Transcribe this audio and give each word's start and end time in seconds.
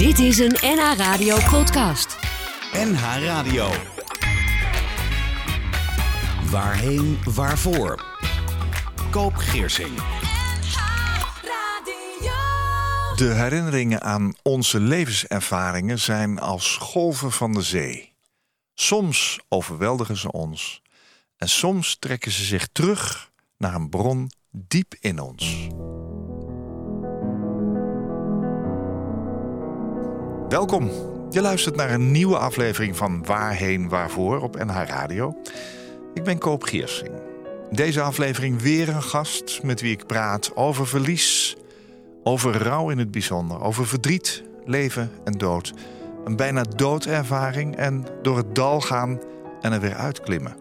Dit 0.00 0.18
is 0.18 0.38
een 0.38 0.56
NH 0.60 0.96
Radio 0.96 1.36
podcast. 1.50 2.16
NH 2.72 3.24
Radio. 3.24 3.70
Waarheen, 6.50 7.18
waarvoor? 7.34 8.04
Koop 9.10 9.34
Geersing. 9.34 9.96
De 13.16 13.32
herinneringen 13.34 14.02
aan 14.02 14.34
onze 14.42 14.80
levenservaringen 14.80 15.98
zijn 15.98 16.38
als 16.38 16.76
golven 16.76 17.32
van 17.32 17.52
de 17.52 17.62
zee. 17.62 18.12
Soms 18.74 19.40
overweldigen 19.48 20.16
ze 20.16 20.32
ons 20.32 20.82
en 21.36 21.48
soms 21.48 21.96
trekken 21.98 22.32
ze 22.32 22.44
zich 22.44 22.68
terug 22.72 23.30
naar 23.56 23.74
een 23.74 23.88
bron 23.88 24.30
diep 24.50 24.94
in 25.00 25.18
ons. 25.18 25.68
Welkom. 30.50 30.90
Je 31.30 31.40
luistert 31.40 31.76
naar 31.76 31.90
een 31.90 32.10
nieuwe 32.10 32.38
aflevering 32.38 32.96
van 32.96 33.24
Waarheen 33.24 33.88
Waarvoor 33.88 34.40
op 34.40 34.64
NH 34.64 34.82
Radio. 34.86 35.36
Ik 36.14 36.24
ben 36.24 36.38
Koop 36.38 36.62
Giersing. 36.62 37.10
In 37.70 37.76
deze 37.76 38.00
aflevering 38.00 38.62
weer 38.62 38.88
een 38.88 39.02
gast 39.02 39.62
met 39.62 39.80
wie 39.80 39.92
ik 39.92 40.06
praat 40.06 40.56
over 40.56 40.86
verlies, 40.86 41.56
over 42.22 42.62
rouw 42.62 42.90
in 42.90 42.98
het 42.98 43.10
bijzonder, 43.10 43.62
over 43.62 43.86
verdriet, 43.86 44.42
leven 44.64 45.10
en 45.24 45.32
dood. 45.32 45.72
Een 46.24 46.36
bijna 46.36 46.62
doodervaring 46.62 47.76
en 47.76 48.06
door 48.22 48.36
het 48.36 48.54
dal 48.54 48.80
gaan 48.80 49.20
en 49.60 49.72
er 49.72 49.80
weer 49.80 49.96
uitklimmen. 49.96 50.56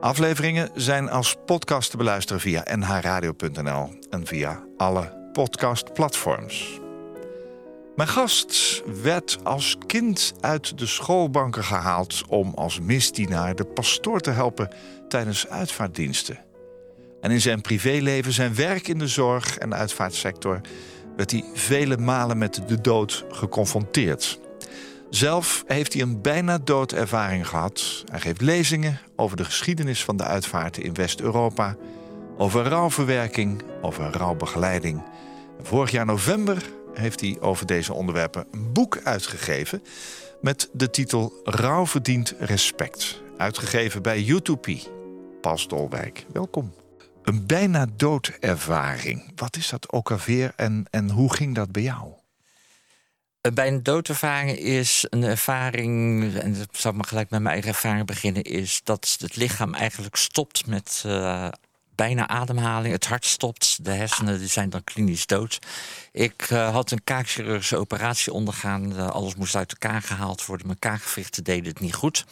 Afleveringen 0.00 0.70
zijn 0.74 1.10
als 1.10 1.36
podcast 1.46 1.90
te 1.90 1.96
beluisteren 1.96 2.40
via 2.40 2.66
nhradio.nl 2.76 3.88
en 4.10 4.26
via 4.26 4.64
alle 4.76 5.30
podcastplatforms. 5.32 6.79
Mijn 8.00 8.12
gast 8.12 8.82
werd 9.02 9.38
als 9.42 9.76
kind 9.86 10.32
uit 10.40 10.78
de 10.78 10.86
schoolbanken 10.86 11.64
gehaald 11.64 12.22
om 12.28 12.52
als 12.54 12.80
misdienaar 12.80 13.54
de 13.54 13.64
pastoor 13.64 14.20
te 14.20 14.30
helpen 14.30 14.68
tijdens 15.08 15.48
uitvaartdiensten. 15.48 16.38
En 17.20 17.30
in 17.30 17.40
zijn 17.40 17.60
privéleven, 17.60 18.32
zijn 18.32 18.54
werk 18.54 18.88
in 18.88 18.98
de 18.98 19.06
zorg 19.06 19.58
en 19.58 19.74
uitvaartsector, 19.74 20.60
werd 21.16 21.30
hij 21.30 21.44
vele 21.54 21.96
malen 21.96 22.38
met 22.38 22.62
de 22.66 22.80
dood 22.80 23.24
geconfronteerd. 23.30 24.40
Zelf 25.10 25.64
heeft 25.66 25.92
hij 25.92 26.02
een 26.02 26.22
bijna 26.22 26.58
doodervaring 26.58 27.48
gehad. 27.48 28.04
Hij 28.10 28.20
geeft 28.20 28.40
lezingen 28.40 29.00
over 29.16 29.36
de 29.36 29.44
geschiedenis 29.44 30.04
van 30.04 30.16
de 30.16 30.24
uitvaarten 30.24 30.82
in 30.82 30.94
West-Europa, 30.94 31.76
over 32.36 32.64
rouwverwerking, 32.64 33.62
over 33.82 34.16
rouwbegeleiding. 34.16 35.02
Vorig 35.62 35.90
jaar 35.90 36.06
november 36.06 36.62
heeft 36.94 37.20
hij 37.20 37.36
over 37.40 37.66
deze 37.66 37.92
onderwerpen 37.92 38.46
een 38.50 38.72
boek 38.72 39.00
uitgegeven 39.04 39.82
met 40.40 40.68
de 40.72 40.90
titel 40.90 41.32
Rouw 41.44 41.86
verdient 41.86 42.34
respect. 42.38 43.22
Uitgegeven 43.36 44.02
bij 44.02 44.24
Utopie. 44.24 44.88
Pas 45.40 45.68
Dolwijk, 45.68 46.26
welkom. 46.32 46.74
Een 47.22 47.46
bijna 47.46 47.86
doodervaring. 47.96 49.32
Wat 49.34 49.56
is 49.56 49.68
dat 49.68 49.92
ook 49.92 50.10
alweer 50.10 50.52
en, 50.56 50.86
en 50.90 51.10
hoe 51.10 51.34
ging 51.34 51.54
dat 51.54 51.72
bij 51.72 51.82
jou? 51.82 52.12
Een 53.40 53.54
bijna 53.54 53.78
doodervaring 53.82 54.58
is 54.58 55.06
een 55.10 55.22
ervaring, 55.22 56.34
en 56.34 56.54
dat 56.54 56.68
zal 56.72 56.92
maar 56.92 57.04
gelijk 57.04 57.30
met 57.30 57.40
mijn 57.40 57.52
eigen 57.54 57.70
ervaring 57.72 58.06
beginnen, 58.06 58.42
is 58.42 58.80
dat 58.84 59.16
het 59.20 59.36
lichaam 59.36 59.74
eigenlijk 59.74 60.16
stopt 60.16 60.66
met 60.66 61.02
uh, 61.06 61.48
bijna 62.00 62.28
ademhaling. 62.28 62.92
Het 62.92 63.06
hart 63.06 63.24
stopt, 63.24 63.84
de 63.84 63.90
hersenen 63.90 64.38
die 64.38 64.48
zijn 64.48 64.70
dan 64.70 64.84
klinisch 64.84 65.26
dood. 65.26 65.58
Ik 66.12 66.50
uh, 66.50 66.70
had 66.72 66.90
een 66.90 67.04
kaakchirurgische 67.04 67.76
operatie 67.76 68.32
ondergaan. 68.32 68.92
Uh, 68.92 69.08
alles 69.08 69.34
moest 69.34 69.54
uit 69.54 69.72
elkaar 69.72 70.02
gehaald 70.02 70.46
worden. 70.46 70.66
Mijn 70.66 70.78
kaakgewrichten 70.78 71.44
deden 71.44 71.68
het 71.68 71.80
niet 71.80 71.94
goed. 71.94 72.24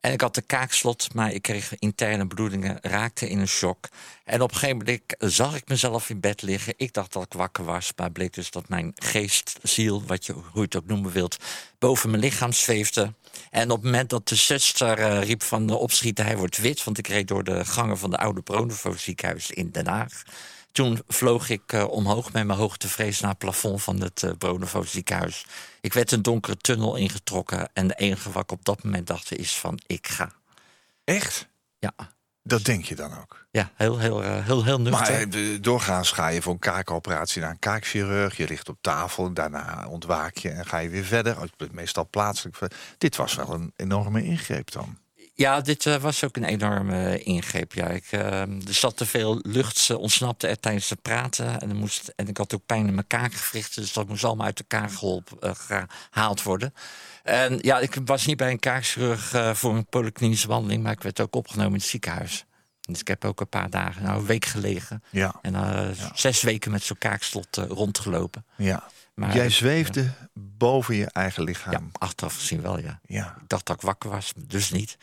En 0.00 0.12
ik 0.12 0.20
had 0.20 0.34
de 0.34 0.42
kaakslot, 0.42 1.14
maar 1.14 1.32
ik 1.32 1.42
kreeg 1.42 1.74
interne 1.78 2.26
bloedingen, 2.26 2.78
raakte 2.80 3.28
in 3.28 3.38
een 3.38 3.48
shock. 3.48 3.88
En 4.24 4.42
op 4.42 4.50
een 4.50 4.56
gegeven 4.56 4.76
moment 4.76 5.02
zag 5.18 5.56
ik 5.56 5.68
mezelf 5.68 6.10
in 6.10 6.20
bed 6.20 6.42
liggen. 6.42 6.74
Ik 6.76 6.92
dacht 6.92 7.12
dat 7.12 7.22
ik 7.22 7.32
wakker 7.32 7.64
was, 7.64 7.92
maar 7.96 8.10
bleek 8.10 8.34
dus 8.34 8.50
dat 8.50 8.68
mijn 8.68 8.92
geest, 8.94 9.58
ziel, 9.62 10.02
wat 10.06 10.26
je, 10.26 10.32
hoe 10.32 10.42
je 10.52 10.60
het 10.60 10.76
ook 10.76 10.86
noemen 10.86 11.12
wilt, 11.12 11.36
boven 11.78 12.10
mijn 12.10 12.22
lichaam 12.22 12.52
zweefde. 12.52 13.12
En 13.50 13.70
op 13.70 13.76
het 13.76 13.84
moment 13.84 14.10
dat 14.10 14.28
de 14.28 14.34
zuster 14.34 14.98
uh, 14.98 15.22
riep 15.22 15.42
van 15.42 15.66
de 15.66 15.76
opschieten, 15.76 16.24
hij 16.24 16.36
wordt 16.36 16.58
wit, 16.58 16.84
want 16.84 16.98
ik 16.98 17.06
reed 17.06 17.28
door 17.28 17.44
de 17.44 17.64
gangen 17.64 17.98
van 17.98 18.10
de 18.10 18.18
oude 18.18 18.42
Bronovo 18.42 18.92
ziekenhuis 18.96 19.50
in 19.50 19.70
Den 19.70 19.86
Haag. 19.86 20.22
Toen 20.72 21.02
vloog 21.08 21.48
ik 21.48 21.72
uh, 21.72 21.88
omhoog 21.90 22.32
met 22.32 22.46
mijn 22.46 22.58
hoogtevrees 22.58 23.20
naar 23.20 23.30
het 23.30 23.38
plafond 23.38 23.82
van 23.82 24.00
het 24.00 24.22
uh, 24.42 24.82
ziekenhuis. 24.82 25.46
Ik 25.80 25.92
werd 25.92 26.10
een 26.12 26.22
donkere 26.22 26.56
tunnel 26.56 26.96
ingetrokken 26.96 27.68
en 27.72 27.86
de 27.86 27.94
enige 27.94 28.30
wat 28.30 28.42
ik 28.42 28.52
op 28.52 28.64
dat 28.64 28.84
moment 28.84 29.06
dacht 29.06 29.32
is 29.32 29.56
van 29.58 29.80
ik 29.86 30.08
ga. 30.08 30.32
Echt? 31.04 31.48
Ja. 31.78 31.92
Dat 32.42 32.64
denk 32.64 32.84
je 32.84 32.94
dan 32.94 33.18
ook? 33.18 33.46
Ja, 33.50 33.70
heel, 33.74 33.98
heel, 33.98 34.22
uh, 34.22 34.46
heel, 34.46 34.64
heel 34.64 34.80
nuchter. 34.80 35.28
Maar 35.28 35.60
doorgaans 35.60 36.12
ga 36.12 36.28
je 36.28 36.42
voor 36.42 36.52
een 36.52 36.58
kaakoperatie 36.58 37.42
naar 37.42 37.50
een 37.50 37.58
kaakchirurg. 37.58 38.36
Je 38.36 38.46
ligt 38.46 38.68
op 38.68 38.78
tafel, 38.80 39.32
daarna 39.32 39.86
ontwaak 39.88 40.36
je 40.36 40.50
en 40.50 40.66
ga 40.66 40.78
je 40.78 40.88
weer 40.88 41.04
verder. 41.04 41.50
Meestal 41.70 42.08
plaatselijk. 42.10 42.56
Dit 42.98 43.16
was 43.16 43.34
wel 43.34 43.52
een 43.52 43.72
enorme 43.76 44.24
ingreep 44.24 44.70
dan. 44.70 44.98
Ja, 45.40 45.60
dit 45.60 45.84
uh, 45.84 45.96
was 45.96 46.24
ook 46.24 46.36
een 46.36 46.44
enorme 46.44 47.22
ingreep. 47.22 47.72
Ja. 47.72 47.86
Ik, 47.86 48.12
uh, 48.12 48.40
er 48.40 48.74
zat 48.74 48.96
te 48.96 49.06
veel 49.06 49.38
lucht, 49.42 49.76
ze 49.76 49.98
ontsnapte 49.98 50.46
er 50.46 50.60
tijdens 50.60 50.90
het 50.90 51.02
praten. 51.02 51.60
En, 51.60 51.76
moest, 51.76 52.12
en 52.16 52.28
ik 52.28 52.36
had 52.36 52.54
ook 52.54 52.66
pijn 52.66 52.86
in 52.86 52.94
mijn 52.94 53.06
kaakgewrichten, 53.06 53.82
dus 53.82 53.92
dat 53.92 54.08
moest 54.08 54.24
allemaal 54.24 54.46
uit 54.46 54.58
elkaar 54.58 54.90
geholpen, 54.90 55.36
uh, 55.42 55.50
gehaald 55.54 56.42
worden. 56.42 56.74
En 57.22 57.58
ja, 57.60 57.78
ik 57.78 57.96
was 58.04 58.26
niet 58.26 58.36
bij 58.36 58.50
een 58.50 58.58
kaakchirurg 58.58 59.32
voor 59.58 59.74
een 59.74 59.86
polyklinische 59.86 60.48
wandeling, 60.48 60.82
maar 60.82 60.92
ik 60.92 61.02
werd 61.02 61.20
ook 61.20 61.34
opgenomen 61.34 61.72
in 61.72 61.78
het 61.78 61.88
ziekenhuis. 61.88 62.44
Dus 62.90 63.00
ik 63.00 63.08
heb 63.08 63.24
ook 63.24 63.40
een 63.40 63.48
paar 63.48 63.70
dagen, 63.70 64.02
nou 64.02 64.18
een 64.18 64.26
week 64.26 64.44
gelegen. 64.44 65.02
Ja. 65.10 65.34
En 65.42 65.52
ja. 65.52 65.92
zes 66.14 66.42
weken 66.42 66.70
met 66.70 66.82
zo'n 66.82 66.98
kaakslot 66.98 67.56
rondgelopen. 67.56 68.44
Ja. 68.56 68.88
Maar 69.14 69.34
Jij 69.34 69.50
zweefde 69.50 70.02
ja. 70.02 70.28
boven 70.34 70.94
je 70.94 71.06
eigen 71.06 71.42
lichaam. 71.42 71.72
Ja, 71.72 71.80
achteraf 71.92 72.34
gezien 72.34 72.62
wel, 72.62 72.78
ja. 72.78 73.00
ja. 73.04 73.36
Ik 73.40 73.48
dacht 73.48 73.66
dat 73.66 73.76
ik 73.76 73.82
wakker 73.82 74.10
was, 74.10 74.32
dus 74.36 74.70
niet. 74.70 74.96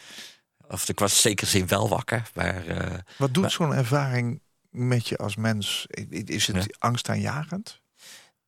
Of 0.68 0.90
ik 0.90 1.00
was 1.00 1.22
zeker 1.22 1.48
zin 1.48 1.68
wel 1.68 1.90
wakker. 1.90 2.30
Maar, 2.34 2.68
uh, 2.68 2.98
Wat 3.18 3.34
doet 3.34 3.52
zo'n 3.52 3.74
ervaring 3.74 4.42
met 4.70 5.08
je 5.08 5.18
als 5.18 5.36
mens? 5.36 5.88
Is 6.10 6.48
het 6.48 6.64
ja. 6.64 6.76
angstaanjagend? 6.80 7.82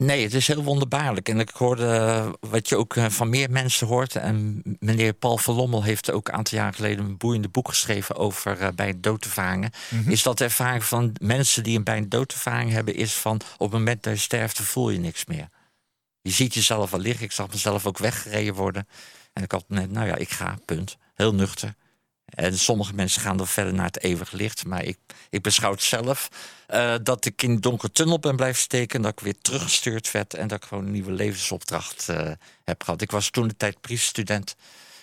Nee, 0.04 0.24
het 0.24 0.34
is 0.34 0.48
heel 0.48 0.64
wonderbaarlijk. 0.64 1.30
En 1.30 1.40
ik 1.40 1.50
hoorde 1.50 2.38
wat 2.40 2.70
je 2.70 2.76
ook 2.76 2.96
van 3.08 3.30
meer 3.30 3.52
mensen 3.52 3.88
hoort. 3.88 4.16
En 4.16 4.62
meneer 4.80 5.14
Paul 5.14 5.38
van 5.38 5.56
Lommel 5.56 5.84
heeft 5.84 6.12
ook 6.12 6.28
een 6.28 6.34
aantal 6.34 6.58
jaar 6.58 6.74
geleden 6.74 7.06
een 7.06 7.18
boeiende 7.18 7.50
boek 7.50 7.68
geschreven 7.68 8.16
over 8.16 8.62
uh, 8.62 8.68
bij 8.76 9.00
doodervaringen. 9.00 9.72
Mm 9.90 10.04
-hmm. 10.04 10.12
Is 10.12 10.24
dat 10.24 10.38
de 10.38 10.44
ervaring 10.44 10.84
van 10.84 11.16
mensen 11.22 11.64
die 11.64 11.78
een 11.78 11.84
bij 11.84 11.98
een 11.98 12.09
doodervaring 12.09 12.72
hebben, 12.72 12.96
is 12.96 13.14
van 13.14 13.36
op 13.58 13.72
het 13.72 13.72
moment 13.72 14.04
dat 14.04 14.14
je 14.14 14.20
sterft, 14.20 14.62
voel 14.62 14.90
je 14.90 15.00
niks 15.00 15.26
meer. 15.26 15.50
Je 16.22 16.32
ziet 16.32 16.54
jezelf 16.54 16.94
al 16.94 17.00
liggen. 17.00 17.26
Ik 17.26 17.32
zag 17.32 17.50
mezelf 17.50 17.86
ook 17.86 17.98
weggereden 17.98 18.54
worden. 18.54 18.88
En 19.34 19.44
ik 19.44 19.52
had 19.52 19.66
net, 19.68 19.92
nou 19.92 20.08
ja, 20.08 20.16
ik 20.16 20.30
ga, 20.30 20.58
punt. 20.66 20.98
Heel 21.16 21.34
nuchter. 21.34 21.76
En 22.29 22.59
sommige 22.59 22.94
mensen 22.94 23.22
gaan 23.22 23.38
dan 23.38 23.47
verder 23.47 23.73
naar 23.73 23.85
het 23.85 24.03
eeuwige 24.03 24.35
licht. 24.35 24.66
Maar 24.66 24.84
ik, 24.84 24.97
ik 25.29 25.41
beschouw 25.41 25.72
het 25.72 25.81
zelf 25.81 26.29
uh, 26.69 26.95
dat 27.03 27.25
ik 27.25 27.41
in 27.41 27.56
de 27.56 27.62
donkere 27.62 27.91
tunnel 27.91 28.19
ben 28.19 28.35
blijven 28.35 28.62
steken. 28.62 29.01
Dat 29.01 29.12
ik 29.12 29.19
weer 29.19 29.41
teruggestuurd 29.41 30.12
werd. 30.12 30.34
En 30.34 30.47
dat 30.47 30.63
ik 30.63 30.67
gewoon 30.67 30.85
een 30.85 30.91
nieuwe 30.91 31.12
levensopdracht 31.12 32.07
uh, 32.09 32.31
heb 32.63 32.84
gehad. 32.84 33.01
Ik 33.01 33.12
was 33.12 33.29
toen 33.29 33.47
de 33.47 33.57
tijd 33.57 33.81
prieststudent. 33.81 34.56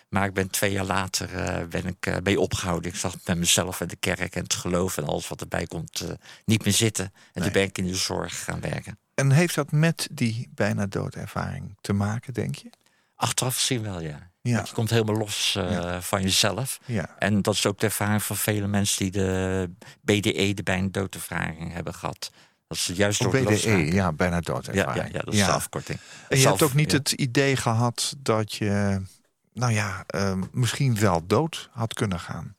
Maar 0.09 0.27
ik 0.27 0.35
ben 0.35 0.51
twee 0.51 0.73
jaar 0.73 0.85
later 0.85 1.31
uh, 1.35 1.67
ben 1.69 1.87
ik 1.87 2.23
mee 2.23 2.41
opgehouden. 2.41 2.91
Ik 2.91 2.97
zag 2.97 3.15
met 3.25 3.39
mezelf 3.39 3.81
en 3.81 3.89
de 3.89 3.97
kerk 3.97 4.35
en 4.35 4.43
het 4.43 4.55
geloof 4.55 4.97
en 4.97 5.05
alles 5.05 5.29
wat 5.29 5.41
erbij 5.41 5.67
komt 5.67 6.05
niet 6.45 6.65
meer 6.65 6.73
zitten. 6.75 7.05
En 7.05 7.13
nee. 7.33 7.45
toen 7.45 7.53
ben 7.53 7.63
ik 7.63 7.79
in 7.79 7.87
de 7.87 7.95
zorg 7.95 8.45
gaan 8.45 8.61
werken. 8.61 8.99
En 9.15 9.31
heeft 9.31 9.55
dat 9.55 9.73
met 9.73 10.09
die 10.11 10.49
bijna 10.55 10.87
doodervaring 10.87 11.77
te 11.81 11.93
maken, 11.93 12.35
denk 12.35 12.55
je? 12.55 12.71
Achteraf 13.15 13.57
gezien 13.57 13.83
wel, 13.83 14.01
ja. 14.01 14.31
Ja. 14.47 14.63
Je 14.65 14.73
komt 14.73 14.91
helemaal 14.91 15.17
los 15.17 15.55
uh, 15.59 15.71
ja. 15.71 16.03
van 16.03 16.23
jezelf. 16.23 16.79
Ja. 16.85 17.17
En 17.19 17.43
dat 17.43 17.55
is 17.55 17.67
ook 17.67 17.79
de 17.79 17.87
ervaring 17.87 18.23
van 18.23 18.37
vele 18.37 18.67
mensen 18.67 18.99
die 18.99 19.11
de 19.11 19.71
BDE, 20.01 20.55
de 20.55 20.63
bijna 20.63 20.89
doodervaring, 20.91 21.73
hebben 21.73 21.95
gehad. 21.95 22.31
Dat 22.67 22.79
is 22.79 22.91
juist 22.95 23.23
door 23.23 23.31
BDE, 23.31 23.93
ja, 23.93 24.13
bijna 24.13 24.41
doodervaring. 24.41 24.97
Ja, 24.97 25.05
ja, 25.05 25.09
ja, 25.13 25.21
dat 25.25 25.35
is 25.35 25.45
de 25.45 25.51
afkorting. 25.51 25.99
En 26.29 26.37
je 26.37 26.43
Zelf, 26.43 26.59
hebt 26.59 26.71
ook 26.71 26.77
niet 26.77 26.93
het 26.93 27.13
idee 27.13 27.57
gehad 27.57 28.15
dat 28.19 28.53
je, 28.53 29.03
nou 29.53 29.73
ja, 29.73 30.05
uh, 30.15 30.39
misschien 30.53 30.99
wel 30.99 31.27
dood 31.27 31.69
had 31.73 31.95
kunnen 31.95 32.21
gaan. 32.21 32.57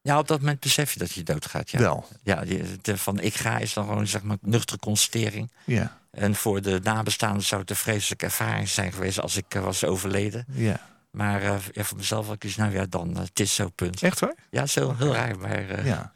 Ja, 0.00 0.18
op 0.18 0.28
dat 0.28 0.40
moment 0.40 0.60
besef 0.60 0.92
je 0.92 0.98
dat 0.98 1.12
je 1.12 1.22
doodgaat. 1.22 1.70
Ja. 1.70 1.78
Wel. 1.78 2.08
Ja, 2.22 2.44
de, 2.82 2.98
van 2.98 3.20
ik 3.20 3.34
ga 3.34 3.58
is 3.58 3.72
dan 3.72 3.86
gewoon 3.86 4.06
zeg 4.06 4.22
maar 4.22 4.36
nuchtere 4.40 4.78
constatering. 4.78 5.52
Ja. 5.64 5.98
En 6.10 6.34
voor 6.34 6.62
de 6.62 6.80
nabestaanden 6.82 7.42
zou 7.42 7.60
het 7.60 7.70
een 7.70 7.76
vreselijke 7.76 8.24
ervaring 8.24 8.68
zijn 8.68 8.92
geweest 8.92 9.20
als 9.20 9.36
ik 9.36 9.54
uh, 9.54 9.62
was 9.62 9.84
overleden. 9.84 10.44
Ja. 10.48 10.80
Maar 11.14 11.42
uh, 11.42 11.56
ja, 11.72 11.84
voor 11.84 11.96
mezelf 11.96 12.26
had 12.26 12.34
ik 12.34 12.40
dus, 12.40 12.56
nou 12.56 12.72
ja, 12.72 12.86
dan, 12.86 13.10
uh, 13.10 13.18
het 13.18 13.40
is 13.40 13.54
zo, 13.54 13.68
punt. 13.68 14.02
Echt 14.02 14.20
hoor? 14.20 14.34
Ja, 14.50 14.66
zo 14.66 14.94
heel 14.98 15.12
raar. 15.12 15.38
Maar, 15.38 15.86
ja. 15.86 16.12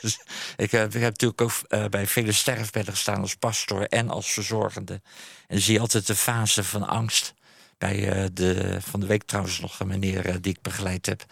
Dus 0.00 0.20
ik, 0.56 0.70
heb, 0.70 0.94
ik 0.94 1.00
heb 1.00 1.20
natuurlijk 1.20 1.40
ook 1.40 1.90
bij 1.90 2.06
vele 2.06 2.32
sterfbedden 2.32 2.94
gestaan 2.94 3.20
als 3.20 3.34
pastor 3.34 3.86
en 3.86 4.10
als 4.10 4.32
verzorgende. 4.32 4.92
En 4.92 5.02
dan 5.48 5.58
zie 5.58 5.74
je 5.74 5.80
altijd 5.80 6.06
de 6.06 6.14
fase 6.14 6.64
van 6.64 6.88
angst. 6.88 7.34
Bij 7.78 8.30
de, 8.32 8.78
van 8.80 9.00
de 9.00 9.06
week 9.06 9.22
trouwens 9.22 9.60
nog 9.60 9.80
een 9.80 9.86
meneer 9.86 10.40
die 10.40 10.52
ik 10.52 10.62
begeleid 10.62 11.06
heb. 11.06 11.24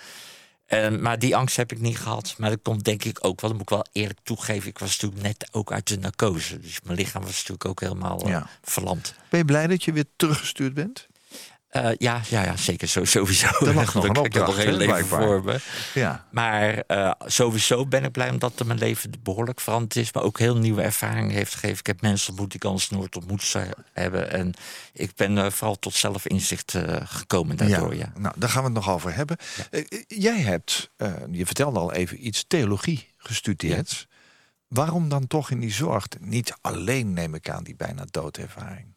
maar 1.00 1.18
die 1.18 1.36
angst 1.36 1.56
heb 1.56 1.72
ik 1.72 1.80
niet 1.80 1.98
gehad. 1.98 2.34
Maar 2.38 2.50
dat 2.50 2.62
komt 2.62 2.84
denk 2.84 3.04
ik 3.04 3.18
ook 3.24 3.40
wel. 3.40 3.50
Dat 3.50 3.58
moet 3.58 3.70
ik 3.70 3.76
wel 3.76 3.86
eerlijk 3.92 4.18
toegeven. 4.22 4.68
Ik 4.68 4.78
was 4.78 5.00
natuurlijk 5.00 5.22
net 5.22 5.48
ook 5.52 5.72
uit 5.72 5.88
de 5.88 5.98
narcose. 5.98 6.60
Dus 6.60 6.80
mijn 6.84 6.98
lichaam 6.98 7.22
was 7.22 7.36
natuurlijk 7.36 7.64
ook 7.64 7.80
helemaal 7.80 8.28
ja. 8.28 8.46
verlamd. 8.62 9.14
Ben 9.28 9.38
je 9.38 9.44
blij 9.44 9.66
dat 9.66 9.84
je 9.84 9.92
weer 9.92 10.06
teruggestuurd 10.16 10.74
bent? 10.74 11.08
Uh, 11.72 11.90
ja, 11.96 12.20
ja, 12.28 12.44
ja, 12.44 12.56
zeker. 12.56 12.88
Zo, 12.88 13.04
sowieso. 13.04 13.48
Dat 13.58 13.74
lag 13.74 13.94
nog 13.94 14.04
een 14.04 14.16
opdracht, 14.16 14.26
ik 14.26 14.32
heb 14.32 14.46
nog 14.46 14.56
heel 14.56 14.76
leven 14.76 15.06
voor 15.06 15.44
me. 15.44 15.60
Ja. 15.94 16.26
Maar 16.30 16.82
uh, 16.88 17.12
sowieso 17.24 17.86
ben 17.86 18.04
ik 18.04 18.12
blij 18.12 18.30
omdat 18.30 18.64
mijn 18.64 18.78
leven 18.78 19.10
behoorlijk 19.22 19.60
veranderd 19.60 19.96
is. 19.96 20.12
Maar 20.12 20.22
ook 20.22 20.38
heel 20.38 20.56
nieuwe 20.56 20.82
ervaringen 20.82 21.34
heeft 21.34 21.54
gegeven. 21.54 21.78
Ik 21.78 21.86
heb 21.86 22.00
mensen 22.00 22.30
ontmoet 22.30 22.50
die 22.50 22.60
ik 22.60 22.64
anders 22.66 22.90
nooit 22.90 23.16
ontmoet 23.16 23.56
hebben. 23.92 24.30
En 24.30 24.54
ik 24.92 25.14
ben 25.14 25.36
uh, 25.36 25.50
vooral 25.50 25.78
tot 25.78 25.94
zelfinzicht 25.94 26.78
gekomen 27.04 27.56
daardoor. 27.56 27.94
Ja. 27.94 28.12
ja. 28.14 28.20
Nou, 28.20 28.34
daar 28.38 28.48
gaan 28.48 28.62
we 28.62 28.68
het 28.68 28.76
nog 28.76 28.90
over 28.90 29.14
hebben. 29.14 29.36
Ja. 29.70 29.82
jij 30.08 30.40
hebt, 30.40 30.90
je 31.30 31.46
vertelde 31.46 31.78
al 31.78 31.92
even 31.92 32.26
iets, 32.26 32.44
theologie 32.48 33.08
gestudeerd. 33.16 34.08
Waarom 34.68 35.08
dan 35.08 35.26
toch 35.26 35.50
in 35.50 35.60
die 35.60 35.72
zorg? 35.72 36.06
Niet 36.20 36.54
alleen, 36.60 37.12
neem 37.12 37.34
ik 37.34 37.48
aan, 37.48 37.64
die 37.64 37.76
bijna 37.76 38.04
doodervaring. 38.10 38.94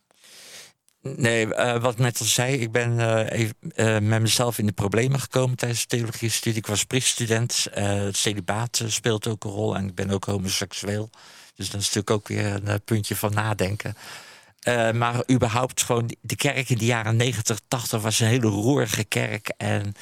Nee, 1.04 1.46
uh, 1.46 1.82
wat 1.82 1.94
ik 1.94 2.00
net 2.00 2.20
al 2.20 2.26
zei, 2.26 2.56
ik 2.56 2.72
ben 2.72 3.00
uh, 3.00 3.30
even, 3.30 3.56
uh, 3.76 4.00
met 4.00 4.22
mezelf 4.22 4.58
in 4.58 4.66
de 4.66 4.72
problemen 4.72 5.20
gekomen 5.20 5.58
tijdens 5.58 5.82
de 5.82 5.88
theologie-studie. 5.88 6.60
Ik 6.60 6.68
was 6.68 6.84
prieststudent, 6.84 7.68
het 7.72 8.18
celibaat 8.18 8.84
speelt 8.88 9.28
ook 9.28 9.44
een 9.44 9.52
rol 9.52 9.76
en 9.76 9.88
ik 9.88 9.96
ben 9.96 10.10
ook 10.10 10.26
homoseksueel. 10.26 11.10
Dus 11.56 11.70
dat 11.70 11.82
is 11.82 11.94
natuurlijk 11.94 12.10
ook 12.10 12.28
weer 12.28 12.70
een 12.70 12.82
puntje 12.82 13.16
van 13.16 13.34
nadenken. 13.34 13.96
Uh, 14.68 14.92
maar 14.92 15.24
überhaupt 15.32 15.84
gewoon 15.84 16.16
de 16.22 16.36
kerk 16.36 16.70
in 16.70 16.78
de 16.78 16.86
jaren 16.86 17.16
90, 17.16 17.60
80 17.68 18.02
was 18.02 18.20
een 18.20 18.28
hele 18.28 18.48
roerige 18.48 19.04
kerk. 19.04 19.54
En 19.58 19.94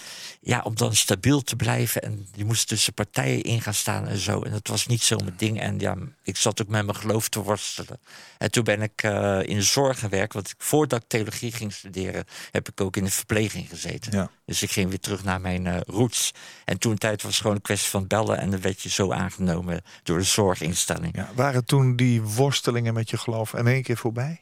ja, 0.41 0.61
om 0.63 0.75
dan 0.75 0.95
stabiel 0.95 1.41
te 1.41 1.55
blijven. 1.55 2.01
En 2.01 2.27
je 2.35 2.45
moest 2.45 2.67
tussen 2.67 2.93
partijen 2.93 3.41
in 3.41 3.61
gaan 3.61 3.73
staan 3.73 4.07
en 4.07 4.17
zo. 4.17 4.41
En 4.41 4.51
dat 4.51 4.67
was 4.67 4.87
niet 4.87 5.03
zo 5.03 5.17
mijn 5.17 5.33
ding. 5.37 5.59
En 5.59 5.79
ja, 5.79 5.95
ik 6.23 6.37
zat 6.37 6.61
ook 6.61 6.67
met 6.67 6.85
mijn 6.85 6.97
geloof 6.97 7.29
te 7.29 7.41
worstelen. 7.41 7.99
En 8.37 8.51
toen 8.51 8.63
ben 8.63 8.81
ik 8.81 9.03
uh, 9.03 9.39
in 9.43 9.55
de 9.55 9.61
zorg 9.61 9.99
gewerkt. 9.99 10.33
Want 10.33 10.53
voordat 10.57 11.01
ik 11.01 11.07
theologie 11.07 11.51
ging 11.51 11.73
studeren, 11.73 12.25
heb 12.51 12.69
ik 12.69 12.81
ook 12.81 12.97
in 12.97 13.03
de 13.03 13.11
verpleging 13.11 13.69
gezeten. 13.69 14.11
Ja. 14.11 14.29
Dus 14.45 14.61
ik 14.61 14.71
ging 14.71 14.89
weer 14.89 14.99
terug 14.99 15.23
naar 15.23 15.41
mijn 15.41 15.65
uh, 15.65 15.77
roots. 15.85 16.33
En 16.65 16.77
toen 16.77 16.97
tijd 16.97 17.21
was 17.21 17.31
het 17.31 17.41
gewoon 17.41 17.55
een 17.55 17.61
kwestie 17.61 17.89
van 17.89 18.07
bellen. 18.07 18.37
En 18.37 18.51
dan 18.51 18.61
werd 18.61 18.81
je 18.81 18.89
zo 18.89 19.11
aangenomen 19.11 19.81
door 20.03 20.17
de 20.17 20.23
zorginstelling. 20.23 21.15
Ja, 21.15 21.29
waren 21.35 21.65
toen 21.65 21.95
die 21.95 22.21
worstelingen 22.21 22.93
met 22.93 23.09
je 23.09 23.17
geloof 23.17 23.53
in 23.53 23.67
één 23.67 23.83
keer 23.83 23.97
voorbij? 23.97 24.41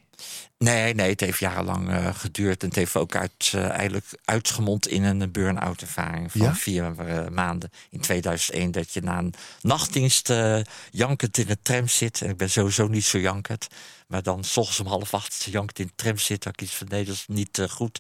Nee, 0.58 0.94
nee, 0.94 1.10
het 1.10 1.20
heeft 1.20 1.40
jarenlang 1.40 1.90
uh, 1.90 2.16
geduurd. 2.16 2.62
En 2.62 2.68
het 2.68 2.78
heeft 2.78 2.96
ook 2.96 3.16
uit, 3.16 3.52
uh, 3.56 3.70
eigenlijk 3.70 4.06
uitgemond 4.26 4.88
in 4.88 5.04
een 5.04 5.32
burn-out 5.32 5.82
ervaring 5.82 6.32
van 6.32 6.42
ja? 6.42 6.56
vier 6.56 6.94
uh, 7.00 7.28
maanden 7.28 7.72
in 7.90 8.02
2001. 8.02 8.72
Dat 8.72 8.94
je 8.94 9.02
na 9.02 9.18
een 9.18 9.34
nachtdienst 9.62 10.34
jankend 10.92 11.38
in 11.38 11.48
de 11.48 11.58
tram 11.62 11.88
zit. 11.88 12.22
En 12.22 12.30
ik 12.30 12.38
ben 12.38 12.50
sowieso 12.50 12.88
niet 12.88 13.06
zo 13.06 13.18
jankend. 13.18 13.68
Maar 14.08 14.24
dan 14.24 14.44
s 14.44 14.58
ochtends 14.58 14.80
om 14.80 14.88
half 14.88 15.14
acht 15.14 15.44
jankend 15.44 15.80
in 15.80 15.86
de 15.86 16.04
tram 16.04 16.18
zit. 16.18 16.44
Dat 16.44 16.54
ik 16.54 16.62
iets 16.62 16.76
van 16.76 16.88
nee, 16.90 17.06
dat 17.06 17.16
is 17.16 17.26
niet 17.28 17.66
goed. 17.70 18.00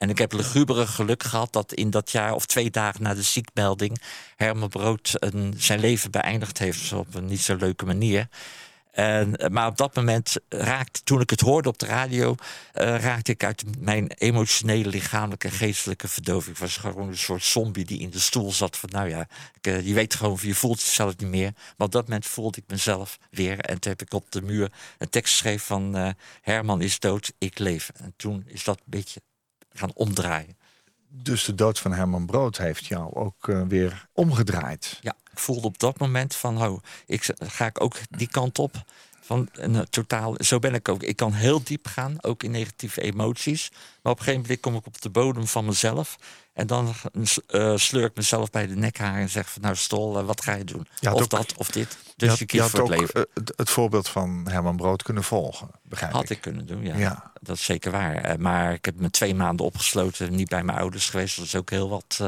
En 0.00 0.10
ik 0.10 0.18
heb 0.18 0.32
luguberig 0.32 0.94
geluk 0.94 1.22
gehad 1.22 1.52
dat 1.52 1.72
in 1.72 1.90
dat 1.90 2.10
jaar 2.10 2.34
of 2.34 2.46
twee 2.46 2.70
dagen 2.70 3.02
na 3.02 3.14
de 3.14 3.22
ziekmelding 3.22 4.00
Herman 4.36 4.68
Brood 4.68 5.10
een, 5.14 5.54
zijn 5.58 5.80
leven 5.80 6.10
beëindigd 6.10 6.58
heeft 6.58 6.92
op 6.92 7.14
een 7.14 7.24
niet 7.24 7.40
zo 7.40 7.56
leuke 7.56 7.84
manier. 7.84 8.28
En, 8.92 9.52
maar 9.52 9.66
op 9.66 9.76
dat 9.76 9.94
moment 9.94 10.36
raakte, 10.48 11.02
toen 11.02 11.20
ik 11.20 11.30
het 11.30 11.40
hoorde 11.40 11.68
op 11.68 11.78
de 11.78 11.86
radio, 11.86 12.30
uh, 12.30 13.00
raakte 13.00 13.32
ik 13.32 13.44
uit 13.44 13.64
mijn 13.78 14.10
emotionele, 14.10 14.88
lichamelijke, 14.88 15.50
geestelijke 15.50 16.08
verdoving. 16.08 16.54
Ik 16.56 16.62
was 16.62 16.76
gewoon 16.76 17.08
een 17.08 17.18
soort 17.18 17.44
zombie 17.44 17.84
die 17.84 18.00
in 18.00 18.10
de 18.10 18.18
stoel 18.18 18.52
zat. 18.52 18.76
Van 18.76 18.88
nou 18.92 19.08
ja, 19.08 19.26
ik, 19.60 19.66
uh, 19.66 19.86
je 19.86 19.94
weet 19.94 20.14
gewoon, 20.14 20.38
je 20.40 20.54
voelt 20.54 20.80
jezelf 20.80 21.16
niet 21.16 21.28
meer. 21.28 21.52
Maar 21.76 21.86
op 21.86 21.92
dat 21.92 22.04
moment 22.04 22.26
voelde 22.26 22.58
ik 22.58 22.64
mezelf 22.68 23.18
weer. 23.30 23.58
En 23.58 23.80
toen 23.80 23.90
heb 23.90 24.02
ik 24.02 24.14
op 24.14 24.30
de 24.32 24.42
muur 24.42 24.72
een 24.98 25.10
tekst 25.10 25.32
geschreven 25.32 25.66
van 25.66 26.14
Herman 26.40 26.80
is 26.80 26.98
dood, 26.98 27.32
ik 27.38 27.58
leef. 27.58 27.90
En 27.94 28.14
toen 28.16 28.44
is 28.46 28.64
dat 28.64 28.76
een 28.78 28.84
beetje 28.86 29.20
gaan 29.72 29.94
omdraaien. 29.94 30.58
Dus 31.12 31.44
de 31.44 31.54
dood 31.54 31.78
van 31.78 31.92
Herman 31.92 32.26
Brood 32.26 32.58
heeft 32.58 32.86
jou 32.86 33.14
ook 33.14 33.46
weer 33.68 34.08
omgedraaid. 34.12 34.98
Ja 35.00 35.14
ik 35.32 35.38
voelde 35.38 35.66
op 35.66 35.78
dat 35.78 35.98
moment 35.98 36.34
van, 36.34 36.62
oh, 36.62 36.82
ik, 37.06 37.34
ga 37.38 37.66
ik 37.66 37.80
ook 37.80 37.96
die 38.10 38.28
kant 38.28 38.58
op. 38.58 38.84
Van 39.20 39.48
een 39.52 39.86
totaal, 39.90 40.34
zo 40.38 40.58
ben 40.58 40.74
ik 40.74 40.88
ook. 40.88 41.02
Ik 41.02 41.16
kan 41.16 41.32
heel 41.32 41.62
diep 41.62 41.86
gaan, 41.86 42.16
ook 42.20 42.42
in 42.42 42.50
negatieve 42.50 43.00
emoties. 43.00 43.70
Maar 44.02 44.12
op 44.12 44.18
een 44.18 44.24
gegeven 44.24 44.40
moment 44.40 44.60
kom 44.60 44.74
ik 44.74 44.86
op 44.86 45.00
de 45.00 45.10
bodem 45.10 45.46
van 45.46 45.64
mezelf. 45.64 46.16
En 46.52 46.66
dan 46.66 46.94
uh, 47.50 47.76
sleur 47.76 48.04
ik 48.04 48.16
mezelf 48.16 48.50
bij 48.50 48.66
de 48.66 48.76
nekhaar 48.76 49.18
en 49.20 49.28
zeg 49.28 49.50
van... 49.50 49.62
nou, 49.62 49.76
Stol, 49.76 50.18
uh, 50.18 50.26
wat 50.26 50.42
ga 50.42 50.54
je 50.54 50.64
doen? 50.64 50.86
Of 51.00 51.22
ook, 51.22 51.28
dat, 51.28 51.54
of 51.56 51.70
dit. 51.70 51.96
Dus 52.16 52.38
je, 52.38 52.44
je, 52.46 52.56
je 52.56 52.60
had 52.60 52.70
voor 52.70 52.80
ook 52.80 52.90
het, 52.90 53.00
leven. 53.00 53.26
Uh, 53.34 53.44
het 53.56 53.70
voorbeeld 53.70 54.08
van 54.08 54.46
Herman 54.50 54.76
Brood 54.76 55.02
kunnen 55.02 55.24
volgen, 55.24 55.70
begrijp 55.82 56.12
Had 56.12 56.22
ik. 56.22 56.30
ik 56.30 56.40
kunnen 56.40 56.66
doen, 56.66 56.82
ja. 56.82 56.96
Ja. 56.96 57.32
Dat 57.40 57.56
is 57.56 57.64
zeker 57.64 57.90
waar. 57.90 58.40
maar 58.40 58.72
ik 58.72 58.84
heb 58.84 59.00
me 59.00 59.10
twee 59.10 59.34
maanden 59.34 59.66
opgesloten. 59.66 60.34
Niet 60.34 60.48
bij 60.48 60.62
mijn 60.62 60.78
ouders 60.78 61.08
geweest. 61.08 61.36
Dat 61.36 61.44
is 61.44 61.56
ook 61.56 61.70
heel 61.70 61.88
wat 61.88 62.20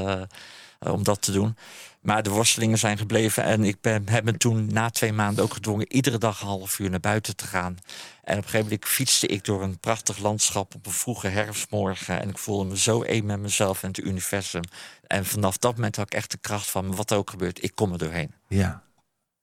om 0.79 1.03
dat 1.03 1.23
te 1.23 1.33
doen. 1.33 1.57
Maar 2.03 2.23
de 2.23 2.31
worstelingen 2.31 2.79
zijn 2.79 2.99
gebleven. 2.99 3.45
En 3.45 3.65
ik 3.65 3.81
ben, 3.81 4.09
heb 4.09 4.25
me 4.25 4.37
toen 4.37 4.73
na 4.73 4.91
twee 4.91 5.13
maanden 5.13 5.45
ook 5.45 5.53
gedwongen 5.53 5.93
iedere 5.93 6.19
dag 6.19 6.41
een 6.41 6.47
half 6.47 6.79
uur 6.79 6.91
naar 6.91 7.01
buiten 7.01 7.37
te 7.37 7.47
gaan. 7.47 7.77
En 8.23 8.39
op 8.39 8.43
een 8.43 8.51
gegeven 8.51 8.65
moment 8.65 8.85
fietste 8.85 9.27
ik 9.27 9.45
door 9.45 9.63
een 9.63 9.79
prachtig 9.79 10.19
landschap 10.19 10.75
op 10.75 10.87
een 10.87 10.93
vroege 10.93 11.29
herfstmorgen. 11.29 12.21
En 12.21 12.29
ik 12.29 12.39
voelde 12.39 12.69
me 12.69 12.79
zo 12.79 13.03
één 13.03 13.27
met 13.27 13.41
mezelf 13.41 13.83
en 13.83 13.89
het 13.89 13.99
universum. 13.99 14.63
En 15.07 15.25
vanaf 15.27 15.59
dat 15.59 15.75
moment 15.75 15.97
had 15.97 16.07
ik 16.07 16.15
echt 16.15 16.31
de 16.31 16.39
kracht 16.39 16.71
van 16.71 16.95
wat 16.95 17.11
er 17.11 17.17
ook 17.17 17.31
gebeurt, 17.31 17.63
ik 17.63 17.75
kom 17.75 17.93
er 17.93 17.99
doorheen. 17.99 18.35
Ja. 18.49 18.83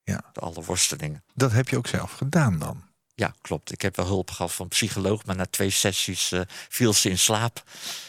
ja. 0.03 0.21
Alle 0.33 0.63
worstelingen. 0.63 1.23
Dat 1.33 1.51
heb 1.51 1.69
je 1.69 1.77
ook 1.77 1.88
zelf 1.88 2.11
gedaan 2.11 2.59
dan? 2.59 2.88
Ja, 3.19 3.33
klopt. 3.42 3.71
Ik 3.71 3.81
heb 3.81 3.95
wel 3.95 4.06
hulp 4.06 4.31
gehad 4.31 4.51
van 4.51 4.66
een 4.66 4.71
psycholoog, 4.71 5.25
maar 5.25 5.36
na 5.36 5.45
twee 5.45 5.69
sessies 5.69 6.31
uh, 6.31 6.42
viel 6.69 6.94
ze 6.94 7.10
in 7.10 7.18
slaap. 7.18 7.63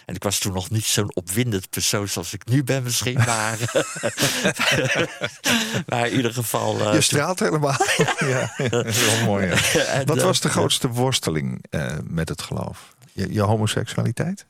En 0.07 0.15
ik 0.15 0.23
was 0.23 0.39
toen 0.39 0.53
nog 0.53 0.71
niet 0.71 0.85
zo'n 0.85 1.15
opwindend 1.15 1.71
persoon 1.71 2.09
zoals 2.09 2.33
ik 2.33 2.47
nu 2.47 2.65
ben 2.65 2.83
misschien, 2.83 3.19
maar, 3.31 3.59
maar 5.89 6.07
in 6.07 6.17
ieder 6.17 6.33
geval... 6.33 6.81
Uh, 6.81 6.93
je 6.93 7.01
straalt 7.01 7.37
toen... 7.37 7.47
helemaal. 7.47 7.77
ja, 8.35 8.53
heel 8.57 9.25
mooi. 9.25 9.47
Ja. 9.47 9.83
en, 9.83 10.07
Wat 10.07 10.23
was 10.23 10.41
de 10.41 10.49
grootste 10.49 10.89
worsteling 10.89 11.65
uh, 11.71 11.97
met 12.05 12.29
het 12.29 12.43
geloof? 12.43 12.95
Je, 13.12 13.33
je 13.33 13.41
homoseksualiteit? 13.41 14.47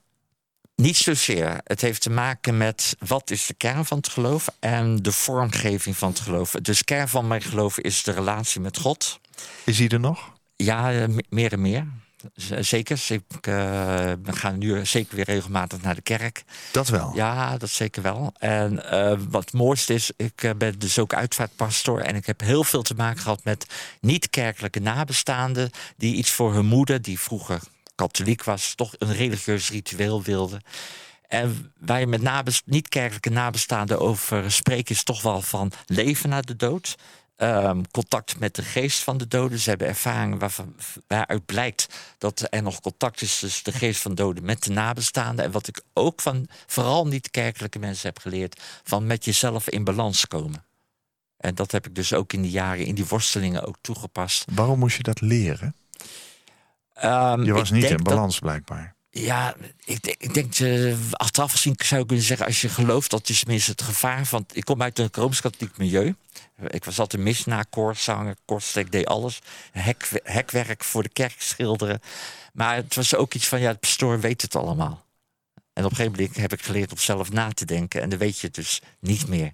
Niet 0.75 0.97
zozeer. 0.97 1.61
Het 1.65 1.81
heeft 1.81 2.03
te 2.03 2.11
maken 2.11 2.57
met 2.57 2.97
wat 2.99 3.31
is 3.31 3.47
de 3.47 3.55
kern 3.55 3.85
van 3.85 3.97
het 3.97 4.09
geloof 4.09 4.49
en 4.59 4.97
de 4.97 5.13
vormgeving 5.13 5.97
van 5.97 6.09
het 6.09 6.21
geloof. 6.21 6.51
Dus 6.51 6.85
kern 6.85 7.09
van 7.09 7.27
mijn 7.27 7.43
geloof 7.43 7.79
is 7.79 8.03
de 8.03 8.13
relatie 8.13 8.61
met 8.61 8.79
God. 8.79 9.21
Is 9.65 9.77
die 9.77 9.89
er 9.89 10.01
nog? 10.01 10.39
Ja, 10.65 11.07
meer 11.29 11.53
en 11.53 11.61
meer. 11.61 11.87
Zeker. 12.61 13.03
Ik 13.09 13.47
uh, 13.47 14.13
ga 14.25 14.51
nu 14.51 14.87
zeker 14.87 15.17
weer 15.17 15.25
regelmatig 15.25 15.83
naar 15.83 15.95
de 15.95 16.01
kerk. 16.01 16.45
Dat 16.73 16.89
wel? 16.89 17.13
Ja, 17.15 17.57
dat 17.59 17.71
zeker 17.71 18.03
wel. 18.03 18.33
En 18.39 18.73
uh, 18.73 19.19
wat 19.29 19.45
het 19.45 19.53
mooiste 19.53 19.95
is, 19.95 20.11
ik 20.17 20.43
uh, 20.43 20.51
ben 20.57 20.79
dus 20.79 20.99
ook 20.99 21.15
uitvaartpastor... 21.15 22.01
en 22.01 22.15
ik 22.15 22.27
heb 22.27 22.41
heel 22.41 22.65
veel 22.65 22.83
te 22.83 22.95
maken 22.95 23.23
gehad 23.23 23.45
met 23.45 23.67
niet-kerkelijke 24.01 24.81
nabestaanden... 24.81 25.71
die 25.97 26.15
iets 26.15 26.31
voor 26.31 26.55
hun 26.55 26.67
moeder, 26.67 27.03
die 27.03 27.21
vroeger 27.21 27.61
katholiek 27.95 28.45
was... 28.45 28.75
toch 28.75 28.95
een 28.99 29.13
religieus 29.13 29.71
ritueel 29.71 30.23
wilde. 30.23 30.61
En 31.29 31.73
waar 31.79 32.01
je 32.01 32.07
met 32.07 32.63
niet-kerkelijke 32.65 33.31
nabestaanden 33.31 34.01
over 34.01 34.53
spreekt... 34.53 34.91
is 34.91 35.03
toch 35.03 35.23
wel 35.23 35.43
van 35.43 35.73
leven 35.87 36.29
na 36.29 36.41
de 36.41 36.57
dood... 36.57 36.97
Um, 37.43 37.91
contact 37.91 38.39
met 38.39 38.55
de 38.55 38.63
geest 38.63 39.03
van 39.03 39.19
de 39.19 39.29
doden. 39.29 39.59
Ze 39.59 39.69
hebben 39.69 39.89
ervaringen 39.89 40.39
waarvan, 40.39 40.75
waaruit 41.07 41.47
blijkt 41.47 41.87
dat 42.19 42.47
er 42.51 42.63
nog 42.63 42.81
contact 42.81 43.23
is 43.23 43.39
tussen 43.39 43.65
de 43.65 43.73
geest 43.73 44.01
van 44.01 44.15
de 44.15 44.23
doden 44.23 44.45
met 44.45 44.63
de 44.63 44.71
nabestaanden. 44.71 45.45
En 45.45 45.51
wat 45.51 45.69
ik 45.69 45.83
ook 45.93 46.21
van 46.21 46.47
vooral 46.67 47.07
niet-kerkelijke 47.07 47.79
mensen 47.79 48.09
heb 48.09 48.19
geleerd, 48.19 48.61
van 48.83 49.07
met 49.07 49.25
jezelf 49.25 49.69
in 49.69 49.85
balans 49.85 50.27
komen. 50.27 50.65
En 51.37 51.55
dat 51.55 51.73
heb 51.73 51.87
ik 51.87 51.95
dus 51.95 52.13
ook 52.13 52.33
in 52.33 52.43
die 52.43 52.51
jaren, 52.51 52.87
in 52.87 52.95
die 52.95 53.07
worstelingen 53.07 53.67
ook 53.67 53.77
toegepast. 53.81 54.45
Waarom 54.55 54.79
moest 54.79 54.97
je 54.97 55.03
dat 55.03 55.21
leren? 55.21 55.75
Um, 57.05 57.45
je 57.45 57.53
was 57.53 57.71
niet 57.71 57.85
in 57.85 58.03
balans, 58.03 58.33
dat, 58.33 58.43
blijkbaar. 58.43 58.95
Ja, 59.13 59.55
ik, 59.85 60.03
denk, 60.03 60.17
ik 60.19 60.35
denk 60.35 60.59
uh, 60.59 60.97
achteraf 61.11 61.53
gezien 61.53 61.75
zou 61.85 62.01
ik 62.01 62.07
kunnen 62.07 62.25
zeggen... 62.25 62.47
als 62.47 62.61
je 62.61 62.69
gelooft, 62.69 63.11
dat 63.11 63.29
is 63.29 63.39
tenminste 63.39 63.71
het 63.71 63.83
gevaar 63.83 64.27
van... 64.27 64.47
Ik 64.53 64.65
kom 64.65 64.83
uit 64.83 64.99
een 64.99 65.09
rooms-katholiek 65.13 65.77
milieu. 65.77 66.15
Ik 66.67 66.85
was 66.85 66.99
altijd 66.99 67.23
mis 67.23 67.45
na 67.45 67.63
koorzanger, 67.63 68.37
kortsteek, 68.45 68.93
deed 68.93 69.07
alles. 69.07 69.41
Hek, 69.73 70.21
hekwerk 70.23 70.85
voor 70.85 71.03
de 71.03 71.09
kerk 71.09 71.43
schilderen. 71.43 72.01
Maar 72.53 72.77
het 72.77 72.95
was 72.95 73.15
ook 73.15 73.35
iets 73.35 73.49
van, 73.49 73.61
ja, 73.61 73.73
de 73.73 73.79
pastoor 73.79 74.21
weet 74.21 74.43
het 74.43 74.55
allemaal. 74.55 75.05
En 75.73 75.85
op 75.85 75.91
een 75.91 75.97
gegeven 75.97 76.19
moment 76.19 76.37
heb 76.37 76.53
ik 76.53 76.63
geleerd 76.63 76.91
om 76.91 76.99
zelf 76.99 77.33
na 77.33 77.51
te 77.53 77.65
denken. 77.65 78.03
En 78.03 78.09
dan 78.09 78.19
weet 78.19 78.39
je 78.39 78.47
het 78.47 78.57
dus 78.57 78.81
niet 79.01 79.29
meer. 79.29 79.53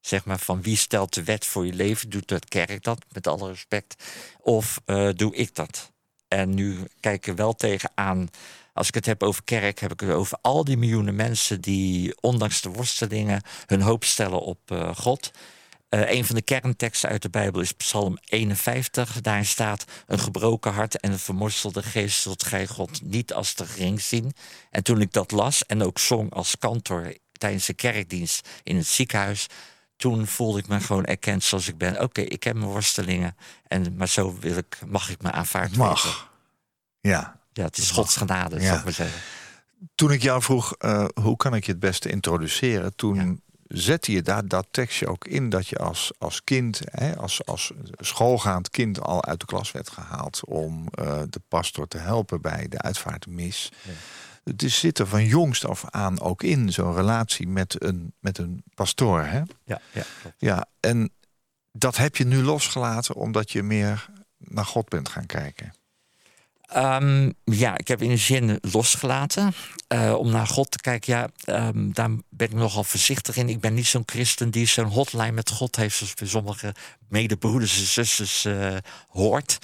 Zeg 0.00 0.24
maar 0.24 0.38
van 0.38 0.62
wie 0.62 0.76
stelt 0.76 1.14
de 1.14 1.22
wet 1.22 1.46
voor 1.46 1.66
je 1.66 1.72
leven? 1.72 2.10
Doet 2.10 2.28
de 2.28 2.38
kerk 2.48 2.82
dat, 2.82 3.04
met 3.12 3.26
alle 3.26 3.50
respect? 3.50 4.04
Of 4.40 4.80
eh, 4.84 5.08
doe 5.14 5.34
ik 5.34 5.54
dat? 5.54 5.92
En 6.28 6.54
nu 6.54 6.78
kijk 7.00 7.26
ik 7.26 7.36
wel 7.36 7.54
tegenaan. 7.54 8.28
Als 8.72 8.88
ik 8.88 8.94
het 8.94 9.06
heb 9.06 9.22
over 9.22 9.44
kerk, 9.44 9.78
heb 9.78 9.92
ik 9.92 10.00
het 10.00 10.10
over 10.10 10.38
al 10.40 10.64
die 10.64 10.76
miljoenen 10.76 11.14
mensen 11.14 11.60
die, 11.60 12.16
ondanks 12.20 12.60
de 12.60 12.68
worstelingen, 12.68 13.42
hun 13.66 13.80
hoop 13.80 14.04
stellen 14.04 14.40
op 14.40 14.70
uh, 14.70 14.96
God. 14.96 15.30
Uh, 15.90 16.10
een 16.10 16.24
van 16.24 16.34
de 16.34 16.42
kernteksten 16.42 17.08
uit 17.08 17.22
de 17.22 17.30
Bijbel 17.30 17.60
is 17.60 17.72
Psalm 17.72 18.18
51. 18.24 19.20
Daarin 19.20 19.46
staat: 19.46 19.84
Een 20.06 20.18
gebroken 20.18 20.72
hart 20.72 21.00
en 21.00 21.12
een 21.12 21.18
vermorzelde 21.18 21.82
geest 21.82 22.20
zult 22.20 22.44
gij 22.44 22.66
God 22.66 23.02
niet 23.02 23.32
als 23.32 23.52
te 23.52 23.66
gering 23.66 24.00
zien. 24.00 24.32
En 24.70 24.82
toen 24.82 25.00
ik 25.00 25.12
dat 25.12 25.30
las 25.30 25.66
en 25.66 25.82
ook 25.82 25.98
zong 25.98 26.32
als 26.32 26.58
kantor 26.58 27.16
tijdens 27.32 27.66
de 27.66 27.74
kerkdienst 27.74 28.48
in 28.62 28.76
het 28.76 28.86
ziekenhuis, 28.86 29.46
toen 29.96 30.26
voelde 30.26 30.58
ik 30.58 30.68
me 30.68 30.80
gewoon 30.80 31.04
erkend 31.04 31.44
zoals 31.44 31.68
ik 31.68 31.78
ben. 31.78 32.00
Oké, 32.00 32.20
ik 32.20 32.42
heb 32.42 32.54
mijn 32.54 32.70
worstelingen, 32.70 33.36
en, 33.66 33.96
maar 33.96 34.08
zo 34.08 34.38
wil 34.38 34.56
ik, 34.56 34.78
mag 34.86 35.10
ik 35.10 35.22
me 35.22 35.30
aanvaard 35.30 35.76
Mag. 35.76 36.02
weten. 36.02 36.18
Ja. 37.00 37.41
Ja, 37.52 37.64
het 37.64 37.76
is 37.76 37.90
Gods 37.90 38.16
genade, 38.16 38.56
Ja. 38.56 38.62
zou 38.66 38.78
ik 38.78 38.84
maar 38.84 38.92
zeggen. 38.92 39.20
Toen 39.94 40.10
ik 40.12 40.22
jou 40.22 40.42
vroeg, 40.42 40.74
eh, 40.78 41.04
hoe 41.14 41.36
kan 41.36 41.54
ik 41.54 41.64
je 41.66 41.70
het 41.72 41.80
beste 41.80 42.08
introduceren? 42.10 42.96
Toen 42.96 43.42
zette 43.68 44.12
je 44.12 44.22
daar 44.22 44.48
dat 44.48 44.66
tekstje 44.70 45.06
ook 45.06 45.26
in 45.26 45.48
dat 45.48 45.68
je 45.68 45.76
als, 45.76 46.12
als 46.18 46.44
kind, 46.44 46.80
hè, 46.84 47.16
als, 47.16 47.46
als 47.46 47.72
schoolgaand 47.96 48.70
kind 48.70 49.00
al 49.00 49.24
uit 49.24 49.40
de 49.40 49.46
klas 49.46 49.72
werd 49.72 49.90
gehaald 49.90 50.44
om 50.44 50.86
eh, 50.90 51.22
de 51.30 51.40
pastor 51.48 51.88
te 51.88 51.98
helpen 51.98 52.40
bij 52.40 52.68
de 52.68 52.78
uitvaartmis. 52.78 53.70
Het 54.44 54.62
is, 54.62 54.78
zit 54.78 54.98
er 54.98 55.06
van 55.06 55.24
jongst 55.24 55.64
af 55.64 55.84
aan 55.90 56.20
ook 56.20 56.42
in, 56.42 56.72
zo'n 56.72 56.94
relatie 56.94 57.48
met 57.48 57.74
een, 57.78 58.14
met 58.20 58.38
een 58.38 58.62
pastoor. 58.74 59.20
Hè? 59.20 59.42
Ja, 59.64 59.80
ja, 59.92 60.04
klopt. 60.20 60.36
Ja, 60.38 60.66
en 60.80 61.10
dat 61.72 61.96
heb 61.96 62.16
je 62.16 62.24
nu 62.24 62.42
losgelaten 62.42 63.14
omdat 63.14 63.50
je 63.50 63.62
meer 63.62 64.08
naar 64.38 64.66
God 64.66 64.88
bent 64.88 65.08
gaan 65.08 65.26
kijken. 65.26 65.74
Ehm, 66.72 67.30
ja, 67.44 67.78
ik 67.78 67.88
heb 67.88 68.02
in 68.02 68.10
een 68.10 68.18
zin 68.18 68.58
losgelaten. 68.72 69.52
eh, 69.88 70.14
om 70.14 70.30
naar 70.30 70.46
God 70.46 70.70
te 70.70 70.80
kijken, 70.80 71.12
ja, 71.14 71.28
ehm, 71.44 71.92
daar 71.92 72.08
ben 72.30 72.48
ik 72.48 72.52
nogal 72.54 72.84
voorzichtig 72.84 73.36
in. 73.36 73.48
Ik 73.48 73.60
ben 73.60 73.74
niet 73.74 73.86
zo'n 73.86 74.02
christen 74.06 74.50
die 74.50 74.66
zo'n 74.66 74.84
hotline 74.84 75.32
met 75.32 75.50
God 75.50 75.76
heeft... 75.76 75.96
zoals 75.96 76.14
bij 76.14 76.28
sommige 76.28 76.74
medebroeders 77.08 77.78
en 77.78 77.86
zusters 77.86 78.44
eh, 78.44 78.76
hoort. 79.08 79.58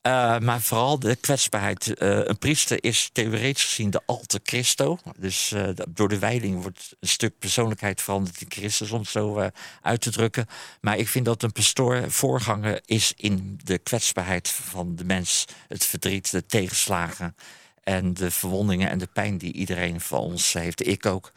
Eh, 0.00 0.38
maar 0.38 0.60
vooral 0.60 0.98
de 0.98 1.16
kwetsbaarheid. 1.16 1.94
Eh, 1.94 2.18
een 2.24 2.38
priester 2.38 2.84
is 2.84 3.10
theoretisch 3.12 3.64
gezien 3.64 3.90
de 3.90 4.02
alte 4.06 4.40
Christo. 4.42 4.98
Dus 5.16 5.52
eh, 5.52 5.68
door 5.88 6.08
de 6.08 6.18
wijding 6.18 6.62
wordt 6.62 6.96
een 7.00 7.08
stuk 7.08 7.38
persoonlijkheid 7.38 8.02
veranderd 8.02 8.40
in 8.40 8.46
Christus, 8.50 8.90
om 8.90 9.00
het 9.00 9.08
zo 9.08 9.50
uit 9.82 10.00
te 10.00 10.10
drukken. 10.10 10.46
Maar 10.80 10.98
ik 10.98 11.08
vind 11.08 11.24
dat 11.24 11.42
een 11.42 11.52
pastoor 11.52 12.10
voorganger 12.10 12.80
is 12.84 13.12
in 13.16 13.60
de 13.64 13.78
kwetsbaarheid 13.78 14.48
van 14.48 14.96
de 14.96 15.04
mens. 15.04 15.44
Het 15.68 15.84
verdriet, 15.84 16.30
de 16.30 16.46
tegenslagen 16.46 17.36
en 17.82 18.14
de 18.14 18.30
verwondingen 18.30 18.90
en 18.90 18.98
de 18.98 19.08
pijn 19.12 19.38
die 19.38 19.52
iedereen 19.52 20.00
van 20.00 20.20
ons 20.20 20.52
heeft. 20.52 20.86
Ik 20.86 21.06
ook. 21.06 21.32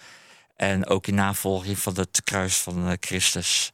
En 0.56 0.88
ook 0.88 1.08
in 1.08 1.16
navolging 1.16 1.80
van 1.80 1.94
het 1.96 2.22
kruis 2.24 2.56
van 2.56 2.98
Christus. 3.00 3.72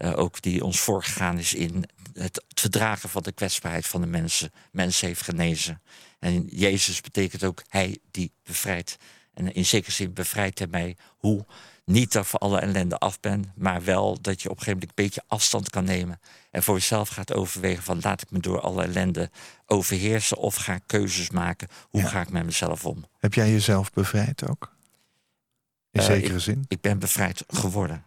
Eh, 0.00 0.18
ook 0.18 0.42
die 0.42 0.64
ons 0.64 0.80
voorgegaan 0.80 1.38
is 1.38 1.54
in 1.54 1.84
het 2.12 2.44
verdragen 2.54 3.08
van 3.08 3.22
de 3.22 3.32
kwetsbaarheid 3.32 3.86
van 3.86 4.00
de 4.00 4.06
mensen. 4.06 4.50
Mensen 4.72 5.06
heeft 5.06 5.22
genezen. 5.22 5.82
En 6.18 6.46
Jezus 6.50 7.00
betekent 7.00 7.44
ook 7.44 7.62
hij 7.68 7.98
die 8.10 8.32
bevrijdt. 8.44 8.96
En 9.34 9.54
in 9.54 9.66
zekere 9.66 9.92
zin 9.92 10.12
bevrijdt 10.12 10.58
hij 10.58 10.68
mij 10.68 10.96
hoe 11.16 11.46
niet 11.84 12.12
dat 12.12 12.22
ik 12.22 12.28
van 12.28 12.40
alle 12.40 12.60
ellende 12.60 12.98
af 12.98 13.20
ben, 13.20 13.52
maar 13.56 13.84
wel 13.84 14.20
dat 14.20 14.42
je 14.42 14.50
op 14.50 14.56
een 14.56 14.62
gegeven 14.62 14.80
moment 14.80 14.98
een 14.98 15.04
beetje 15.04 15.22
afstand 15.26 15.70
kan 15.70 15.84
nemen. 15.84 16.20
En 16.50 16.62
voor 16.62 16.74
jezelf 16.74 17.08
gaat 17.08 17.32
overwegen 17.32 17.82
van 17.82 17.98
laat 18.02 18.22
ik 18.22 18.30
me 18.30 18.38
door 18.38 18.60
alle 18.60 18.82
ellende 18.82 19.30
overheersen 19.66 20.36
of 20.36 20.54
ga 20.54 20.74
ik 20.74 20.82
keuzes 20.86 21.30
maken. 21.30 21.68
Hoe 21.90 22.00
Ja. 22.00 22.08
ga 22.08 22.20
ik 22.20 22.30
met 22.30 22.44
mezelf 22.44 22.84
om? 22.86 23.04
Heb 23.18 23.34
jij 23.34 23.50
jezelf 23.50 23.92
bevrijd 23.92 24.48
ook? 24.48 24.74
In 25.90 26.00
Eh, 26.00 26.06
zekere 26.06 26.38
zin? 26.38 26.64
Ik 26.68 26.80
ben 26.80 26.98
bevrijd 26.98 27.44
geworden. 27.46 28.04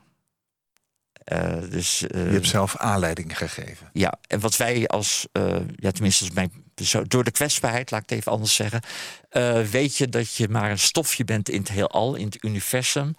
Eh, 1.24 1.54
dus, 1.70 2.08
eh, 2.08 2.26
Je 2.26 2.32
hebt 2.32 2.48
zelf 2.48 2.78
aanleiding 2.78 3.38
gegeven. 3.38 3.90
Ja, 3.94 4.20
en 4.28 4.40
wat 4.40 4.58
wij 4.58 4.88
als, 4.88 5.28
eh, 5.32 5.56
ja, 5.76 5.92
tenminste 5.92 6.24
als 6.24 6.34
mijn 6.34 6.52
persoon, 6.76 7.06
door 7.08 7.24
de 7.24 7.32
kwetsbaarheid, 7.32 7.92
laat 7.92 8.04
ik 8.04 8.10
het 8.10 8.20
even 8.20 8.32
anders 8.32 8.56
zeggen, 8.56 8.82
eh, 9.30 9.62
weet 9.62 9.98
je 9.98 10.10
dat 10.10 10.36
je 10.36 10.50
maar 10.50 10.72
een 10.72 10.80
stofje 10.80 11.24
bent 11.24 11.50
in 11.50 11.60
het 11.60 11.70
heelal, 11.70 12.16
in 12.16 12.26
het 12.26 12.44
universum. 12.44 13.16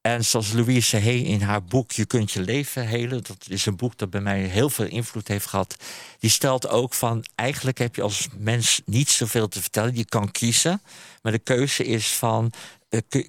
En 0.00 0.24
zoals 0.24 0.52
Louise 0.52 1.00
Hay 1.00 1.16
in 1.16 1.40
haar 1.40 1.64
boek 1.64 1.92
Je 1.92 2.06
kunt 2.06 2.32
je 2.32 2.40
leven 2.40 2.86
helen, 2.86 3.22
dat 3.22 3.46
is 3.48 3.66
een 3.66 3.76
boek 3.76 3.98
dat 3.98 4.10
bij 4.10 4.20
mij 4.20 4.40
heel 4.40 4.70
veel 4.70 4.86
invloed 4.86 5.28
heeft 5.28 5.46
gehad. 5.46 5.76
Die 6.18 6.30
stelt 6.30 6.68
ook 6.68 6.94
van, 6.94 7.24
eigenlijk 7.34 7.78
heb 7.78 7.94
je 7.94 8.02
als 8.02 8.28
mens 8.36 8.80
niet 8.84 9.08
zoveel 9.08 9.48
te 9.48 9.60
vertellen. 9.60 9.96
Je 9.96 10.04
kan 10.04 10.30
kiezen, 10.30 10.82
maar 11.22 11.32
de 11.32 11.38
keuze 11.38 11.84
is 11.84 12.12
van 12.12 12.52
eh, 12.52 12.75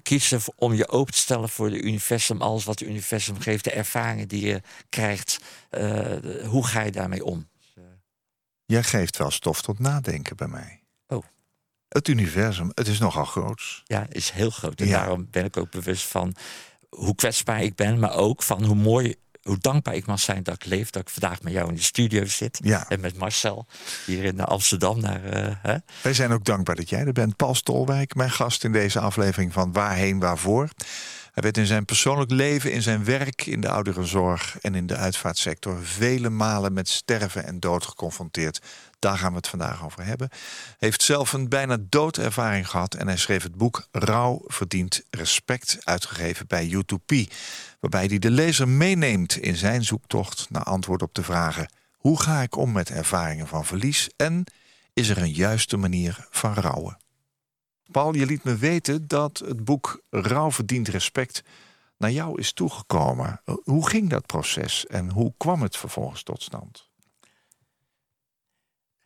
kiezen 0.02 0.40
om 0.56 0.74
je 0.74 0.88
open 0.88 1.12
te 1.12 1.18
stellen 1.20 1.48
voor 1.48 1.66
het 1.66 1.74
universum, 1.84 2.42
alles 2.42 2.64
wat 2.64 2.78
het 2.78 2.88
universum 2.88 3.40
geeft, 3.40 3.64
de 3.64 3.70
ervaringen 3.72 4.28
die 4.28 4.46
je 4.46 4.60
krijgt. 4.88 5.38
eh, 5.70 6.16
hoe 6.46 6.66
ga 6.66 6.80
je 6.82 6.90
daarmee 6.90 7.24
om? 7.24 7.48
Jij 8.64 8.82
geeft 8.82 9.16
wel 9.16 9.30
stof 9.30 9.62
tot 9.62 9.78
nadenken 9.78 10.36
bij 10.36 10.48
mij. 10.48 10.82
Oh. 11.06 11.24
Het 11.88 12.08
universum, 12.08 12.70
het 12.74 12.86
is 12.86 12.98
nogal 12.98 13.24
groots. 13.24 13.82
Ja, 13.84 14.06
is 14.10 14.30
heel 14.30 14.50
groot. 14.50 14.80
En 14.80 14.86
Ja. 14.86 14.98
daarom 14.98 15.28
ben 15.30 15.44
ik 15.44 15.56
ook 15.56 15.70
bewust 15.70 16.04
van 16.04 16.34
hoe 16.88 17.14
kwetsbaar 17.14 17.62
ik 17.62 17.74
ben, 17.74 17.98
maar 17.98 18.14
ook 18.14 18.42
van 18.42 18.64
hoe 18.64 18.74
mooi, 18.74 19.14
hoe 19.48 19.58
dankbaar 19.60 19.94
ik 19.94 20.06
mag 20.06 20.20
zijn 20.20 20.42
dat 20.42 20.54
ik 20.54 20.64
leef, 20.64 20.90
dat 20.90 21.02
ik 21.02 21.08
vandaag 21.08 21.42
met 21.42 21.52
jou 21.52 21.68
in 21.68 21.74
de 21.74 21.82
studio 21.82 22.24
zit. 22.24 22.58
Ja. 22.62 22.88
En 22.88 23.00
met 23.00 23.16
Marcel 23.16 23.66
hier 24.06 24.24
in 24.24 24.40
Amsterdam. 24.40 25.00
Naar, 25.00 25.24
eh, 25.24 25.54
hè? 25.62 25.76
Wij 26.02 26.14
zijn 26.14 26.32
ook 26.32 26.44
dankbaar 26.44 26.76
dat 26.76 26.88
jij 26.88 27.04
er 27.04 27.12
bent. 27.12 27.36
Paul 27.36 27.54
Stolwijk, 27.54 28.14
mijn 28.14 28.30
gast 28.30 28.64
in 28.64 28.72
deze 28.72 29.00
aflevering 29.00 29.52
van 29.52 29.72
Waarheen 29.72 30.18
Waarvoor. 30.18 30.68
Hij 31.32 31.42
werd 31.42 31.56
in 31.56 31.66
zijn 31.66 31.84
persoonlijk 31.84 32.30
leven, 32.30 32.72
in 32.72 32.82
zijn 32.82 33.04
werk, 33.04 33.46
in 33.46 33.60
de 33.60 33.68
ouderenzorg 33.68 34.58
en 34.60 34.74
in 34.74 34.86
de 34.86 34.96
uitvaartsector 34.96 35.84
vele 35.84 36.30
malen 36.30 36.72
met 36.72 36.88
sterven 36.88 37.44
en 37.44 37.60
dood 37.60 37.86
geconfronteerd. 37.86 38.60
Daar 38.98 39.18
gaan 39.18 39.30
we 39.30 39.36
het 39.36 39.48
vandaag 39.48 39.84
over 39.84 40.04
hebben. 40.04 40.28
Heeft 40.78 41.02
zelf 41.02 41.32
een 41.32 41.48
bijna 41.48 41.76
doodervaring 41.80 42.68
gehad 42.68 42.94
en 42.94 43.06
hij 43.06 43.16
schreef 43.16 43.42
het 43.42 43.54
boek 43.54 43.88
Rouw 43.90 44.42
verdient 44.46 45.02
respect, 45.10 45.78
uitgegeven 45.84 46.46
bij 46.46 46.70
U2P, 46.74 47.32
waarbij 47.80 48.06
hij 48.06 48.18
de 48.18 48.30
lezer 48.30 48.68
meeneemt 48.68 49.36
in 49.36 49.56
zijn 49.56 49.84
zoektocht 49.84 50.50
naar 50.50 50.62
antwoord 50.62 51.02
op 51.02 51.14
de 51.14 51.22
vragen: 51.22 51.68
hoe 51.92 52.20
ga 52.20 52.42
ik 52.42 52.56
om 52.56 52.72
met 52.72 52.90
ervaringen 52.90 53.46
van 53.46 53.64
verlies 53.64 54.08
en 54.16 54.44
is 54.92 55.08
er 55.08 55.18
een 55.18 55.32
juiste 55.32 55.76
manier 55.76 56.26
van 56.30 56.54
rouwen? 56.54 56.96
Paul, 57.90 58.14
je 58.14 58.26
liet 58.26 58.44
me 58.44 58.56
weten 58.56 59.08
dat 59.08 59.38
het 59.38 59.64
boek 59.64 60.02
Rouw 60.10 60.50
verdient 60.50 60.88
respect 60.88 61.42
naar 61.96 62.10
jou 62.10 62.40
is 62.40 62.52
toegekomen. 62.52 63.40
Hoe 63.62 63.88
ging 63.88 64.10
dat 64.10 64.26
proces 64.26 64.86
en 64.86 65.10
hoe 65.10 65.34
kwam 65.36 65.62
het 65.62 65.76
vervolgens 65.76 66.22
tot 66.22 66.42
stand? 66.42 66.87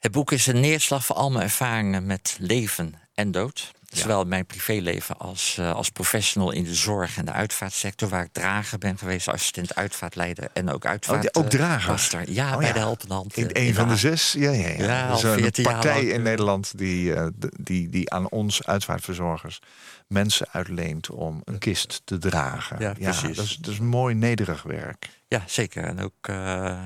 Het 0.02 0.12
boek 0.12 0.32
is 0.32 0.46
een 0.46 0.60
neerslag 0.60 1.04
voor 1.04 1.16
al 1.16 1.30
mijn 1.30 1.44
ervaringen 1.44 2.06
met 2.06 2.36
leven 2.40 2.94
en 3.14 3.30
dood. 3.30 3.72
Zowel 3.88 4.24
mijn 4.24 4.46
privéleven 4.46 5.18
als, 5.18 5.58
eh, 5.58 5.74
als 5.74 5.90
professional 5.90 6.50
in 6.50 6.64
de 6.64 6.74
zorg 6.74 7.16
en 7.16 7.24
de 7.24 7.32
uitvaartsector, 7.32 8.08
waar 8.08 8.24
ik 8.24 8.32
drager 8.32 8.78
ben 8.78 8.98
geweest, 8.98 9.28
assistent 9.28 9.74
uitvaartleider 9.74 10.48
en 10.52 10.70
ook 10.70 10.86
uitvaart. 10.86 11.36
Oh, 11.36 11.42
ook 11.42 11.52
eh, 11.52 11.58
drager? 11.58 12.30
Ja, 12.30 12.52
Oh, 12.52 12.58
bij 12.58 12.66
ja. 12.66 12.72
de 12.72 12.78
helpende 12.78 13.14
hand. 13.14 13.36
In 13.36 13.52
eh, 13.52 13.66
een 13.66 13.74
van 13.74 13.88
de 13.88 13.96
zes? 13.96 14.32
Ja, 14.32 14.50
ja, 14.50 14.68
ja. 14.68 14.84
Ja, 14.84 15.10
een 15.10 15.18
14 15.18 15.64
jaar 15.64 15.72
partij 15.72 16.04
in 16.04 16.22
Nederland 16.22 16.78
die, 16.78 17.14
eh, 17.14 17.26
die, 17.60 17.88
die 17.88 18.10
aan 18.10 18.28
ons 18.28 18.64
uitvaartverzorgers 18.66 19.60
mensen 20.06 20.46
uitleent 20.52 21.10
om 21.10 21.40
een 21.44 21.58
kist 21.58 22.02
te 22.04 22.18
dragen. 22.18 22.76
Ja, 22.78 22.92
precies. 22.92 23.36
dat, 23.36 23.44
is, 23.44 23.56
dat 23.56 23.72
is 23.72 23.78
mooi 23.80 24.14
nederig 24.14 24.62
werk. 24.62 25.08
Ja, 25.28 25.42
zeker. 25.46 25.84
En 25.84 26.00
ook 26.00 26.28
eh, 26.28 26.80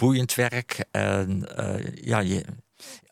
boeiend 0.00 0.34
werk. 0.34 0.84
En 0.90 1.56
eh, 1.56 2.04
ja, 2.04 2.18
je, 2.18 2.44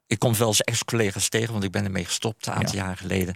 ik 0.07 0.19
kom 0.19 0.35
wel 0.37 0.49
eens 0.49 0.61
ex-collega's 0.61 1.29
tegen, 1.29 1.53
want 1.53 1.65
ik 1.65 1.71
ben 1.71 1.85
ermee 1.85 2.05
gestopt 2.05 2.47
een 2.47 2.53
aantal 2.53 2.75
Ja. 2.77 2.85
jaar 2.85 2.97
geleden. 2.97 3.35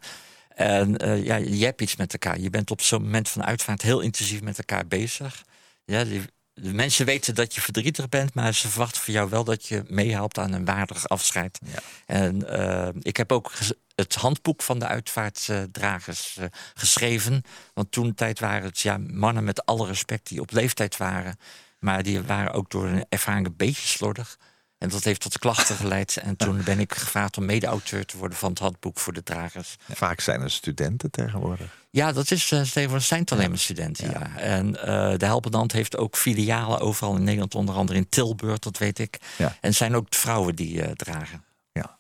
En 0.49 0.97
eh, 0.97 1.25
ja, 1.25 1.37
je 1.37 1.65
hebt 1.65 1.81
iets 1.81 1.97
met 1.97 2.13
elkaar. 2.13 2.39
Je 2.39 2.51
bent 2.51 2.71
op 2.71 2.81
zo'n 2.81 3.03
moment 3.03 3.29
van 3.29 3.45
uitvaart 3.45 3.83
heel 3.83 4.01
intensief 4.01 4.43
met 4.43 4.59
elkaar 4.59 4.87
bezig. 4.87 5.43
Ja, 5.85 6.05
die- 6.05 6.23
de 6.55 6.73
mensen 6.75 7.07
weten 7.07 7.35
dat 7.35 7.55
je 7.55 7.61
verdrietig 7.61 8.09
bent, 8.09 8.35
maar 8.35 8.55
ze 8.55 8.69
verwachten 8.69 9.03
van 9.03 9.15
jou 9.15 9.31
wel 9.31 9.45
dat 9.45 9.67
je 9.67 9.83
meehelpt 9.89 10.39
aan 10.39 10.53
een 10.53 10.65
waardig 10.65 11.09
afscheid. 11.09 11.59
Ja. 11.67 11.79
En 12.07 12.49
eh, 12.49 12.89
ik 13.01 13.17
heb 13.17 13.33
ook 13.33 13.53
het 13.95 14.15
handboek 14.15 14.63
van 14.63 14.79
de 14.79 14.87
uitvaartdragers 14.87 16.39
geschreven. 16.75 17.43
Want 17.75 17.93
toen 17.93 18.15
tijd 18.15 18.39
waren 18.41 18.63
het 18.69 18.81
ja, 18.81 18.99
mannen 18.99 19.45
met 19.45 19.65
alle 19.67 19.87
respect 19.87 20.29
die 20.29 20.41
op 20.41 20.51
leeftijd 20.53 20.97
waren. 20.97 21.37
Maar 21.83 22.03
die 22.03 22.23
waren 22.23 22.53
ook 22.53 22.71
door 22.71 22.87
hun 22.87 23.05
ervaring 23.09 23.47
een 23.47 23.57
beetje 23.57 23.87
slordig. 23.87 24.39
En 24.79 24.89
dat 24.89 25.05
heeft 25.05 25.21
tot 25.21 25.39
klachten 25.39 25.77
geleid. 25.77 26.17
En 26.17 26.37
toen 26.37 26.63
ben 26.65 26.81
ik 26.81 26.95
gevraagd 26.95 27.37
om 27.37 27.45
mede-auteur 27.45 28.07
te 28.07 28.17
worden 28.17 28.39
van 28.39 28.51
het 28.51 28.59
handboek 28.59 28.99
voor 28.99 29.13
de 29.13 29.23
dragers. 29.23 29.77
Vaak 29.93 30.21
zijn 30.21 30.41
er 30.41 30.51
studenten 30.51 31.11
tegenwoordig. 31.11 31.79
Ja, 31.91 32.13
dat 32.13 32.31
is 32.31 32.51
uh, 32.51 32.61
tegenwoordig 32.61 33.07
zijn 33.07 33.21
het 33.21 33.33
alleen 33.33 33.49
maar 33.49 33.59
studenten. 33.59 34.11
Ja. 34.11 34.37
En 34.37 34.67
uh, 34.69 34.83
de 35.17 35.25
Helpende 35.25 35.57
Hand 35.57 35.73
heeft 35.73 35.97
ook 35.97 36.17
filialen 36.17 36.81
overal 36.81 37.17
in 37.17 37.23
Nederland, 37.23 37.55
onder 37.55 37.75
andere 37.75 37.99
in 37.99 38.09
Tilburg, 38.09 38.59
dat 38.59 38.79
weet 38.79 38.99
ik. 38.99 39.19
Ja. 39.39 39.57
En 39.61 39.75
zijn 39.75 39.97
ook 39.97 40.07
vrouwen 40.15 40.57
die 40.57 40.75
uh, 40.75 40.91
dragen. 40.91 41.45
Ja. 41.73 41.97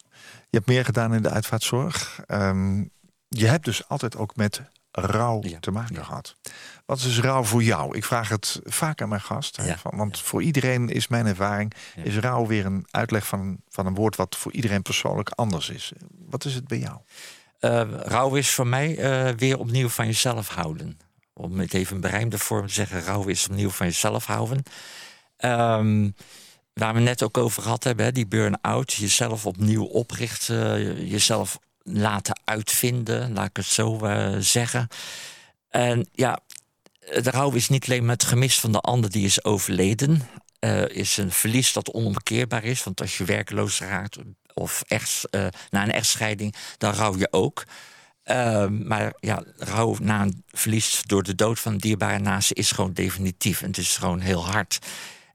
Je 0.50 0.56
hebt 0.56 0.66
meer 0.66 0.84
gedaan 0.84 1.14
in 1.14 1.22
de 1.22 1.30
uitvaartzorg. 1.30 2.20
Um, 2.28 2.90
je 3.28 3.46
hebt 3.46 3.64
dus 3.64 3.88
altijd 3.88 4.16
ook 4.16 4.36
met 4.36 4.62
rouw 4.92 5.38
Ja. 5.42 5.58
te 5.60 5.70
maken 5.70 5.94
Ja. 5.94 6.02
gehad. 6.02 6.34
Wat 6.86 6.98
is 6.98 7.20
rouw 7.20 7.42
voor 7.44 7.62
jou? 7.62 7.96
Ik 7.96 8.04
vraag 8.04 8.28
het 8.28 8.60
vaak 8.64 9.02
aan 9.02 9.08
mijn 9.08 9.20
gast. 9.20 9.56
hè, 9.56 9.76
van- 9.78 9.96
want 9.96 10.20
voor 10.20 10.42
iedereen 10.42 10.88
is 10.88 11.08
mijn 11.08 11.26
ervaring... 11.26 11.72
Is 12.02 12.16
rouw 12.18 12.46
weer 12.46 12.66
een 12.66 12.86
uitleg 12.90 13.26
van, 13.26 13.56
van 13.68 13.86
een 13.86 13.94
woord... 13.94 14.16
wat 14.16 14.36
voor 14.36 14.52
iedereen 14.52 14.82
persoonlijk 14.82 15.28
anders 15.30 15.68
is. 15.68 15.92
Wat 16.28 16.44
is 16.44 16.54
het 16.54 16.68
bij 16.68 16.78
jou? 16.78 16.98
Eh, 17.58 17.82
rouw 17.90 18.34
is 18.34 18.50
voor 18.50 18.66
mij 18.66 18.98
eh, 18.98 19.34
weer 19.36 19.58
opnieuw 19.58 19.88
van 19.88 20.06
jezelf 20.06 20.48
houden. 20.48 20.98
Om 21.32 21.58
het 21.58 21.74
even 21.74 21.94
in 21.94 22.00
berijmde 22.00 22.38
vorm 22.38 22.66
te 22.66 22.72
zeggen, 22.72 23.02
rouw 23.04 23.24
is 23.26 23.48
opnieuw 23.48 23.70
van 23.70 23.86
jezelf 23.86 24.24
houden. 24.26 24.62
Ehm, 25.36 26.10
waar 26.72 26.94
we 26.94 27.00
net 27.00 27.22
ook 27.22 27.38
over 27.38 27.62
gehad 27.62 27.84
hebben, 27.84 28.04
hè, 28.04 28.12
die 28.12 28.26
burn-out, 28.26 28.92
jezelf 28.92 29.46
opnieuw 29.46 29.84
oprichten, 29.84 31.06
jezelf 31.06 31.58
laten 31.82 32.40
uitvinden, 32.44 33.32
laat 33.32 33.48
ik 33.48 33.56
het 33.56 33.66
zo 33.66 33.98
eh, 33.98 34.36
zeggen. 34.38 34.88
En 35.68 36.08
ja, 36.12 36.40
de 36.98 37.30
rouw 37.30 37.50
is 37.52 37.68
niet 37.68 37.84
alleen 37.84 38.04
met 38.04 38.22
het 38.22 38.30
gemis 38.30 38.60
van 38.60 38.72
de 38.72 38.80
ander 38.80 39.10
die 39.10 39.24
is 39.24 39.44
overleden. 39.44 40.22
eh, 40.58 40.88
is 40.88 41.16
een 41.16 41.32
verlies 41.32 41.72
dat 41.72 41.92
onomkeerbaar 41.92 42.64
is. 42.64 42.84
Want 42.84 43.00
als 43.00 43.18
je 43.18 43.24
werkloos 43.24 43.80
raakt 43.80 44.18
of 44.54 44.82
echt, 44.86 45.24
eh, 45.30 45.46
na 45.70 45.82
een 45.82 45.92
echtscheiding, 45.92 46.54
dan 46.78 46.94
rouw 46.94 47.18
je 47.18 47.28
ook. 47.30 47.64
Eh, 48.22 48.66
maar 48.66 49.12
ja, 49.20 49.42
rouw 49.56 49.96
na 50.00 50.22
een 50.22 50.44
verlies 50.46 51.02
door 51.06 51.22
de 51.22 51.34
dood 51.34 51.60
van 51.60 51.72
een 51.72 51.78
dierbare 51.78 52.18
naast 52.18 52.52
is 52.52 52.70
gewoon 52.70 52.92
definitief. 52.92 53.60
En 53.62 53.66
het 53.66 53.78
is 53.78 53.96
gewoon 53.96 54.20
heel 54.20 54.46
hard. 54.46 54.78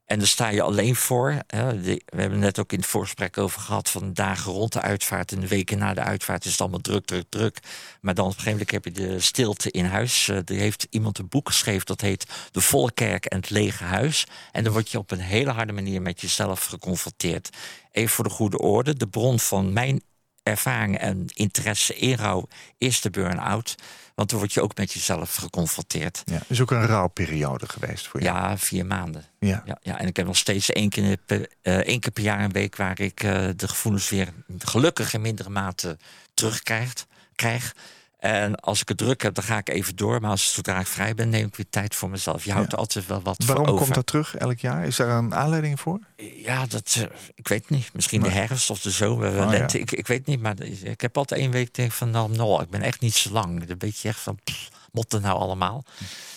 En 0.08 0.18
daar 0.18 0.28
sta 0.28 0.48
je 0.48 0.62
alleen 0.62 0.96
voor. 0.96 1.38
We 1.48 2.02
hebben 2.06 2.32
het 2.32 2.40
net 2.40 2.60
ook 2.60 2.72
in 2.72 2.80
het 2.80 2.88
voorgesprek 2.88 3.38
over 3.38 3.62
gehad... 3.62 3.90
van 3.90 4.14
dagen 4.14 4.52
rond 4.52 4.74
de 4.74 4.82
uitvaart 4.82 5.32
en 5.32 5.40
de 5.40 5.48
weken 5.48 5.78
na 5.78 5.94
de 5.94 6.02
uitvaart... 6.02 6.46
is 6.46 6.52
het 6.52 6.62
allemaal 6.62 6.80
druk, 6.80 7.06
druk, 7.06 7.26
druk. 7.30 7.60
Maar 8.02 8.14
dan 8.14 8.26
op 8.26 8.32
een 8.32 8.38
gegeven 8.38 8.60
moment 8.60 8.86
heb 8.86 8.86
je 8.86 9.08
de 9.08 9.20
stilte 9.20 9.72
in 9.72 9.86
huis. 9.86 10.30
Eh, 10.30 10.38
er 10.38 10.56
heeft 10.56 10.88
iemand 10.90 11.18
een 11.18 11.28
boek 11.28 11.48
geschreven 11.48 11.86
dat 11.86 12.02
heet... 12.02 12.26
De 12.52 12.62
Volle 12.62 12.92
Kerk 12.92 13.26
en 13.26 13.38
het 13.38 13.50
Lege 13.50 13.84
Huis. 13.84 14.26
En 14.52 14.64
dan 14.64 14.74
word 14.74 14.90
je 14.90 14.98
op 14.98 15.12
een 15.12 15.20
hele 15.20 15.52
harde 15.52 15.74
manier 15.74 16.02
met 16.02 16.22
jezelf 16.22 16.66
geconfronteerd. 16.66 17.50
Even 17.92 18.10
voor 18.10 18.24
de 18.24 18.30
goede 18.30 18.60
orde. 18.60 18.98
De 18.98 19.08
bron 19.08 19.40
van 19.40 19.74
mijn 19.74 20.02
ervaring 20.44 20.98
en 20.98 21.26
interesse 21.34 21.96
in 21.96 22.16
rouw 22.16 22.48
is 22.78 23.02
de 23.02 23.10
burn-out. 23.10 23.76
Want 24.18 24.30
dan 24.30 24.40
word 24.40 24.54
je 24.54 24.62
ook 24.62 24.78
met 24.78 24.94
jezelf 24.94 25.36
geconfronteerd. 25.36 26.22
Ja, 26.26 26.42
is 26.48 26.62
ook 26.62 26.72
een 26.72 26.86
rouwperiode 26.86 27.70
geweest 27.70 28.08
voor 28.08 28.22
jou. 28.22 28.38
Ja, 28.38 28.58
vier 28.58 28.86
maanden. 28.86 29.26
Ja. 29.40 29.64
Ja, 29.66 29.78
ja, 29.82 30.00
en 30.00 30.08
ik 30.08 30.16
heb 30.16 30.26
nog 30.26 30.38
steeds 30.38 30.72
één 30.72 30.90
keer, 30.90 31.18
per, 31.26 31.50
eh, 31.62 31.78
één 31.78 32.00
keer 32.00 32.12
per 32.12 32.24
jaar 32.24 32.44
een 32.44 32.52
week 32.52 32.76
waar 32.76 33.00
ik 33.00 33.24
eh, 33.24 33.48
de 33.56 33.68
gevoelens 33.68 34.10
weer 34.10 34.28
gelukkig 34.60 35.14
in 35.14 35.22
mindere 35.22 35.50
mate 35.50 35.98
terugkrijg. 36.34 36.94
Krijg. 37.36 37.76
En 38.18 38.56
als 38.56 38.82
ik 38.82 38.88
het 38.88 38.98
druk 38.98 39.22
heb, 39.22 39.34
dan 39.34 39.44
ga 39.44 39.58
ik 39.58 39.70
even 39.70 39.96
door. 39.96 40.22
Maar 40.22 40.30
als 40.32 40.54
zodra 40.54 40.80
ik 40.80 40.88
vrij 40.88 41.14
ben, 41.16 41.30
neem 41.30 41.46
ik 41.48 41.56
weer 41.56 41.70
tijd 41.70 41.96
voor 41.96 42.10
mezelf. 42.10 42.44
Je 42.46 42.52
houdt 42.52 42.72
Ja. 42.72 42.78
altijd 42.78 43.06
wel 43.08 43.22
wat 43.22 43.44
Waarom 43.46 43.66
over. 43.66 43.82
komt 43.84 43.96
dat 43.96 44.06
terug 44.06 44.36
elk 44.36 44.60
jaar? 44.60 44.86
Is 44.86 44.96
daar 44.96 45.10
een 45.10 45.36
aanleiding 45.36 45.80
voor? 45.80 46.00
Ja, 46.44 46.66
dat, 46.66 46.96
eh, 46.98 47.04
ik 47.36 47.48
weet 47.48 47.70
niet. 47.70 47.94
Misschien 47.94 48.22
de 48.22 48.30
herfst 48.30 48.70
of 48.70 48.80
de 48.82 48.92
zomer, 48.92 49.30
Oh, 49.42 49.50
lente. 49.50 49.78
ja. 49.78 49.84
Ik, 49.84 49.92
ik 49.92 50.08
weet 50.08 50.26
niet, 50.26 50.42
maar 50.42 50.62
ik 50.84 51.02
heb 51.02 51.18
altijd 51.18 51.42
één 51.42 51.52
week 51.52 51.74
denk 51.74 51.92
van... 51.92 52.10
nou, 52.12 52.32
nou, 52.36 52.62
ik 52.62 52.70
ben 52.70 52.82
echt 52.82 53.00
niet 53.02 53.16
zo 53.16 53.32
lang. 53.32 53.66
Dan 53.66 53.78
weet 53.80 54.00
je 54.00 54.08
echt 54.08 54.20
van, 54.20 54.40
pff, 54.44 54.70
mot 54.92 55.12
het 55.12 55.22
nou 55.22 55.40
allemaal? 55.40 55.84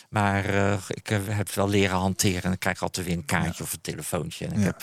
Maar 0.09 0.45
eh, 0.45 0.73
ik 0.89 1.11
eh, 1.11 1.19
heb 1.27 1.47
het 1.47 1.55
wel 1.55 1.69
leren 1.69 1.97
hanteren. 1.97 2.43
En 2.43 2.49
dan 2.49 2.59
krijg 2.59 2.77
ik 2.77 2.83
altijd 2.83 3.07
weer 3.07 3.17
een 3.17 3.25
kaartje 3.25 3.63
of 3.63 3.73
een 3.73 3.81
telefoontje. 3.81 4.47
En 4.47 4.59
ik 4.59 4.65
heb 4.65 4.83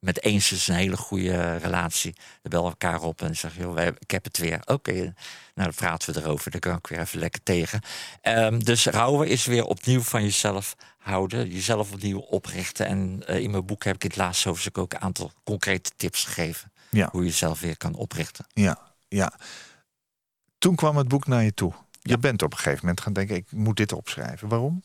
met 0.00 0.22
eens 0.22 0.48
dus 0.48 0.68
een 0.68 0.74
hele 0.74 0.96
goede 0.96 1.56
relatie. 1.56 2.14
We 2.42 2.48
bellen 2.48 2.68
elkaar 2.68 3.02
op 3.02 3.22
en 3.22 3.36
zeggen, 3.36 3.62
joh, 3.62 3.86
ik 3.98 4.10
heb 4.10 4.24
het 4.24 4.38
weer. 4.38 4.60
Oké, 4.64 4.92
nou 4.92 5.12
dan 5.54 5.74
praten 5.74 6.14
we 6.14 6.20
erover. 6.20 6.50
Dan 6.50 6.60
kan 6.60 6.76
ik 6.76 6.86
weer 6.86 6.98
even 6.98 7.18
lekker 7.18 7.42
tegen. 7.42 7.80
Ehm, 8.20 8.58
dus 8.58 8.86
rouwen 8.86 9.28
is 9.28 9.44
weer 9.44 9.64
opnieuw 9.64 10.00
van 10.00 10.22
jezelf 10.22 10.76
houden. 10.98 11.50
Jezelf 11.50 11.92
opnieuw 11.92 12.18
oprichten. 12.18 12.86
En 12.86 13.22
eh, 13.26 13.38
in 13.38 13.50
mijn 13.50 13.66
boek 13.66 13.84
heb 13.84 13.94
ik 13.94 14.02
in 14.04 14.08
het 14.08 14.18
laatste 14.18 14.48
hoofdstuk 14.48 14.78
ook 14.78 14.92
een 14.92 15.00
aantal 15.00 15.32
concrete 15.44 15.90
tips 15.96 16.24
gegeven. 16.24 16.72
Ja. 16.90 17.08
Hoe 17.12 17.20
je 17.22 17.28
jezelf 17.28 17.60
weer 17.60 17.76
kan 17.76 17.94
oprichten. 17.94 18.46
Ja, 18.52 18.78
ja. 19.08 19.32
Toen 20.58 20.74
kwam 20.74 20.96
het 20.96 21.08
boek 21.08 21.26
naar 21.26 21.42
je 21.42 21.54
toe. 21.54 21.72
Je 22.02 22.10
Ja. 22.10 22.18
bent 22.18 22.42
op 22.42 22.52
een 22.52 22.58
gegeven 22.58 22.78
moment 22.80 23.00
gaan 23.00 23.12
denken, 23.12 23.36
ik 23.36 23.52
moet 23.52 23.76
dit 23.76 23.92
opschrijven. 23.92 24.48
Waarom? 24.48 24.82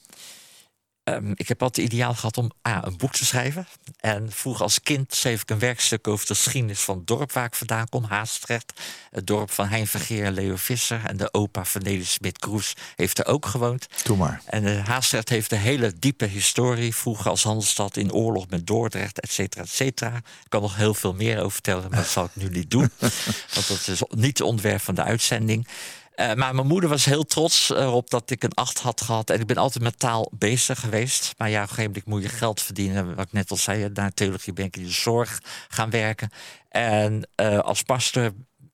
Ehm, 1.06 1.32
ik 1.36 1.48
heb 1.48 1.64
altijd 1.64 1.88
ideaal 1.88 2.14
gehad 2.14 2.38
om 2.38 2.52
A, 2.68 2.86
een 2.86 2.98
boek 2.98 3.12
te 3.12 3.26
schrijven. 3.26 3.68
En 4.00 4.32
vroeger 4.32 4.64
als 4.64 4.82
kind 4.82 5.14
schreef 5.14 5.42
ik 5.42 5.50
een 5.50 5.60
werkstuk 5.60 6.08
over 6.08 6.28
de 6.28 6.36
geschiedenis 6.36 6.80
van 6.80 6.98
het 6.98 7.08
dorp 7.08 7.32
waar 7.32 7.46
ik 7.46 7.56
vandaan 7.56 7.90
kom, 7.90 8.04
Haastrecht. 8.04 8.74
Het 9.12 9.28
dorp 9.28 9.52
van 9.52 9.68
Hein 9.68 9.88
Vergeer 9.88 10.26
en 10.26 10.34
Leo 10.34 10.56
Visser. 10.56 11.02
En 11.06 11.18
de 11.18 11.34
opa 11.34 11.66
van 11.66 11.82
Nelly 11.82 12.04
Smit-Kroes 12.04 12.74
heeft 12.96 13.20
er 13.20 13.26
ook 13.26 13.46
gewoond. 13.46 13.88
Doe 14.04 14.18
maar. 14.18 14.42
En 14.46 14.64
uh, 14.64 14.88
Haastrecht 14.88 15.30
heeft 15.30 15.52
een 15.52 15.58
hele 15.58 15.94
diepe 16.00 16.26
historie. 16.26 16.96
Vroeger 16.96 17.30
als 17.30 17.44
handelsstad 17.44 17.98
in 17.98 18.14
oorlog 18.14 18.50
met 18.50 18.68
Dordrecht, 18.68 19.20
et 19.20 19.32
cetera, 19.32 19.64
et 19.64 19.70
cetera. 19.70 20.16
Ik 20.16 20.50
kan 20.50 20.62
nog 20.62 20.76
heel 20.76 20.94
veel 20.94 21.14
meer 21.14 21.38
over 21.40 21.52
vertellen, 21.52 21.90
maar 21.90 22.00
dat 22.00 22.10
zal 22.10 22.26
ik 22.26 22.32
nu 22.34 22.50
niet 22.50 22.72
doen. 22.72 22.90
Want 23.54 23.68
dat 23.68 23.88
is 23.88 24.02
niet 24.10 24.38
het 24.38 24.48
onderwerp 24.48 24.82
van 24.82 24.96
de 24.96 25.04
uitzending. 25.04 25.68
Uh, 26.16 26.34
maar 26.34 26.56
mijn 26.56 26.68
moeder 26.68 26.90
was 26.90 27.06
heel 27.06 27.24
trots 27.24 27.70
erop 27.70 28.10
dat 28.10 28.30
ik 28.30 28.44
een 28.44 28.54
acht 28.54 28.80
had 28.80 29.02
gehad. 29.02 29.30
En 29.30 29.40
ik 29.40 29.48
ben 29.48 29.58
altijd 29.58 29.84
met 29.84 30.00
taal 30.00 30.32
bezig 30.38 30.80
geweest. 30.80 31.34
Maar 31.38 31.50
ja, 31.50 31.64
op 31.64 31.70
een 31.70 31.76
gegeven 31.76 31.92
moment 31.92 32.08
moet 32.08 32.32
je 32.32 32.38
geld 32.38 32.62
verdienen. 32.62 33.16
Wat 33.16 33.26
ik 33.26 33.34
net 33.34 33.52
al 33.52 33.58
zei, 33.58 33.90
na 33.94 34.12
theologie 34.14 34.54
ben 34.54 34.66
ik 34.66 34.78
in 34.78 34.84
de 34.84 34.90
zorg 34.90 35.42
gaan 35.68 35.90
werken. 35.90 36.30
En 36.70 37.28
uh, 37.42 37.60
als 37.60 37.82
pastor 37.82 38.32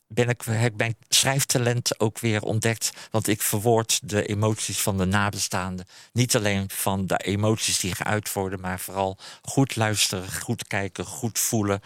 ben 0.08 0.30
ik, 0.30 0.42
heb 0.42 0.72
ik 0.72 0.78
mijn 0.78 0.96
schrijftalent 1.10 2.00
ook 2.00 2.20
weer 2.20 2.42
ontdekt. 2.42 2.92
Want 3.12 3.28
ik 3.28 3.42
verwoord 3.42 4.00
de 4.10 4.26
emoties 4.26 4.80
van 4.80 4.98
de 4.98 5.06
nabestaanden. 5.06 5.86
Niet 6.14 6.36
alleen 6.36 6.70
van 6.70 7.08
de 7.08 7.18
emoties 7.18 7.80
die 7.80 7.96
geuit 7.96 8.34
worden, 8.34 8.60
maar 8.60 8.80
vooral 8.80 9.18
goed 9.42 9.76
luisteren, 9.76 10.32
goed 10.42 10.68
kijken, 10.68 11.06
goed 11.06 11.40
voelen. 11.40 11.82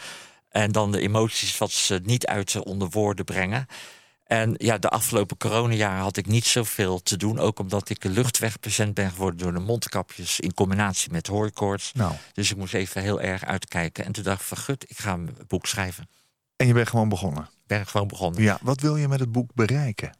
En 0.50 0.72
dan 0.72 0.92
de 0.92 1.00
emoties 1.00 1.58
wat 1.58 1.72
ze 1.72 2.00
niet 2.04 2.26
uit 2.26 2.64
onder 2.64 2.90
woorden 2.90 3.26
brengen. 3.26 3.68
En 4.26 4.54
ja, 4.58 4.78
de 4.78 4.90
afgelopen 4.90 5.38
coronajaren 5.38 6.02
had 6.02 6.18
ik 6.18 6.26
niet 6.26 6.46
zoveel 6.46 7.02
te 7.02 7.18
doen. 7.18 7.40
Ook 7.40 7.60
omdat 7.60 7.90
ik 7.90 8.04
een 8.04 8.12
luchtwegpatiënt 8.12 8.94
ben 8.94 9.12
geworden 9.12 9.40
door 9.40 9.54
de 9.54 9.60
mondkapjes 9.60 10.40
in 10.40 10.54
combinatie 10.54 11.12
met 11.12 11.28
hooikoorts. 11.28 11.92
Nou. 11.94 12.14
Dus 12.34 12.52
ik 12.52 12.58
moest 12.58 12.74
even 12.74 13.02
heel 13.02 13.22
erg 13.22 13.46
uitkijken. 13.46 14.06
En 14.06 14.12
toen 14.12 14.24
dacht 14.24 14.42
ik 14.42 14.48
van 14.48 14.58
gut, 14.58 14.90
ik 14.90 14.98
ga 14.98 15.14
een 15.14 15.38
boek 15.48 15.66
schrijven. 15.66 16.10
En 16.56 16.68
je 16.68 16.74
bent 16.74 16.90
gewoon 16.90 17.10
begonnen? 17.10 17.44
Ik 17.44 17.68
ben 17.68 17.88
gewoon 17.88 18.08
begonnen. 18.08 18.42
Ja, 18.42 18.58
wat 18.62 18.82
wil 18.82 18.96
je 18.96 19.08
met 19.08 19.20
het 19.20 19.32
boek 19.32 19.52
bereiken? 19.54 20.18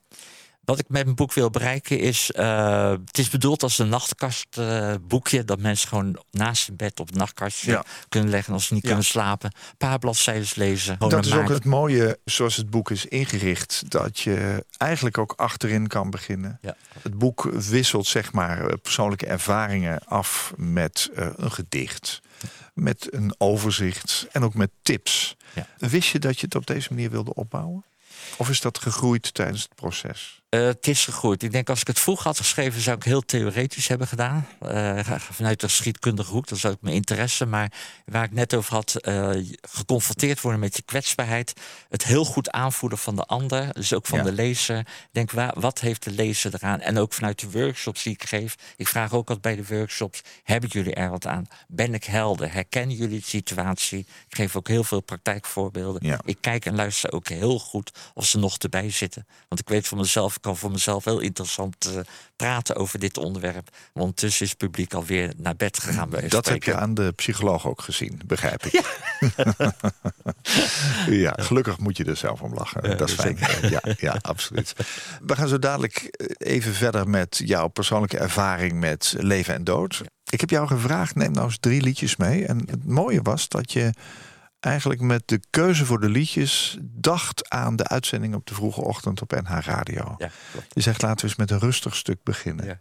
Wat 0.66 0.80
ik 0.80 0.86
met 0.90 1.04
mijn 1.04 1.16
boek 1.16 1.34
wil 1.34 1.50
bereiken 1.50 2.00
is... 2.00 2.32
Uh, 2.36 2.90
het 2.90 3.18
is 3.18 3.30
bedoeld 3.30 3.64
als 3.64 3.80
een 3.80 3.90
nachtkastboekje... 3.90 5.40
Uh, 5.40 5.46
dat 5.46 5.60
mensen 5.60 5.88
gewoon 5.88 6.20
naast 6.32 6.68
hun 6.68 6.76
bed 6.76 7.00
op 7.00 7.08
het 7.08 7.16
nachtkastje 7.16 7.72
Ja. 7.72 7.84
kunnen 8.10 8.30
leggen... 8.30 8.54
als 8.54 8.66
ze 8.66 8.74
niet 8.74 8.82
Ja. 8.84 8.88
kunnen 8.88 9.06
slapen. 9.06 9.52
Een 9.70 9.78
paar 9.78 10.00
bladzijden 10.00 10.48
lezen. 10.56 11.00
Dat 11.00 11.26
is 11.26 11.34
ook 11.34 11.50
het 11.50 11.66
mooie, 11.66 12.20
zoals 12.26 12.56
het 12.56 12.70
boek 12.70 12.92
is 12.92 13.06
ingericht... 13.06 13.92
dat 13.92 14.20
je 14.20 14.66
eigenlijk 14.78 15.18
ook 15.18 15.34
achterin 15.36 15.88
kan 15.88 16.10
beginnen. 16.10 16.60
Ja. 16.62 16.76
Het 17.02 17.18
boek 17.18 17.44
wisselt 17.52 18.08
zeg 18.08 18.32
maar 18.32 18.68
eh, 18.68 18.74
persoonlijke 18.82 19.26
ervaringen 19.26 20.06
af 20.06 20.54
met 20.58 21.10
eh, 21.16 21.28
een 21.36 21.52
gedicht... 21.52 22.22
met 22.74 23.08
een 23.14 23.36
overzicht 23.38 24.28
en 24.32 24.44
ook 24.44 24.54
met 24.54 24.72
tips. 24.82 25.36
Wist 25.78 26.10
je 26.10 26.20
dat 26.20 26.40
je 26.40 26.46
het 26.46 26.56
op 26.56 26.68
deze 26.68 26.88
manier 26.94 27.10
wilde 27.10 27.34
opbouwen? 27.34 27.84
Of 28.38 28.50
is 28.50 28.62
dat 28.62 28.78
gegroeid 28.78 29.34
tijdens 29.34 29.62
het 29.62 29.76
proces? 29.76 30.42
Uh, 30.56 30.66
het 30.66 30.88
is 30.88 31.04
gegroeid. 31.04 31.44
Ik 31.44 31.52
denk 31.52 31.70
als 31.70 31.82
ik 31.82 31.88
het 31.88 32.00
vroeg 32.00 32.24
had 32.24 32.38
geschreven, 32.38 32.82
zou 32.82 32.98
ik 32.98 33.04
heel 33.04 33.22
theoretisch 33.22 33.88
hebben 33.88 34.08
gedaan. 34.08 34.48
Uh, 34.62 35.00
vanuit 35.18 35.60
de 35.60 35.68
geschiedkundige 35.68 36.32
hoek, 36.32 36.48
dat 36.48 36.58
is 36.58 36.66
ook 36.66 36.82
mijn 36.82 36.96
interesse. 36.96 37.46
Maar 37.46 37.72
waar 38.06 38.24
ik 38.24 38.32
net 38.32 38.54
over 38.54 38.74
had, 38.74 38.96
uh, 39.02 39.30
geconfronteerd 39.62 40.42
worden 40.42 40.60
met 40.60 40.76
je 40.76 40.82
kwetsbaarheid. 40.82 41.54
Het 41.90 42.04
heel 42.04 42.26
goed 42.26 42.52
aanvoelen 42.52 42.98
van 42.98 43.16
de 43.16 43.24
ander, 43.26 43.74
dus 43.74 43.94
ook 43.94 44.06
van 44.06 44.18
Ja. 44.18 44.24
de 44.24 44.32
lezer. 44.32 44.80
Ik 44.80 45.10
denk, 45.12 45.32
waar, 45.32 45.54
wat 45.60 45.80
heeft 45.80 46.04
de 46.04 46.12
lezer 46.12 46.54
eraan? 46.54 46.80
En 46.80 46.98
ook 46.98 47.14
vanuit 47.14 47.40
de 47.40 47.52
workshops 47.52 48.04
die 48.04 48.14
ik 48.14 48.24
geef. 48.28 48.56
Ik 48.76 48.88
vraag 48.88 49.14
ook 49.14 49.30
altijd 49.30 49.42
bij 49.42 49.56
de 49.56 49.76
workshops, 49.76 50.22
hebben 50.44 50.70
jullie 50.70 50.94
er 50.94 51.10
wat 51.10 51.28
aan? 51.28 51.48
Ben 51.68 51.94
ik 51.94 52.04
helder? 52.04 52.54
Herkennen 52.54 52.96
jullie 52.96 53.20
de 53.20 53.26
situatie? 53.26 54.00
Ik 54.00 54.36
geef 54.36 54.56
ook 54.56 54.68
heel 54.68 54.84
veel 54.84 55.02
praktijkvoorbeelden. 55.02 56.08
Ja. 56.08 56.20
Ik 56.26 56.38
kijk 56.42 56.66
en 56.66 56.76
luister 56.76 57.12
ook 57.12 57.28
heel 57.28 57.60
goed 57.60 57.92
of 58.14 58.26
ze 58.26 58.38
nog 58.38 58.58
erbij 58.58 58.90
zitten. 58.90 59.28
Want 59.48 59.62
ik 59.62 59.70
weet 59.70 59.88
voor 59.88 59.98
mezelf, 59.98 60.36
ik 60.36 60.45
kan 60.46 60.58
voor 60.58 60.72
mezelf 60.72 61.04
heel 61.04 61.20
interessant 61.20 61.92
uh, 61.94 62.00
praten 62.36 62.76
over 62.76 63.00
dit 63.00 63.18
onderwerp. 63.18 63.70
Want 63.94 64.06
ondertussen 64.06 64.46
is 64.46 64.50
het 64.50 64.60
publiek 64.60 64.94
alweer 64.94 65.34
naar 65.38 65.56
bed 65.56 65.80
gegaan. 65.80 66.10
Bij 66.10 66.28
dat 66.28 66.50
heb 66.50 66.64
je 66.64 66.76
aan 66.76 66.94
de 66.94 67.12
psycholoog 67.16 67.68
ook 67.68 67.82
gezien, 67.82 68.22
begrijp 68.26 68.66
ik. 68.66 68.84
Ja, 69.36 69.76
ja 71.26 71.34
gelukkig 71.36 71.78
moet 71.80 71.98
je 71.98 72.04
er 72.04 72.16
zelf 72.16 72.42
om 72.42 72.54
lachen. 72.54 72.98
dat 72.98 73.10
is 73.10 73.16
fijn. 73.16 73.38
Ja, 73.70 73.82
ja, 73.98 74.18
absoluut. 74.22 74.74
We 75.22 75.36
gaan 75.36 75.48
zo 75.48 75.60
dadelijk 75.60 75.98
eh, 75.98 76.54
even 76.54 76.74
verder 76.74 77.10
met 77.10 77.42
jouw 77.46 77.68
persoonlijke 77.68 78.18
ervaring 78.18 78.80
met 78.80 79.16
leven 79.18 79.54
en 79.54 79.64
dood. 79.64 80.02
Ik 80.30 80.40
heb 80.40 80.50
jou 80.50 80.68
gevraagd, 80.68 81.16
neem 81.16 81.32
nou 81.32 81.46
eens 81.46 81.58
drie 81.60 81.82
liedjes 81.82 82.16
mee. 82.16 82.46
En 82.46 82.58
het 82.70 82.86
mooie 82.86 83.22
was 83.22 83.48
dat 83.48 83.72
je 83.72 83.94
eigenlijk 84.66 85.02
met 85.02 85.24
de 85.26 85.40
keuze 85.50 85.86
voor 85.86 86.00
de 86.00 86.10
liedjes 86.10 86.78
dacht 86.82 87.50
aan 87.50 87.76
de 87.76 87.88
uitzending 87.88 88.36
op 88.36 88.48
de 88.48 88.54
vroege 88.54 88.82
ochtend 88.82 89.22
op 89.22 89.32
NH 89.32 89.58
Radio. 89.60 90.16
Ja, 90.18 90.30
je 90.70 90.82
zegt 90.82 91.02
laten 91.02 91.18
we 91.18 91.28
eens 91.28 91.36
met 91.36 91.52
een 91.52 91.60
rustig 91.60 91.96
stuk 91.96 92.24
beginnen. 92.24 92.66
Ja, 92.66 92.80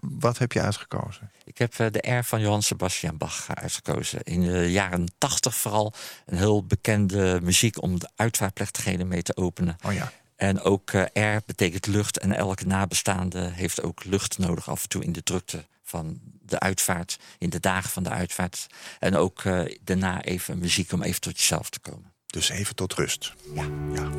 wat 0.00 0.38
heb 0.38 0.52
je 0.52 0.60
uitgekozen? 0.60 1.30
Ik 1.44 1.58
heb 1.58 1.78
eh, 1.78 1.86
de 1.90 2.10
R 2.18 2.24
van 2.24 2.40
Johann 2.40 2.62
Sebastian 2.62 3.16
Bach 3.16 3.46
uitgekozen. 3.54 4.22
In 4.22 4.40
de 4.40 4.72
jaren 4.72 5.12
tachtig 5.18 5.54
vooral 5.54 5.92
een 6.26 6.36
heel 6.36 6.64
bekende 6.64 7.40
muziek 7.42 7.82
om 7.82 7.98
de 7.98 8.10
uitvaartplechtigheden 8.16 9.08
mee 9.08 9.22
te 9.22 9.36
openen. 9.36 9.76
Oh 9.86 9.92
ja. 9.92 10.12
En 10.36 10.60
ook 10.60 10.92
uh, 10.92 11.02
R 11.12 11.40
betekent 11.46 11.86
lucht 11.86 12.18
en 12.18 12.32
elke 12.32 12.66
nabestaande 12.66 13.38
heeft 13.38 13.82
ook 13.82 14.04
lucht 14.04 14.38
nodig 14.38 14.70
af 14.70 14.82
en 14.82 14.88
toe 14.88 15.04
in 15.04 15.12
de 15.12 15.22
drukte 15.22 15.64
van 15.88 16.20
de 16.42 16.58
uitvaart, 16.58 17.18
in 17.38 17.50
de 17.50 17.60
dagen 17.60 17.90
van 17.90 18.02
de 18.02 18.10
uitvaart. 18.10 18.66
En 18.98 19.16
ook 19.16 19.42
uh, 19.42 19.76
daarna 19.84 20.22
even 20.22 20.58
muziek 20.58 20.92
om 20.92 21.02
even 21.02 21.20
tot 21.20 21.38
jezelf 21.38 21.70
te 21.70 21.80
komen. 21.80 22.12
Dus 22.26 22.48
even 22.48 22.74
tot 22.74 22.94
rust. 22.94 23.34
Ja. 23.54 23.64
ja. 23.92 24.10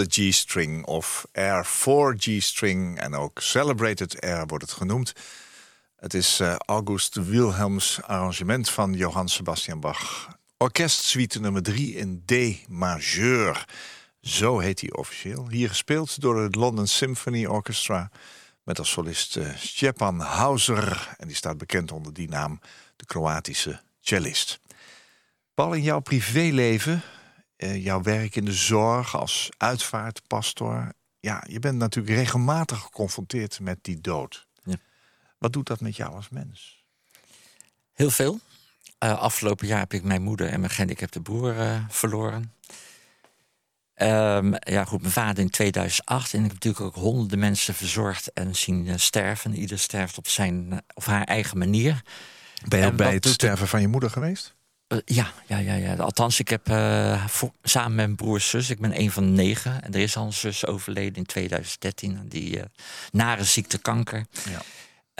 The 0.00 0.06
G-string 0.08 0.84
of 0.86 1.26
Air 1.32 1.64
for 1.64 2.14
G-string 2.18 2.98
en 2.98 3.14
ook 3.14 3.40
Celebrated 3.40 4.20
Air 4.20 4.46
wordt 4.46 4.64
het 4.64 4.72
genoemd. 4.72 5.12
Het 5.96 6.14
is 6.14 6.40
uh, 6.40 6.56
August 6.56 7.14
Wilhelms 7.14 8.02
arrangement 8.02 8.70
van 8.70 8.92
Johann 8.92 9.28
Sebastian 9.28 9.80
Bach. 9.80 10.28
Orkestsuite 10.56 11.40
nummer 11.40 11.62
3 11.62 11.94
in 11.94 12.22
D 12.24 12.32
majeur. 12.68 13.64
Zo 14.20 14.58
heet 14.58 14.80
hij 14.80 14.92
officieel. 14.92 15.48
Hier 15.48 15.68
gespeeld 15.68 16.20
door 16.20 16.42
het 16.42 16.54
London 16.54 16.86
Symphony 16.86 17.46
Orchestra 17.46 18.10
met 18.62 18.78
als 18.78 18.90
solist 18.90 19.36
uh, 19.36 20.18
Hauser. 20.18 21.14
En 21.18 21.26
die 21.26 21.36
staat 21.36 21.58
bekend 21.58 21.92
onder 21.92 22.12
die 22.12 22.28
naam, 22.28 22.60
de 22.96 23.04
Kroatische 23.04 23.80
cellist. 24.00 24.60
Paul, 25.54 25.72
in 25.72 25.82
jouw 25.82 26.00
privéleven, 26.00 27.02
uh, 27.62 27.84
jouw 27.84 28.02
werk 28.02 28.36
in 28.36 28.44
de 28.44 28.52
zorg 28.52 29.16
als 29.16 29.50
uitvaartpastor... 29.56 30.92
ja, 31.20 31.44
je 31.48 31.58
bent 31.58 31.78
natuurlijk 31.78 32.16
regelmatig 32.16 32.78
geconfronteerd 32.78 33.60
met 33.60 33.78
die 33.82 34.00
dood. 34.00 34.46
Ja. 34.64 34.76
Wat 35.38 35.52
doet 35.52 35.66
dat 35.66 35.80
met 35.80 35.96
jou 35.96 36.14
als 36.14 36.28
mens? 36.28 36.84
Heel 37.92 38.10
veel. 38.10 38.40
Uh, 39.04 39.18
afgelopen 39.18 39.66
jaar 39.66 39.78
heb 39.78 39.92
ik 39.92 40.02
mijn 40.02 40.22
moeder 40.22 40.48
en 40.48 40.60
mijn 40.60 40.72
gehandicapte 40.72 41.20
broer 41.20 41.56
uh, 41.56 41.84
verloren. 41.88 42.52
Um, 43.96 44.54
ja, 44.58 44.84
goed, 44.84 45.00
mijn 45.00 45.12
vader 45.12 45.42
in 45.42 45.50
2008. 45.50 46.32
En 46.32 46.38
ik 46.38 46.44
heb 46.44 46.52
natuurlijk 46.52 46.84
ook 46.84 46.94
honderden 46.94 47.38
mensen 47.38 47.74
verzorgd 47.74 48.32
en 48.32 48.56
zien 48.56 49.00
sterven. 49.00 49.54
Ieder 49.54 49.78
sterft 49.78 50.18
op 50.18 50.28
zijn 50.28 50.82
of 50.94 51.06
haar 51.06 51.24
eigen 51.24 51.58
manier. 51.58 52.02
Ben 52.68 52.80
je 52.80 52.86
ook 52.86 52.96
bij 52.96 53.14
het 53.14 53.26
sterven 53.26 53.68
van 53.68 53.80
je 53.80 53.88
moeder 53.88 54.10
geweest? 54.10 54.54
Ja, 55.04 55.32
ja, 55.46 55.58
ja, 55.58 55.74
ja. 55.74 55.96
Althans, 55.96 56.40
ik 56.40 56.48
heb 56.48 56.68
voor, 57.26 57.52
samen 57.62 57.94
met 57.94 58.04
mijn 58.04 58.16
broer 58.16 58.34
en 58.34 58.42
zus, 58.42 58.70
ik 58.70 58.80
ben 58.80 59.00
een 59.00 59.10
van 59.10 59.24
de 59.24 59.30
negen. 59.30 59.82
En 59.82 59.94
er 59.94 60.00
is 60.00 60.16
al 60.16 60.26
een 60.26 60.32
zus 60.32 60.66
overleden 60.66 61.14
in 61.14 61.26
2013. 61.26 62.20
Die 62.28 62.60
nare 63.10 63.44
ziekte 63.44 63.78
kanker. 63.78 64.26
Ja. 64.50 64.62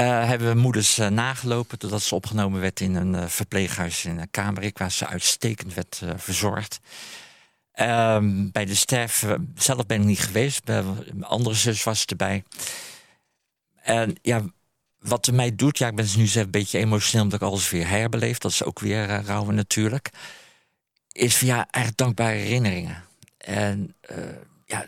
Uh, 0.01 0.29
hebben 0.29 0.49
we 0.49 0.61
moeders 0.61 0.99
uh, 0.99 1.09
nagelopen 1.09 1.79
totdat 1.79 2.03
ze 2.03 2.15
opgenomen 2.15 2.61
werd 2.61 2.81
in 2.81 2.95
een 2.95 3.15
uh, 3.15 3.27
verpleeghuis 3.27 4.05
in 4.05 4.31
Kamerik, 4.31 4.79
waar 4.79 4.91
ze 4.91 5.07
uitstekend 5.07 5.75
werd 5.75 6.03
verzorgd. 6.17 6.81
Ehm, 7.73 8.51
bij 8.51 8.65
de 8.65 8.75
sterf 8.75 9.27
zelf 9.55 9.87
ben 9.87 10.01
ik 10.01 10.07
niet 10.07 10.21
geweest, 10.21 10.65
bij 10.65 10.83
mijn 10.83 11.25
andere 11.25 11.55
zus 11.55 11.83
was 11.83 12.05
erbij. 12.05 12.45
En 13.83 14.17
ja, 14.23 14.43
wat 15.01 15.27
het 15.27 15.35
mij 15.35 15.57
doet, 15.57 15.79
ja, 15.79 15.89
ik 15.89 15.95
ben 15.95 16.05
dus 16.05 16.17
nu 16.17 16.27
zelf 16.27 16.45
een 16.45 16.51
beetje 16.51 16.79
emotioneel 16.79 17.25
omdat 17.25 17.41
ik 17.41 17.47
alles 17.47 17.71
weer 17.71 17.89
herbeleef, 17.89 18.39
dat 18.39 18.51
is 18.51 18.65
ook 18.65 18.81
weer 18.81 19.21
rouwen 19.25 19.55
natuurlijk, 19.55 20.11
is 21.13 21.41
ja, 21.41 21.67
eigenlijk 21.71 21.97
dankbare 21.97 22.37
herinneringen. 22.37 23.05
En 23.39 23.95
ja, 24.65 24.87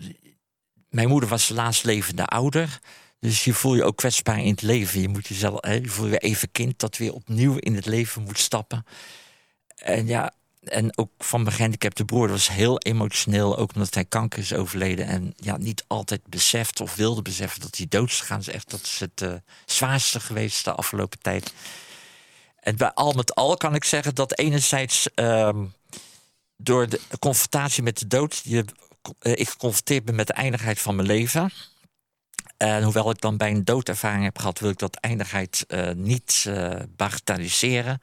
mijn 0.88 1.08
moeder 1.08 1.28
was 1.28 1.46
de 1.48 1.54
laatst 1.54 1.84
levende 1.84 2.24
ouder. 2.24 2.78
Dus 3.20 3.44
je 3.44 3.54
voel 3.54 3.74
je 3.74 3.84
ook 3.84 3.96
kwetsbaar 3.96 4.38
in 4.38 4.50
het 4.50 4.62
leven. 4.62 5.00
Je 5.00 5.08
moet 5.08 5.26
jezelf, 5.26 5.60
hè, 5.60 5.72
je 5.72 5.88
voel 5.88 6.06
je 6.06 6.18
even 6.18 6.50
kind 6.52 6.78
dat 6.78 6.96
weer 6.96 7.12
opnieuw 7.12 7.56
in 7.56 7.74
het 7.74 7.86
leven 7.86 8.22
moet 8.22 8.38
stappen. 8.38 8.84
En 9.74 10.06
ja, 10.06 10.32
en 10.62 10.98
ook 10.98 11.10
van 11.18 11.42
mijn 11.42 11.54
gehandicapte 11.54 12.04
broer 12.04 12.28
was 12.28 12.48
heel 12.48 12.78
emotioneel, 12.78 13.58
ook 13.58 13.74
omdat 13.74 13.94
hij 13.94 14.04
kanker 14.04 14.38
is 14.38 14.54
overleden 14.54 15.06
en 15.06 15.34
ja, 15.36 15.56
niet 15.56 15.84
altijd 15.86 16.20
beseft 16.26 16.80
of 16.80 16.94
wilde 16.94 17.22
beseffen 17.22 17.60
dat 17.60 17.76
hij 17.76 17.86
dood 17.88 18.08
is 18.08 18.20
gegaan. 18.20 18.42
echt 18.44 18.70
dat 18.70 18.80
is 18.82 19.00
het 19.00 19.20
uh, 19.20 19.32
zwaarste 19.66 20.20
geweest 20.20 20.64
de 20.64 20.72
afgelopen 20.72 21.18
tijd. 21.18 21.52
En 22.60 22.76
bij 22.76 22.92
al 22.92 23.12
met 23.12 23.34
al 23.34 23.56
kan 23.56 23.74
ik 23.74 23.84
zeggen 23.84 24.14
dat 24.14 24.38
enerzijds 24.38 25.08
uh, 25.14 25.50
door 26.56 26.88
de 26.88 27.00
confrontatie 27.18 27.82
met 27.82 27.98
de 27.98 28.06
dood, 28.06 28.40
je, 28.44 28.64
uh, 29.22 29.32
ik 29.32 29.48
geconfronteerd 29.48 30.04
ben 30.04 30.14
met 30.14 30.26
de 30.26 30.32
eindigheid 30.32 30.80
van 30.80 30.94
mijn 30.94 31.08
leven. 31.08 31.50
En 32.56 32.82
hoewel 32.82 33.10
ik 33.10 33.20
dan 33.20 33.36
bij 33.36 33.50
een 33.50 33.64
doodervaring 33.64 34.24
heb 34.24 34.38
gehad, 34.38 34.58
wil 34.58 34.70
ik 34.70 34.78
dat 34.78 34.96
eindigheid 34.96 35.64
uh, 35.68 35.90
niet 35.90 36.50
bagatelliseren. 36.96 38.00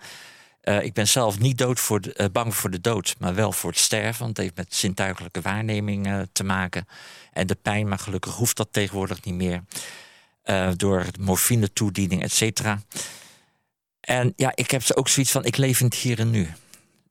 Uh, 0.69 0.83
ik 0.83 0.93
ben 0.93 1.07
zelf 1.07 1.39
niet 1.39 1.57
dood 1.57 1.79
voor 1.79 2.01
de, 2.01 2.29
bang 2.31 2.55
voor 2.55 2.69
de 2.69 2.81
dood, 2.81 3.15
maar 3.19 3.35
wel 3.35 3.51
voor 3.51 3.69
het 3.69 3.79
sterven. 3.79 4.19
Want 4.19 4.37
het 4.37 4.45
heeft 4.45 4.57
met 4.57 4.75
zintuigelijke 4.75 5.41
waarneming 5.41 6.27
te 6.31 6.43
maken. 6.43 6.87
En 7.33 7.47
de 7.47 7.55
pijn, 7.55 7.87
maar 7.87 7.99
gelukkig 7.99 8.33
hoeft 8.33 8.57
dat 8.57 8.67
tegenwoordig 8.71 9.23
niet 9.23 9.35
meer. 9.35 9.63
door 10.75 11.05
morfine 11.19 11.73
toediening, 11.73 12.23
et 12.23 12.31
cetera. 12.31 12.81
En 13.99 14.33
ja, 14.35 14.51
ik 14.55 14.71
heb 14.71 14.81
ook 14.93 15.07
zoiets 15.07 15.31
van, 15.31 15.45
ik 15.45 15.57
leef 15.57 15.79
in 15.79 15.85
het 15.85 15.95
hier 15.95 16.19
en 16.19 16.29
nu 16.29 16.49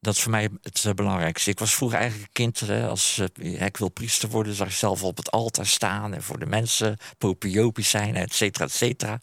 dat 0.01 0.15
is 0.15 0.23
voor 0.23 0.31
mij 0.31 0.49
het 0.63 0.85
uh, 0.85 0.93
belangrijkste. 0.93 1.51
Ik 1.51 1.59
was 1.59 1.75
vroeger 1.75 1.99
eigenlijk 1.99 2.29
een 2.29 2.45
kind, 2.45 2.61
hè, 2.61 2.89
als 2.89 3.21
uh, 3.37 3.63
ik 3.63 3.77
wil 3.77 3.89
priester 3.89 4.29
worden, 4.29 4.55
zag 4.55 4.67
ik 4.69 4.75
zelf 4.75 5.03
op 5.03 5.17
het 5.17 5.31
altaar 5.31 5.67
staan 5.67 6.15
en 6.15 6.23
voor 6.23 6.39
de 6.39 6.47
mensen 6.47 6.97
popiopisch 7.19 7.91
zijn, 7.91 8.17
et 8.17 8.35
cetera, 8.35 8.65
et 8.65 8.73
cetera. 8.73 9.21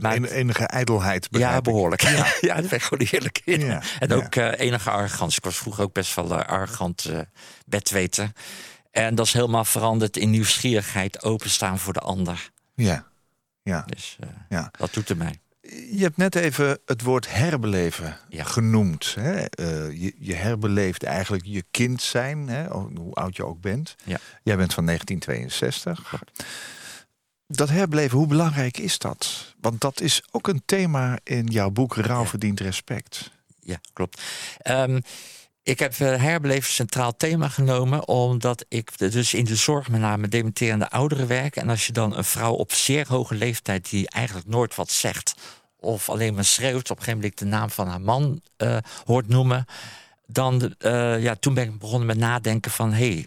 Maar 0.00 0.22
enige 0.22 0.64
ijdelheid. 0.64 1.28
Ja, 1.30 1.60
behoorlijk. 1.60 2.02
Ja. 2.02 2.26
ja, 2.40 2.54
daar 2.54 2.68
ben 2.68 2.78
ik 2.78 2.82
gewoon 2.82 3.06
eerlijk 3.10 3.40
in. 3.44 3.60
Ja, 3.60 3.82
en 3.98 4.12
ook 4.12 4.34
uh, 4.34 4.58
enige 4.58 4.90
arrogantie. 4.90 5.38
Ik 5.38 5.44
was 5.44 5.56
vroeger 5.56 5.84
ook 5.84 5.92
best 5.92 6.14
wel 6.14 6.34
arrogant 6.34 7.10
bedweter. 7.66 8.32
En 8.90 9.14
dat 9.14 9.26
is 9.26 9.32
helemaal 9.32 9.64
veranderd 9.64 10.16
in 10.16 10.30
nieuwsgierigheid, 10.30 11.22
openstaan 11.22 11.78
voor 11.78 11.92
de 11.92 12.00
ander. 12.00 12.50
Ja, 12.74 13.06
ja. 13.62 13.82
Dus 13.86 14.16
ja. 14.48 14.70
dat 14.78 14.92
doet 14.92 15.08
er 15.08 15.16
mij. 15.16 15.40
Je 15.90 16.02
hebt 16.02 16.16
net 16.16 16.34
even 16.34 16.78
het 16.84 17.02
woord 17.02 17.32
herbeleven 17.32 18.16
genoemd. 18.30 19.14
Hè? 19.14 19.36
Uh, 19.36 20.02
je, 20.02 20.14
je, 20.18 20.34
herbeleeft 20.34 21.02
eigenlijk 21.02 21.44
je 21.46 21.64
kind 21.70 22.02
zijn, 22.02 22.48
hè? 22.48 22.68
hoe 22.68 23.14
oud 23.14 23.36
je 23.36 23.44
ook 23.44 23.60
bent. 23.60 23.94
Ja. 24.04 24.18
Jij 24.42 24.56
bent 24.56 24.74
van 24.74 24.86
1962. 24.86 26.22
Dat 27.46 27.68
herbeleven, 27.68 28.18
hoe 28.18 28.26
belangrijk 28.26 28.78
is 28.78 28.98
dat? 28.98 29.54
Want 29.60 29.80
dat 29.80 30.00
is 30.00 30.22
ook 30.30 30.48
een 30.48 30.62
thema 30.66 31.18
in 31.22 31.46
jouw 31.46 31.70
boek 31.70 31.96
Rouw 31.96 32.24
verdient 32.24 32.60
respect. 32.60 33.30
Ja, 33.60 33.80
klopt. 33.92 34.22
Um, 34.70 35.02
ik 35.66 35.78
heb 35.78 35.98
uh, 35.98 36.22
herbeleven 36.22 36.72
centraal 36.72 37.16
thema 37.16 37.48
genomen, 37.48 38.08
omdat 38.08 38.64
ik 38.68 38.98
dus 38.98 39.34
in 39.34 39.44
de 39.44 39.56
zorg 39.56 39.88
met 39.88 40.00
name 40.00 40.28
dementerende 40.28 40.90
ouderen 40.90 41.26
werk. 41.26 41.56
En 41.56 41.68
als 41.68 41.86
je 41.86 41.92
dan 41.92 42.16
een 42.16 42.24
vrouw 42.24 42.52
op 42.52 42.72
zeer 42.72 43.06
hoge 43.08 43.34
leeftijd 43.34 43.90
die 43.90 44.10
eigenlijk 44.10 44.46
nooit 44.46 44.74
wat 44.74 44.90
zegt, 44.90 45.34
of 45.80 46.08
alleen 46.08 46.34
maar 46.34 46.44
schreeuwt, 46.44 46.90
op 46.90 46.96
een 46.96 47.02
gegeven 47.02 47.20
moment 47.20 47.38
de 47.38 47.44
naam 47.44 47.70
van 47.70 47.88
haar 47.88 48.00
man 48.00 48.40
uh, 48.58 48.76
hoort 49.04 49.28
noemen, 49.28 49.66
dan 50.26 50.74
uh, 50.78 51.22
ja, 51.22 51.34
toen 51.34 51.54
ben 51.54 51.64
ik 51.64 51.78
begonnen 51.78 52.06
met 52.06 52.18
nadenken 52.18 52.70
van 52.70 52.92
hé, 52.92 53.12
hey, 53.12 53.26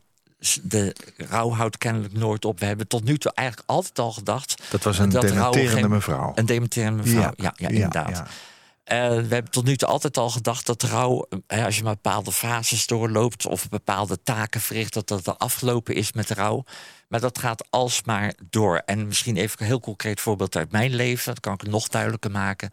de 0.64 0.96
rouw 1.18 1.52
houdt 1.52 1.78
kennelijk 1.78 2.14
nooit 2.14 2.46
op. 2.46 2.60
We 2.60 2.66
hebben 2.66 2.88
tot 2.88 3.04
nu 3.04 3.18
toe 3.18 3.32
eigenlijk 3.34 3.70
altijd 3.70 4.00
al 4.00 4.12
gedacht. 4.12 4.62
Dat 4.70 4.84
was 4.84 5.00
een 5.00 5.10
dementerende 5.10 5.90
mevrouw. 5.90 6.32
Een 6.36 6.46
dementerende 6.46 7.04
mevrouw, 7.04 7.22
ja, 7.22 7.34
ja, 7.36 7.54
ja 7.56 7.70
inderdaad. 7.70 8.24
Uh, 8.92 9.08
we 9.10 9.34
hebben 9.34 9.52
tot 9.52 9.66
nu 9.66 9.76
toe 9.76 9.88
altijd 9.88 10.18
al 10.18 10.30
gedacht 10.30 10.66
dat 10.66 10.84
rouw, 10.84 11.28
uh, 11.48 11.66
als 11.66 11.78
je 11.78 11.84
maar 11.84 11.94
bepaalde 11.94 12.32
fases 12.32 12.88
doorloopt 12.88 13.46
of 13.46 13.70
bepaalde 13.70 14.22
taken 14.24 14.62
verricht, 14.62 14.94
dat 14.94 15.08
dat 15.08 15.40
afgelopen 15.40 15.96
is 15.96 16.14
met 16.14 16.30
rouw. 16.30 16.64
Maar 17.08 17.20
dat 17.20 17.38
gaat 17.40 17.68
alsmaar 17.70 18.34
door. 18.50 18.82
En 18.86 19.08
misschien 19.08 19.38
even 19.38 19.60
een 19.60 19.66
heel 19.66 19.80
concreet 19.80 20.20
voorbeeld 20.20 20.56
uit 20.56 20.72
mijn 20.72 20.96
leven. 20.96 21.26
Dat 21.26 21.40
kan 21.40 21.54
ik 21.54 21.64
nog 21.64 21.88
duidelijker 21.88 22.32
maken. 22.32 22.70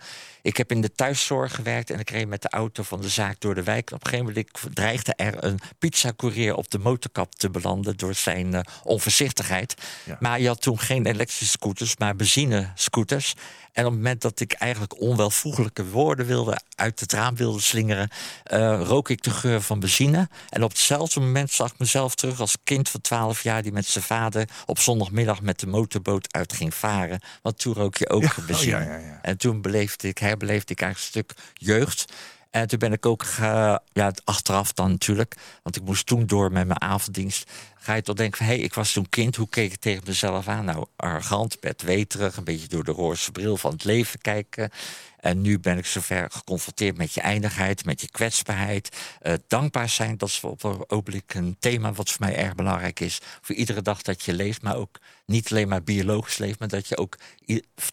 Ik 0.47 0.57
heb 0.57 0.71
in 0.71 0.81
de 0.81 0.93
thuiszorg 0.93 1.55
gewerkt 1.55 1.91
en 1.91 1.99
ik 1.99 2.11
reed 2.11 2.29
met 2.29 2.43
de 2.43 2.49
auto 2.49 2.83
van 2.83 3.01
de 3.01 3.09
zaak 3.09 3.41
door 3.41 3.55
de 3.55 3.63
wijk. 3.63 3.91
Op 3.93 4.05
een 4.05 4.11
gegeven 4.11 4.27
moment 4.27 4.75
dreigde 4.75 5.13
er 5.15 5.45
een 5.45 5.59
pizzacourier 5.79 6.55
op 6.55 6.71
de 6.71 6.79
motorkap 6.79 7.35
te 7.35 7.51
belanden 7.51 7.97
door 7.97 8.15
zijn 8.15 8.55
uh, 8.55 8.61
onvoorzichtigheid. 8.83 9.75
Maar 10.21 10.41
je 10.41 10.47
had 10.47 10.61
toen 10.61 10.79
geen 10.79 11.07
elektrische 11.07 11.47
scooters, 11.47 11.97
maar 11.97 12.17
benzinescooters. 12.17 13.35
En 13.77 13.85
op 13.85 13.91
het 13.91 14.01
moment 14.01 14.23
dat 14.23 14.41
ik 14.41 14.53
eigenlijk 14.53 15.01
onwelvoegelijke 15.01 15.87
woorden 15.87 16.27
wilde 16.27 16.61
uit 16.75 17.01
het 17.01 17.13
raam 17.13 17.37
wilde 17.37 17.61
slingeren, 17.61 18.11
uh, 18.53 18.81
rook 18.85 19.09
ik 19.09 19.23
de 19.23 19.31
geur 19.31 19.61
van 19.61 19.81
benzine. 19.81 20.29
En 20.49 20.63
op 20.63 20.71
hetzelfde 20.71 21.21
moment 21.21 21.51
zag 21.51 21.73
ik 21.73 21.79
mezelf 21.79 22.15
terug 22.15 22.41
als 22.41 22.57
kind 22.65 22.89
van 22.89 23.01
12 23.01 23.43
jaar 23.43 23.63
die 23.63 23.73
met 23.73 23.87
zijn 23.87 24.05
vader 24.05 24.49
op 24.67 24.79
zondagmiddag 24.79 25.43
met 25.43 25.61
de 25.61 25.67
motorboot 25.67 26.33
uit 26.33 26.53
ging 26.53 26.75
varen. 26.75 27.21
Want 27.43 27.59
toen 27.59 27.75
rook 27.75 27.97
je 27.97 28.09
ook 28.09 28.23
ja, 28.23 28.33
benzine. 28.47 28.77
Oh, 28.77 28.85
ja, 28.85 29.19
en 29.23 29.37
toen 29.37 29.61
beleefde 29.61 30.09
ik, 30.09 30.19
herbeleefde 30.37 30.72
ik 30.72 30.81
eigenlijk 30.81 31.14
een 31.14 31.35
stuk 31.35 31.55
jeugd. 31.55 32.12
En 32.51 32.68
toen 32.68 32.79
ben 32.79 32.92
ik 32.92 33.07
ook, 33.07 33.25
uh, 33.40 33.77
ja, 33.92 34.12
achteraf 34.25 34.72
dan 34.72 34.90
natuurlijk, 34.90 35.37
want 35.62 35.77
ik 35.77 35.83
moest 35.83 36.07
toen 36.07 36.27
door 36.27 36.53
met 36.53 36.66
mijn 36.66 36.81
avonddienst. 36.81 37.51
Ga 37.87 37.94
je 37.94 38.03
toch 38.03 38.16
denken 38.16 38.38
van, 38.38 38.46
hé, 38.46 38.53
hey, 38.53 38.62
ik 38.62 38.75
was 38.75 38.92
toen 38.92 39.09
kind, 39.09 39.37
hoe 39.37 39.49
keek 39.49 39.72
ik 39.72 39.81
tegen 39.81 40.03
mezelf 40.07 40.49
aan? 40.49 40.64
Nou, 40.64 40.87
arrogant, 40.96 41.61
bedweterig, 41.61 42.37
een 42.37 42.44
beetje 42.44 42.68
door 42.68 42.85
de 42.85 42.92
roze 42.92 43.33
bril 43.33 43.57
van 43.57 43.72
het 43.72 43.85
leven 43.85 44.20
kijken. 44.20 44.70
En 45.27 45.40
nu 45.40 45.59
ben 45.59 45.79
ik 45.79 45.87
zover 45.87 46.31
geconfronteerd 46.31 46.96
met 46.96 47.14
je 47.14 47.20
eindigheid, 47.20 47.85
met 47.85 48.01
je 48.01 48.11
kwetsbaarheid. 48.11 48.96
Uh, 49.22 49.33
dankbaar 49.46 49.88
zijn, 49.88 50.16
dat 50.16 50.29
is 50.29 50.40
op 50.40 50.64
een 50.64 50.85
ogenblik 50.90 51.35
een 51.35 51.57
thema 51.59 51.92
wat 51.92 52.11
voor 52.11 52.27
mij 52.27 52.37
erg 52.37 52.55
belangrijk 52.55 53.01
is. 53.01 53.18
Voor 53.40 53.55
iedere 53.55 53.83
dag 53.83 54.03
dat 54.03 54.22
je 54.22 54.33
leeft, 54.33 54.62
maar 54.62 54.77
ook 54.77 54.99
niet 55.27 55.51
alleen 55.51 55.68
maar 55.68 55.83
biologisch 55.83 56.38
leeft, 56.38 56.59
maar 56.59 56.68
dat 56.68 56.88
je 56.88 56.96
ook 56.96 57.16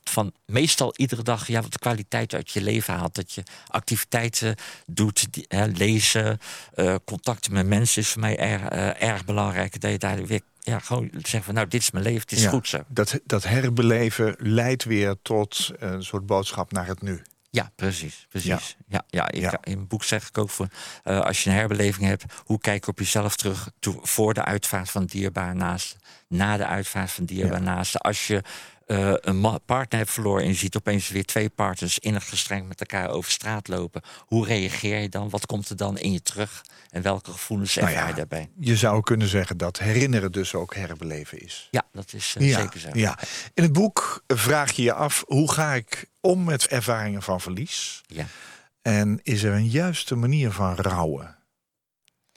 van 0.03 0.34
meestal 0.45 0.93
iedere 0.95 1.23
dag 1.23 1.47
ja, 1.47 1.62
wat 1.62 1.79
kwaliteit 1.79 2.34
uit 2.34 2.51
je 2.51 2.62
leven 2.62 2.93
haalt. 2.93 3.15
Dat 3.15 3.34
je 3.34 3.43
activiteiten 3.67 4.56
doet, 4.86 5.27
hè, 5.47 5.65
lezen, 5.65 6.39
uh, 6.75 6.95
contacten 7.06 7.53
met 7.53 7.67
mensen 7.67 8.01
is 8.01 8.10
voor 8.10 8.21
mij 8.21 8.38
erg, 8.38 8.62
uh, 8.62 9.01
erg 9.01 9.25
belangrijk. 9.25 9.82
Dat 9.84 9.91
je 9.91 9.98
daar 9.98 10.26
weer 10.26 10.41
ja, 10.60 10.80
gewoon 10.80 11.10
zeggen 11.12 11.43
van 11.43 11.54
nou, 11.54 11.67
dit 11.67 11.82
is 11.82 11.91
mijn 11.91 12.04
leven, 12.04 12.22
het 12.22 12.32
is 12.32 12.41
Ja, 12.41 12.50
goed 12.50 12.67
zo. 12.67 12.84
Dat, 12.88 13.19
dat 13.26 13.43
herbeleven 13.43 14.36
leidt 14.38 14.84
weer 14.84 15.15
tot 15.22 15.72
een 15.78 16.04
soort 16.04 16.26
boodschap 16.26 16.72
naar 16.72 16.88
het 16.88 17.02
nu. 17.02 17.22
Ja, 17.50 17.72
precies. 17.76 18.26
precies. 18.30 18.78
Ja. 18.88 19.04
Ja, 19.08 19.32
ik. 19.32 19.43
In 19.43 19.76
mijn 19.76 19.88
boek 19.88 20.04
zeg 20.04 20.28
ik 20.28 20.38
ook 20.38 20.50
voor 20.50 20.67
eh, 21.04 21.19
als 21.19 21.43
je 21.43 21.50
een 21.50 21.56
herbeleving 21.56 22.08
hebt, 22.08 22.24
hoe 22.46 22.60
kijk 22.60 22.86
je 22.86 22.91
op 22.91 23.00
jezelf 23.00 23.36
terug 23.36 23.69
toe, 23.80 24.00
voor 24.02 24.34
de 24.34 24.43
uitvaart 24.43 24.89
van 24.89 25.06
dierbaar 25.06 25.56
naast, 25.56 25.96
na 26.28 26.58
de 26.58 26.65
uitvaart 26.65 27.12
van 27.12 27.26
dierbaar 27.26 27.62
naast. 27.62 28.00
Als 28.00 28.28
je 28.28 28.43
eh, 28.86 29.13
een 29.22 29.41
partner 29.65 30.00
hebt 30.00 30.12
verloren 30.12 30.43
en 30.43 30.50
je 30.50 30.56
ziet 30.56 30.76
opeens 30.76 31.10
weer 31.10 31.26
twee 31.26 31.50
partners 31.50 32.00
innig 32.00 32.30
gestrengd 32.30 32.67
met 32.67 32.80
elkaar 32.80 33.10
over 33.10 33.32
straat 33.32 33.67
lopen, 33.67 34.02
hoe 34.19 34.46
reageer 34.46 34.98
je 35.00 35.10
dan? 35.10 35.30
Wat 35.30 35.46
komt 35.46 35.69
er 35.69 35.76
dan 35.76 35.98
in 35.98 36.12
je 36.12 36.22
terug? 36.22 36.65
En 36.89 37.02
welke 37.02 37.32
gevoelens 37.32 37.76
Nou 37.76 37.88
ervaar 37.88 38.04
ja, 38.04 38.10
je 38.10 38.15
daarbij? 38.15 38.50
Je 38.60 38.76
zou 38.76 39.02
kunnen 39.02 39.28
zeggen 39.28 39.58
dat 39.58 39.80
herinneren 39.80 40.32
dus 40.32 40.56
ook 40.56 40.76
herbeleven 40.76 41.41
is. 41.41 41.67
Ja, 41.72 41.84
dat 41.91 42.13
is 42.13 42.36
eh, 42.38 42.56
zeker 42.56 42.80
zo. 42.80 42.89
ja. 42.93 43.19
In 43.54 43.63
het 43.63 43.74
boek 43.74 44.24
vraag 44.28 44.72
je 44.72 44.82
je 44.82 44.93
af 44.93 45.24
hoe 45.28 45.52
ga 45.52 45.74
ik 45.74 46.10
om 46.22 46.43
met 46.43 46.67
ervaringen 46.67 47.22
van 47.22 47.41
verlies? 47.41 48.02
Ja. 48.08 48.26
En 48.82 49.19
is 49.24 49.43
er 49.43 49.54
een 49.54 49.69
juiste 49.69 50.15
manier 50.15 50.52
van 50.52 50.76
rouwen? 50.76 51.36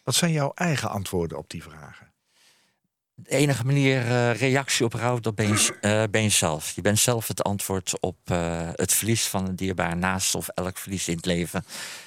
Wat 0.02 0.14
zijn 0.14 0.32
jouw 0.32 0.52
eigen 0.54 0.90
antwoorden 0.90 1.38
op 1.38 1.50
die 1.50 1.62
vragen? 1.62 2.12
De 3.18 3.30
enige 3.30 3.64
manier 3.64 3.98
eh, 3.98 4.34
reactie 4.34 4.84
op 4.84 4.92
rouw, 4.92 5.18
dat 5.18 5.34
ben 5.34 5.48
je, 5.48 5.76
eh, 5.80 6.02
ben 6.10 6.22
je 6.22 6.28
zelf. 6.28 6.70
Je 6.70 6.80
bent 6.80 6.98
zelf 6.98 7.28
het 7.28 7.42
antwoord 7.42 8.00
op 8.00 8.16
eh, 8.24 8.68
het 8.72 8.92
verlies 8.92 9.26
van 9.26 9.46
een 9.46 9.56
dierbaar 9.56 9.96
naast 9.96 10.34
of 10.34 10.48
elk 10.48 10.78
verlies 10.78 11.08
in 11.08 11.16
het 11.16 11.26
leven. 11.26 11.64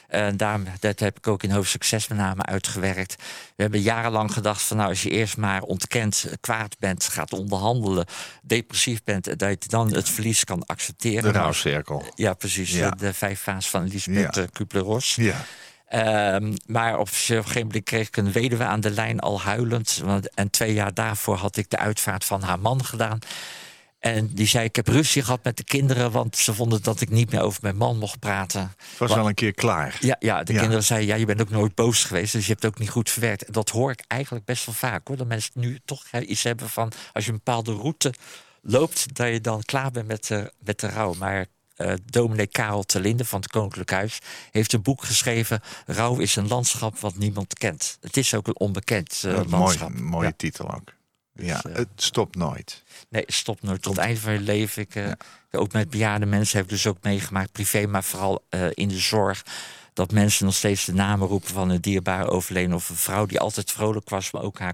En 0.08 0.38
daarom, 0.38 0.66
dat 0.80 1.00
heb 1.00 1.18
ik 1.18 1.28
ook 1.28 1.44
in 1.44 1.52
hoofdstuk 1.52 1.84
6 1.84 2.08
met 2.08 2.18
name 2.18 2.46
uitgewerkt. 2.46 3.16
We 3.56 3.62
hebben 3.62 3.82
jarenlang 3.82 4.34
gedacht 4.34 4.62
van 4.62 4.78
nou, 4.78 4.90
als 4.90 5.04
je 5.04 5.10
eerst 5.10 5.38
maar 5.38 5.62
ontkent, 5.62 6.26
kwaad 6.42 6.80
bent, 6.80 7.04
gaat 7.04 7.34
onderhandelen, 7.34 8.06
depressief 8.42 9.04
bent, 9.04 9.40
dat 9.40 9.64
je 9.64 9.70
dan 9.70 9.94
het 9.94 10.10
verlies 10.10 10.44
kan 10.44 10.66
accepteren. 10.66 11.34
De 11.34 11.40
rouwcirkel. 11.40 12.06
Ja, 12.16 12.34
precies. 12.34 12.72
Ja. 12.72 12.90
De, 12.90 12.96
de 12.96 13.14
vijf 13.14 13.40
fases 13.40 13.70
van 13.70 13.84
Elisabeth 13.84 14.36
ja. 14.36 14.46
Kubler-Ross. 14.52 15.16
Ja. 15.16 15.46
Ehm, 15.90 16.54
maar 16.66 16.98
op 17.00 17.08
een 17.08 17.14
gegeven 17.14 17.66
moment 17.66 17.84
kreeg 17.84 18.08
ik 18.08 18.18
een 18.18 18.32
weduwe 18.32 18.64
aan 18.64 18.80
de 18.80 18.90
lijn 18.92 19.20
al 19.20 19.42
huilend. 19.42 20.02
Want, 20.04 20.34
en 20.34 20.50
twee 20.50 20.74
jaar 20.74 20.94
daarvoor 20.94 21.36
had 21.36 21.58
ik 21.58 21.70
de 21.70 21.78
uitvaart 21.78 22.26
van 22.26 22.42
haar 22.42 22.60
man 22.60 22.86
gedaan. 22.86 23.20
En 24.00 24.28
die 24.34 24.48
zei, 24.48 24.66
ik 24.66 24.76
heb 24.76 24.88
ruzie 24.88 25.24
gehad 25.24 25.44
met 25.44 25.58
de 25.58 25.64
kinderen... 25.64 26.12
want 26.12 26.38
ze 26.38 26.54
vonden 26.54 26.84
dat 26.84 27.02
ik 27.02 27.10
niet 27.10 27.32
meer 27.32 27.42
over 27.42 27.60
mijn 27.62 27.78
man 27.78 27.98
mocht 27.98 28.20
praten. 28.20 28.62
Het 28.90 28.98
was 28.98 29.14
wel 29.14 29.28
een 29.28 29.34
keer 29.34 29.54
klaar. 29.54 29.98
Ja, 30.00 30.16
ja 30.20 30.44
de 30.44 30.54
Ja. 30.54 30.60
kinderen 30.60 30.84
zeiden, 30.84 31.08
ja, 31.08 31.16
je 31.16 31.26
bent 31.26 31.42
ook 31.42 31.50
nooit 31.50 31.76
boos 31.76 32.04
geweest... 32.04 32.34
dus 32.34 32.46
je 32.46 32.52
hebt 32.52 32.64
het 32.64 32.72
ook 32.74 32.80
niet 32.80 32.90
goed 32.90 33.10
verwerkt. 33.10 33.44
En 33.46 33.54
dat 33.54 33.70
hoor 33.70 33.92
ik 33.92 34.04
eigenlijk 34.08 34.46
best 34.46 34.66
wel 34.66 34.76
vaak, 34.76 35.08
hoor. 35.08 35.18
Dat 35.18 35.28
mensen 35.28 35.52
nu 35.56 35.80
toch 35.86 36.06
iets 36.12 36.44
hebben 36.44 36.70
van... 36.70 36.92
als 37.14 37.26
je 37.26 37.32
een 37.32 37.38
bepaalde 37.44 37.74
route 37.74 38.14
loopt, 38.62 39.16
dat 39.16 39.28
je 39.28 39.42
dan 39.42 39.64
klaar 39.64 39.92
bent 39.92 40.08
met 40.08 40.28
de, 40.28 40.54
met 40.64 40.80
de 40.80 40.88
rouw. 40.90 41.14
Maar 41.14 41.46
eh 41.80 41.94
dominee 42.06 42.48
Karel 42.48 42.84
Terlinde 42.84 43.26
van 43.26 43.40
het 43.42 43.52
Koninklijk 43.52 43.92
Huis... 43.92 44.20
heeft 44.52 44.74
een 44.74 44.82
boek 44.82 45.04
geschreven... 45.04 45.62
Rouw 45.86 46.18
is 46.18 46.36
een 46.36 46.48
landschap 46.48 47.00
wat 47.00 47.18
niemand 47.18 47.54
kent. 47.54 47.98
Het 48.02 48.18
is 48.18 48.34
ook 48.34 48.48
een 48.48 48.60
onbekend 48.60 49.24
eh, 49.26 49.34
mooi, 49.34 49.48
landschap. 49.50 50.00
mooie 50.00 50.28
Ja. 50.28 50.34
titel 50.38 50.74
ook. 50.74 50.94
Ja, 51.34 51.62
eh, 51.64 51.76
het 51.76 51.88
stopt 51.96 52.36
nooit. 52.36 52.84
Nee, 53.10 53.24
stop 53.28 53.62
nooit 53.62 53.82
tot 53.82 53.96
het 53.96 54.06
einde 54.06 54.20
van 54.20 54.34
je 54.34 54.40
leven. 54.40 54.82
Ik, 54.82 55.16
Ook 55.52 55.74
met 55.74 55.90
bejaarde 55.90 56.26
mensen 56.26 56.56
heb 56.56 56.66
ik 56.66 56.72
dus 56.72 56.88
ook 56.88 56.98
meegemaakt, 57.02 57.52
privé, 57.52 57.86
maar 57.88 58.04
vooral 58.04 58.44
in 58.74 58.88
de 58.88 58.98
zorg. 59.00 59.44
Dat 59.94 60.12
mensen 60.12 60.46
nog 60.46 60.56
steeds 60.56 60.86
de 60.86 60.94
namen 60.94 61.28
roepen 61.28 61.50
van 61.50 61.70
een 61.70 61.82
dierbare 61.82 62.30
overleden. 62.30 62.74
Of 62.74 62.90
een 62.90 62.96
vrouw 62.96 63.26
die 63.26 63.40
altijd 63.40 63.72
vrolijk 63.72 64.10
was, 64.10 64.32
maar 64.32 64.42
ook 64.42 64.60
haar 64.60 64.74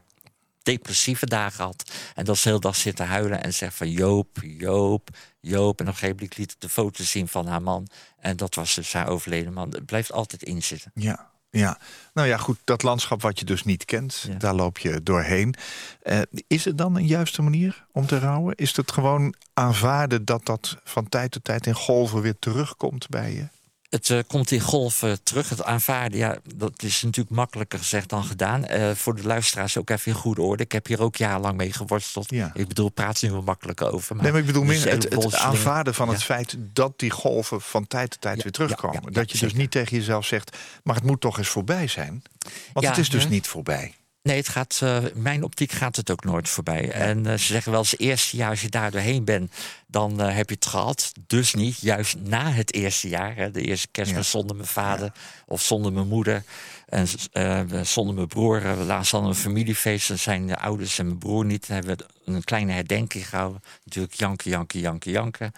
depressieve 0.65 1.25
dagen 1.25 1.63
had. 1.63 1.91
En 2.15 2.25
dat 2.25 2.37
ze 2.37 2.49
heel 2.49 2.59
dag 2.59 2.75
zit 2.75 2.95
te 2.95 3.03
huilen 3.03 3.43
en 3.43 3.53
zegt 3.53 3.75
van 3.75 3.89
Joop, 3.89 4.37
Joop, 4.41 5.09
Joop. 5.39 5.79
En 5.79 5.85
op 5.87 5.93
een 5.93 5.99
gegeven 5.99 6.15
moment 6.15 6.37
liet 6.37 6.55
de 6.59 6.69
foto 6.69 7.03
zien 7.03 7.27
van 7.27 7.47
haar 7.47 7.61
man. 7.61 7.87
En 8.19 8.37
dat 8.37 8.55
was 8.55 8.75
dus 8.75 8.93
haar 8.93 9.07
overleden 9.07 9.53
man. 9.53 9.69
Het 9.69 9.85
blijft 9.85 10.11
altijd 10.11 10.43
inzitten. 10.43 10.91
Ja, 10.93 11.29
ja. 11.49 11.77
Nou 12.13 12.27
ja, 12.27 12.37
goed, 12.37 12.57
dat 12.63 12.83
landschap 12.83 13.21
wat 13.21 13.39
je 13.39 13.45
dus 13.45 13.63
niet 13.63 13.85
kent, 13.85 14.25
Ja. 14.27 14.33
daar 14.37 14.53
loop 14.55 14.77
je 14.77 15.03
doorheen. 15.03 15.55
Eh, 16.01 16.19
is 16.47 16.65
het 16.65 16.77
dan 16.77 16.95
een 16.95 17.07
juiste 17.07 17.41
manier 17.41 17.85
om 17.91 18.05
te 18.05 18.19
rouwen? 18.19 18.55
Is 18.55 18.75
het 18.75 18.91
gewoon 18.91 19.33
aanvaarden 19.53 20.25
dat 20.25 20.45
dat 20.45 20.77
van 20.83 21.09
tijd 21.09 21.31
tot 21.31 21.43
tijd 21.43 21.67
in 21.67 21.73
golven 21.75 22.21
weer 22.21 22.39
terugkomt 22.39 23.09
bij 23.09 23.33
je? 23.33 23.47
Het 23.89 24.09
eh, 24.09 24.19
komt 24.27 24.51
in 24.51 24.59
golven 24.59 25.23
terug. 25.23 25.49
Het 25.49 25.63
aanvaarden, 25.63 26.17
ja, 26.17 26.37
dat 26.55 26.83
is 26.83 27.01
natuurlijk 27.01 27.35
makkelijker 27.35 27.79
gezegd 27.79 28.09
dan 28.09 28.23
gedaan. 28.23 28.65
Eh, 28.65 28.91
voor 28.91 29.15
de 29.15 29.23
luisteraars 29.23 29.77
ook 29.77 29.89
even 29.89 30.11
in 30.11 30.17
goede 30.17 30.41
orde. 30.41 30.63
Ik 30.63 30.71
heb 30.71 30.87
hier 30.87 31.01
ook 31.01 31.15
jarenlang 31.15 31.57
mee 31.57 31.73
geworsteld. 31.73 32.29
Ja. 32.29 32.51
Ik 32.53 32.67
bedoel, 32.67 32.89
praat 32.89 33.21
er 33.21 33.27
nu 33.27 33.33
wel 33.33 33.41
makkelijker 33.41 33.91
over. 33.91 34.15
nee, 34.15 34.31
maar 34.31 34.39
ik 34.39 34.45
bedoel 34.45 34.63
meer 34.63 34.89
het, 34.89 35.03
het 35.03 35.35
aanvaarden 35.35 35.93
van 35.93 36.09
het 36.09 36.23
feit 36.23 36.57
dat 36.59 36.99
die 36.99 37.09
golven 37.09 37.61
van 37.61 37.87
tijd 37.87 38.09
tot 38.09 38.21
tijd 38.21 38.37
Ja, 38.37 38.43
weer 38.43 38.51
terugkomen. 38.51 39.13
dat 39.13 39.31
je 39.31 39.37
dus 39.37 39.53
niet 39.53 39.71
tegen 39.71 39.97
jezelf 39.97 40.25
zegt, 40.25 40.57
maar 40.83 40.95
het 40.95 41.03
moet 41.03 41.21
toch 41.21 41.37
eens 41.37 41.47
voorbij 41.47 41.87
zijn. 41.87 42.21
Want 42.73 42.87
het 42.87 42.97
is 42.97 43.09
dus 43.09 43.27
niet 43.27 43.47
voorbij. 43.47 43.95
Nee, 44.25 44.37
het 44.37 44.49
gaat, 44.49 44.79
eh, 44.83 44.97
mijn 45.13 45.43
optiek 45.43 45.71
gaat 45.71 45.95
het 45.95 46.11
ook 46.11 46.23
nooit 46.23 46.49
voorbij. 46.49 46.91
En 46.91 47.25
eh, 47.25 47.31
ze 47.31 47.45
zeggen 47.45 47.71
wel 47.71 47.79
eens, 47.81 47.91
het 47.91 47.99
eerste 47.99 48.37
jaar 48.37 48.49
als 48.49 48.61
je 48.61 48.69
daar 48.69 48.91
doorheen 48.91 49.23
bent, 49.25 49.51
dan 49.87 50.21
eh, 50.21 50.35
heb 50.35 50.49
je 50.49 50.55
het 50.55 50.65
gehad. 50.65 51.11
Dus 51.27 51.53
niet, 51.53 51.79
juist 51.79 52.15
na 52.19 52.51
het 52.51 52.73
eerste 52.73 53.09
jaar. 53.09 53.35
Hè, 53.35 53.51
de 53.51 53.61
eerste 53.61 53.87
kerstmis 53.91 54.25
Ja. 54.31 54.31
zonder 54.39 54.55
mijn 54.55 54.67
vader 54.67 55.11
of 55.45 55.61
zonder 55.61 55.93
mijn 55.93 56.07
moeder. 56.07 56.43
En 56.85 57.07
zonder 57.85 58.15
mijn 58.15 58.27
broer. 58.27 58.65
Eh, 58.65 58.85
Laatst 58.85 59.11
hadden 59.11 59.29
we 59.29 59.35
een 59.35 59.41
familiefeest. 59.41 60.07
Dan 60.07 60.17
zijn 60.17 60.47
de 60.47 60.57
ouders 60.59 60.99
en 60.99 61.05
mijn 61.05 61.17
broer 61.19 61.45
niet. 61.45 61.67
Dan 61.67 61.75
hebben 61.77 61.97
we 62.25 62.31
een 62.31 62.43
kleine 62.43 62.71
herdenking 62.71 63.29
gehouden. 63.29 63.61
Natuurlijk 63.83 64.13
janken, 64.13 64.49
janken, 64.51 64.79
janken, 64.79 65.11
janken. 65.11 65.51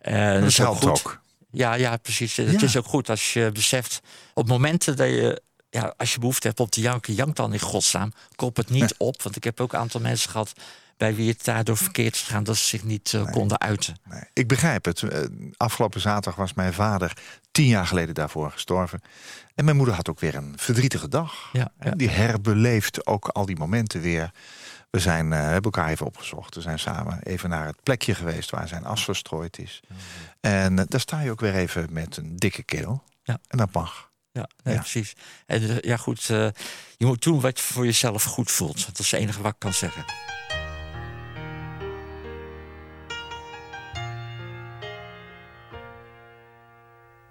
Eh, 0.00 0.32
Dat 0.32 0.42
is 0.42 0.56
helpt 0.58 0.78
goed. 0.80 0.88
ook. 0.88 1.20
Ja, 1.52 1.74
ja, 1.74 1.96
precies. 1.96 2.36
Het 2.36 2.62
is 2.62 2.76
ook 2.76 2.86
goed 2.86 3.08
als 3.10 3.32
je 3.32 3.50
beseft... 3.52 4.00
op 4.34 4.48
momenten 4.48 4.96
dat 4.96 5.08
je... 5.08 5.42
Ja, 5.70 5.94
als 5.96 6.12
je 6.12 6.18
behoefte 6.18 6.46
hebt 6.46 6.60
om 6.60 6.68
te 6.68 6.80
janken, 6.80 7.14
jank 7.14 7.36
dan 7.36 7.52
in 7.52 7.60
godsnaam. 7.60 8.12
Kop 8.34 8.56
het 8.56 8.70
niet 8.70 8.94
op, 8.98 9.22
want 9.22 9.36
ik 9.36 9.44
heb 9.44 9.60
ook 9.60 9.72
een 9.72 9.78
aantal 9.78 10.00
mensen 10.00 10.30
gehad... 10.30 10.52
bij 10.96 11.14
wie 11.14 11.28
het 11.30 11.44
daardoor 11.44 11.76
verkeerd 11.76 12.14
is 12.14 12.20
gegaan... 12.22 12.44
dat 12.44 12.56
ze 12.56 12.64
zich 12.64 12.84
niet 12.84 13.14
eh, 13.14 13.30
konden 13.30 13.60
uiten. 13.60 13.96
Nee, 14.10 14.22
ik 14.32 14.48
begrijp 14.48 14.84
het. 14.84 15.02
Eh, 15.02 15.20
Afgelopen 15.56 16.00
zaterdag 16.00 16.34
was 16.34 16.54
mijn 16.54 16.72
vader 16.72 17.16
tien 17.50 17.66
jaar 17.66 17.86
geleden 17.86 18.14
daarvoor 18.14 18.50
gestorven. 18.50 19.02
En 19.54 19.64
mijn 19.64 19.76
moeder 19.76 19.94
had 19.94 20.08
ook 20.08 20.20
weer 20.20 20.34
een 20.34 20.52
verdrietige 20.56 21.08
dag. 21.08 21.48
Ja, 21.52 21.72
En 21.78 21.90
ja. 21.90 21.96
Die 21.96 22.08
herbeleeft 22.08 23.06
ook 23.06 23.28
al 23.28 23.46
die 23.46 23.56
momenten 23.56 24.00
weer. 24.00 24.30
We 24.90 24.98
zijn, 24.98 25.32
eh, 25.32 25.38
hebben 25.40 25.62
elkaar 25.62 25.88
even 25.88 26.06
opgezocht. 26.06 26.54
We 26.54 26.60
zijn 26.60 26.78
samen 26.78 27.22
even 27.22 27.48
naar 27.50 27.66
het 27.66 27.82
plekje 27.82 28.14
geweest 28.14 28.50
waar 28.50 28.68
zijn 28.68 28.84
as 28.84 29.04
verstrooid 29.04 29.58
is. 29.58 29.80
En 30.40 30.76
daar 30.76 31.00
sta 31.00 31.20
je 31.20 31.30
ook 31.30 31.40
weer 31.40 31.54
even 31.54 31.86
met 31.90 32.16
een 32.16 32.36
dikke 32.36 32.62
keel. 32.62 33.02
Ja. 33.22 33.38
En 33.48 33.58
dat 33.58 33.72
mag. 33.72 34.09
Ja, 34.32 34.48
nee, 34.62 34.74
Ja. 34.74 34.80
precies. 34.80 35.12
En 35.46 35.70
eh, 35.70 35.78
ja, 35.80 35.96
goed, 35.96 36.30
eh, 36.30 36.48
je 36.96 37.06
moet 37.06 37.22
doen 37.22 37.40
wat 37.40 37.58
je 37.58 37.64
voor 37.64 37.84
jezelf 37.84 38.24
goed 38.24 38.50
voelt. 38.50 38.86
Dat 38.86 38.98
is 38.98 39.10
het 39.10 39.20
enige 39.20 39.42
wat 39.42 39.52
ik 39.52 39.58
kan 39.58 39.72
zeggen. 39.72 40.04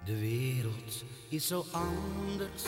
De 0.06 0.20
wereld 0.20 1.04
is 1.30 1.48
zo 1.48 1.66
anders 1.72 2.64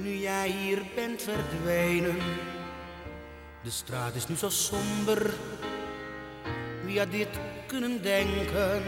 nu 0.00 0.16
jij 0.16 0.48
hier 0.48 0.82
bent 0.94 1.22
verdwenen. 1.22 2.16
De 3.62 3.70
straat 3.70 4.14
is 4.14 4.26
nu 4.26 4.36
zo 4.36 4.48
somber. 4.48 5.34
Wie 6.84 6.98
had 6.98 7.10
dit 7.10 7.28
kunnen 7.66 8.02
denken? 8.02 8.82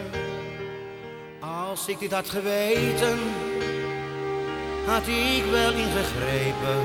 Als 1.41 1.89
ik 1.89 1.99
dit 1.99 2.13
had 2.13 2.31
geweten, 2.31 3.19
had 4.87 5.07
ik 5.07 5.45
wel 5.51 5.73
ingegrepen 5.73 6.81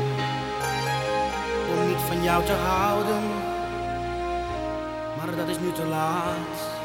om 1.69 1.87
niet 1.87 2.01
van 2.07 2.23
jou 2.23 2.45
te 2.45 2.51
houden. 2.51 3.23
Maar 5.17 5.35
dat 5.35 5.47
is 5.47 5.59
nu 5.59 5.71
te 5.71 5.85
laat. 5.85 6.75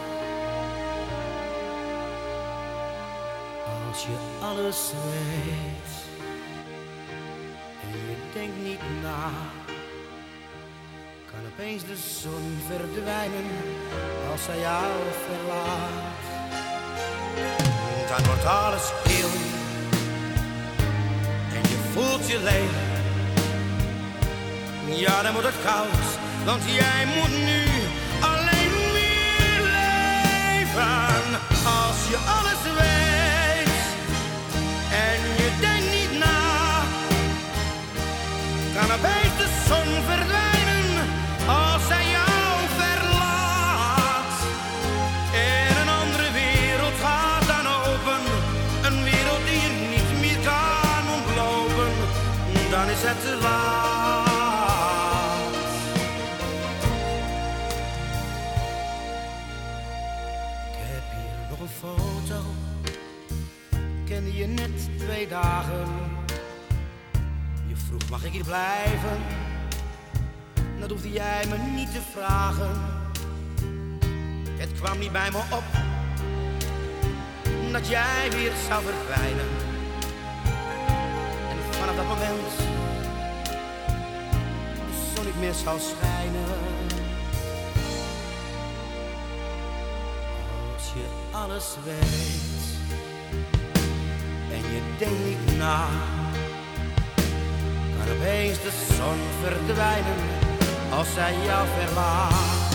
Als 3.89 4.03
je 4.03 4.17
alles 4.41 4.93
weet 5.05 5.93
en 7.83 7.89
je 7.89 8.17
denkt 8.33 8.63
niet 8.63 9.03
na, 9.03 9.31
kan 11.31 11.41
opeens 11.53 11.85
de 11.85 11.97
zon 11.97 12.59
verdwijnen 12.67 13.51
als 14.31 14.45
zij 14.45 14.59
jou 14.59 14.93
verlaat. 15.27 16.21
Dan 18.09 18.27
wordt 18.27 18.45
alles 18.45 18.93
je 19.05 19.52
voelt 21.93 22.31
je 22.31 22.39
leeg. 22.43 22.71
Ja, 24.99 25.23
dan 25.23 25.33
wordt 25.33 25.47
het 25.47 25.57
koud, 25.65 26.07
want 26.45 26.63
jij 26.65 27.07
moet 27.07 27.37
nu 27.45 27.65
alleen 28.21 28.75
meer 28.93 29.61
leven. 29.63 31.23
Als 31.65 31.99
je 32.11 32.17
alles 32.17 32.79
weet 32.79 32.92
dan 52.83 52.91
is 52.91 53.03
het 53.03 53.21
te 53.21 53.39
laat. 53.43 54.27
Ik 60.71 60.79
heb 60.79 61.03
hier 61.15 61.49
nog 61.51 61.61
een 61.61 61.75
foto, 61.81 62.43
kende 64.05 64.37
je 64.37 64.47
net 64.47 64.99
twee 64.99 65.29
dagen. 65.29 65.89
Je 67.67 67.77
vroeg 67.77 68.11
mag 68.11 68.25
ik 68.25 68.33
hier 68.33 68.45
blijven, 68.45 69.19
dat 70.81 70.91
hoefde 70.91 71.13
jij 71.13 71.45
me 71.49 71.59
niet 71.59 71.93
te 71.93 72.01
vragen. 72.13 72.81
Het 74.57 74.73
kwam 74.73 74.99
niet 74.99 75.13
bij 75.13 75.31
me 75.31 75.39
op 75.39 75.65
dat 77.73 77.89
jij 77.89 78.31
weer 78.31 78.53
zou 78.69 78.83
verdwijnen. 78.85 79.47
En 81.51 81.57
vanaf 81.71 81.97
dat 81.97 82.07
moment 82.07 82.72
niet 85.33 85.43
meer 85.43 85.55
zou 85.55 85.79
schijnen. 85.81 86.45
Als 90.75 90.93
je 90.95 91.07
alles 91.31 91.77
weet 91.85 92.63
en 94.51 94.63
je 94.75 94.81
denkt 94.99 95.57
na, 95.59 95.87
kan 97.99 98.15
opeens 98.17 98.63
de 98.63 98.71
zon 98.97 99.19
verdwijnen 99.43 100.17
als 100.91 101.13
zij 101.15 101.35
jou 101.45 101.67
verlaat. 101.79 102.71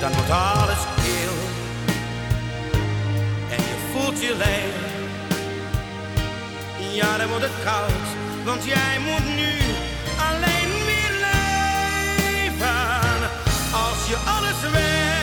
Dan 0.00 0.12
wordt 0.12 0.30
alles 0.30 0.82
kil 0.96 1.36
en 3.50 3.56
je 3.56 3.76
voelt 3.92 4.20
je 4.20 4.36
leeg. 4.36 4.86
Ja, 6.94 7.16
dan 7.16 7.28
wordt 7.28 7.44
het 7.44 7.64
koud, 7.64 8.08
want 8.44 8.64
jij 8.64 8.98
moet 8.98 9.36
nu 9.36 9.58
je 14.08 14.16
alles 14.16 14.60
weet 14.72 15.17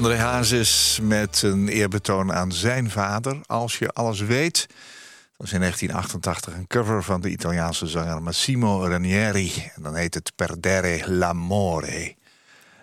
André 0.00 0.16
Hazes 0.16 0.98
met 1.02 1.42
een 1.42 1.68
eerbetoon 1.68 2.32
aan 2.32 2.52
zijn 2.52 2.90
vader. 2.90 3.40
Als 3.46 3.78
je 3.78 3.88
alles 3.88 4.20
weet. 4.20 4.66
Dat 4.66 5.36
was 5.36 5.52
in 5.52 5.58
1988 5.58 6.54
een 6.54 6.66
cover 6.66 7.02
van 7.02 7.20
de 7.20 7.30
Italiaanse 7.30 7.86
zanger 7.86 8.22
Massimo 8.22 8.86
Ranieri. 8.86 9.70
En 9.74 9.82
dan 9.82 9.94
heet 9.94 10.14
het 10.14 10.32
Perdere 10.36 11.12
l'amore. 11.12 12.16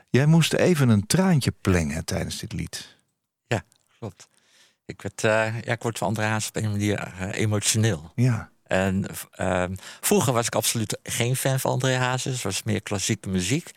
Jij 0.10 0.26
moest 0.26 0.54
even 0.54 0.90
een 0.90 1.08
traantje 1.08 1.54
plengen 1.62 2.06
tijdens 2.06 2.38
dit 2.40 2.54
lied. 2.54 2.98
Ja, 3.48 3.64
klopt. 4.00 4.28
Ik, 4.86 5.02
werd, 5.02 5.24
eh, 5.24 5.62
ja, 5.62 5.72
ik 5.72 5.82
word 5.82 5.98
van 5.98 6.08
André 6.08 6.24
Hazes 6.26 6.50
op 6.50 6.56
een 6.56 6.72
manier 6.72 7.14
eh, 7.20 7.42
emotioneel. 7.42 8.12
Ja, 8.16 8.50
En 8.64 9.06
ehm, 9.32 9.76
vroeger 10.02 10.34
was 10.34 10.46
ik 10.46 10.56
absoluut 10.56 11.00
geen 11.04 11.36
fan 11.36 11.60
van 11.60 11.72
André 11.72 11.96
Hazes. 11.96 12.34
Het 12.34 12.44
was 12.44 12.64
meer 12.64 12.82
klassieke 12.82 13.30
muziek. 13.30 13.72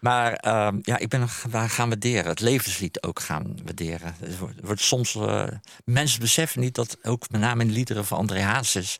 Maar 0.00 0.32
ehm, 0.34 0.78
ja, 0.82 0.98
ik 0.98 1.08
ben 1.08 1.28
gaan 1.28 1.70
gaan 1.70 1.88
waarderen. 1.88 2.26
Het 2.30 2.40
levenslied 2.40 3.02
ook 3.02 3.20
gaan 3.20 3.56
waarderen. 3.64 4.14
Het 4.18 4.38
wordt, 4.38 4.60
wordt 4.62 4.80
soms... 4.80 5.14
eh, 5.14 5.46
mensen 5.84 6.20
beseffen 6.20 6.60
niet 6.60 6.74
dat 6.74 6.96
ook 7.02 7.30
met 7.30 7.40
name 7.40 7.60
in 7.62 7.68
de 7.68 7.74
liederen 7.74 8.04
van 8.06 8.18
André 8.18 8.40
Hazes... 8.40 8.96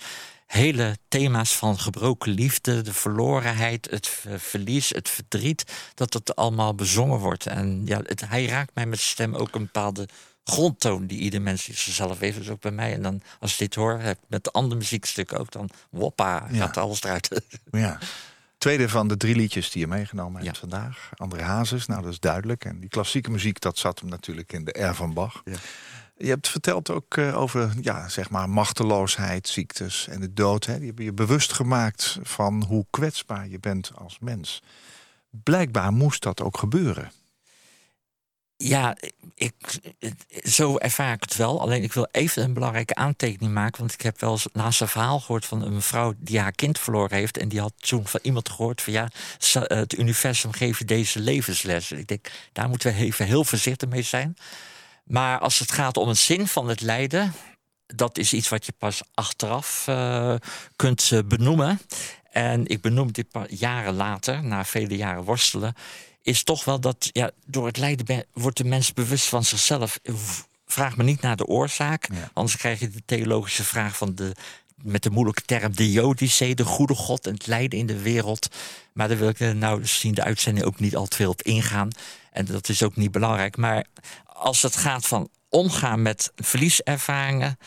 hele 0.46 0.96
thema's 1.08 1.56
van 1.56 1.78
gebroken 1.78 2.32
liefde, 2.32 2.82
de 2.82 2.92
verlorenheid, 2.92 3.90
het 3.90 4.08
verlies, 4.36 4.88
het 4.88 5.08
verdriet... 5.08 5.64
dat 5.94 6.12
dat 6.12 6.36
allemaal 6.36 6.74
bezongen 6.74 7.18
wordt. 7.18 7.46
En 7.46 7.82
ja, 7.84 8.00
het, 8.04 8.28
hij 8.28 8.46
raakt 8.46 8.74
mij 8.74 8.86
met 8.86 9.00
stem 9.00 9.34
ook 9.34 9.54
een 9.54 9.64
bepaalde 9.64 10.08
grondtoon... 10.44 11.06
die 11.06 11.18
ieder 11.18 11.42
mens 11.42 11.64
zichzelf 11.64 12.18
heeft, 12.18 12.38
dus 12.38 12.48
ook 12.48 12.60
bij 12.60 12.70
mij. 12.70 12.92
En 12.92 13.02
dan, 13.02 13.22
als 13.40 13.52
ik 13.52 13.58
dit 13.58 13.74
hoor, 13.74 14.00
met 14.28 14.44
de 14.44 14.50
andere 14.50 14.76
muziekstukken 14.76 15.38
ook... 15.38 15.52
dan 15.52 15.70
woppa, 15.90 16.46
Ja. 16.50 16.58
gaat 16.58 16.76
alles 16.76 17.02
eruit. 17.02 17.40
ja. 17.70 17.98
Tweede 18.60 18.88
van 18.88 19.08
de 19.08 19.16
drie 19.16 19.34
liedjes 19.36 19.70
die 19.70 19.80
je 19.80 19.86
meegenomen 19.86 20.42
hebt 20.42 20.54
Ja. 20.54 20.60
vandaag. 20.60 21.10
André 21.16 21.42
Hazes, 21.42 21.86
nou 21.86 22.02
dat 22.02 22.12
is 22.12 22.20
duidelijk. 22.20 22.64
En 22.64 22.80
die 22.80 22.88
klassieke 22.88 23.30
muziek, 23.30 23.60
dat 23.60 23.78
zat 23.78 24.00
hem 24.00 24.08
natuurlijk 24.08 24.52
in 24.52 24.64
de 24.64 24.82
R 24.84 24.94
van 24.94 25.14
Bach. 25.14 25.42
Ja. 25.44 25.56
Je 26.16 26.28
hebt 26.28 26.48
verteld 26.48 26.90
ook 26.90 27.16
eh, 27.16 27.36
over 27.40 27.72
ja, 27.80 28.08
zeg 28.08 28.30
maar 28.30 28.50
machteloosheid, 28.50 29.48
ziektes 29.48 30.08
en 30.08 30.20
de 30.20 30.32
dood. 30.32 30.66
Hè. 30.66 30.76
Die 30.78 30.86
hebben 30.86 31.04
je 31.04 31.12
bewust 31.12 31.52
gemaakt 31.52 32.18
van 32.22 32.64
hoe 32.68 32.86
kwetsbaar 32.90 33.48
je 33.48 33.58
bent 33.58 33.90
als 33.94 34.18
mens. 34.18 34.62
Blijkbaar 35.30 35.92
moest 35.92 36.22
dat 36.22 36.40
ook 36.42 36.58
gebeuren. 36.58 37.12
Ja, 38.62 38.96
ik, 39.34 39.54
zo 40.42 40.76
ervaar 40.76 41.12
ik 41.12 41.20
het 41.22 41.36
wel. 41.36 41.60
Alleen 41.60 41.82
ik 41.82 41.92
wil 41.92 42.08
even 42.12 42.42
een 42.42 42.52
belangrijke 42.52 42.94
aantekening 42.94 43.52
maken. 43.52 43.80
Want 43.80 43.92
ik 43.92 44.00
heb 44.00 44.20
wel 44.20 44.30
eens 44.30 44.46
naast 44.52 44.80
een 44.80 44.88
verhaal 44.88 45.20
gehoord 45.20 45.44
van 45.44 45.62
een 45.62 45.74
mevrouw 45.74 46.14
die 46.16 46.40
haar 46.40 46.52
kind 46.52 46.78
verloren 46.78 47.16
heeft. 47.16 47.38
En 47.38 47.48
die 47.48 47.60
had 47.60 47.72
toen 47.76 48.06
van 48.06 48.20
iemand 48.22 48.48
gehoord 48.48 48.82
van 48.82 48.92
ja, 48.92 49.08
het 49.52 49.98
universum 49.98 50.52
geeft 50.52 50.86
deze 50.86 51.20
levensles. 51.20 51.92
Ik 51.92 52.06
denk, 52.06 52.30
daar 52.52 52.68
moeten 52.68 52.92
we 52.92 52.98
even 52.98 53.26
heel 53.26 53.44
voorzichtig 53.44 53.88
mee 53.88 54.02
zijn. 54.02 54.36
Maar 55.04 55.38
als 55.38 55.58
het 55.58 55.72
gaat 55.72 55.96
om 55.96 56.08
het 56.08 56.18
zin 56.18 56.46
van 56.46 56.68
het 56.68 56.80
lijden, 56.80 57.32
dat 57.86 58.18
is 58.18 58.32
iets 58.32 58.48
wat 58.48 58.66
je 58.66 58.72
pas 58.78 59.02
achteraf 59.14 59.84
eh, 59.88 60.34
kunt 60.76 61.10
eh, 61.12 61.18
benoemen. 61.24 61.80
En 62.30 62.66
ik 62.66 62.80
benoem 62.80 63.12
dit 63.12 63.26
jaren 63.48 63.94
later, 63.94 64.44
na 64.44 64.64
vele 64.64 64.96
jaren 64.96 65.24
worstelen, 65.24 65.74
is 66.22 66.42
toch 66.42 66.64
wel 66.64 66.80
dat 66.80 67.08
ja, 67.12 67.30
door 67.46 67.66
het 67.66 67.76
lijden 67.76 68.24
wordt 68.32 68.56
de 68.56 68.64
mens 68.64 68.92
bewust 68.92 69.26
van 69.26 69.44
zichzelf. 69.44 69.98
Vraag 70.66 70.96
me 70.96 71.02
niet 71.02 71.20
naar 71.20 71.36
de 71.36 71.46
oorzaak, 71.46 72.08
Ja. 72.12 72.30
anders 72.32 72.56
krijg 72.56 72.80
je 72.80 72.90
de 72.90 73.02
theologische 73.06 73.64
vraag 73.64 73.96
van 73.96 74.14
de 74.14 74.32
met 74.82 75.02
de 75.02 75.10
moeilijke 75.10 75.42
term 75.42 75.76
de 75.76 75.92
Jodicee, 75.92 76.54
de 76.54 76.64
goede 76.64 76.94
God 76.94 77.26
en 77.26 77.32
het 77.32 77.46
lijden 77.46 77.78
in 77.78 77.86
de 77.86 78.02
wereld. 78.02 78.48
Maar 78.92 79.08
daar 79.08 79.18
wil 79.18 79.28
ik 79.28 79.40
eh, 79.40 79.50
nou 79.50 79.86
zien 79.86 80.14
de 80.14 80.22
uitzending 80.22 80.66
ook 80.66 80.78
niet 80.80 80.96
al 80.96 81.06
te 81.06 81.16
veel 81.16 81.30
op 81.30 81.42
ingaan. 81.42 81.88
En 82.32 82.44
dat 82.44 82.68
is 82.68 82.82
ook 82.82 82.96
niet 82.96 83.10
belangrijk. 83.10 83.56
Maar 83.56 83.86
als 84.26 84.62
het 84.62 84.76
gaat 84.76 85.06
van 85.06 85.28
omgaan 85.48 86.02
met 86.02 86.32
verlieservaringen, 86.36 87.58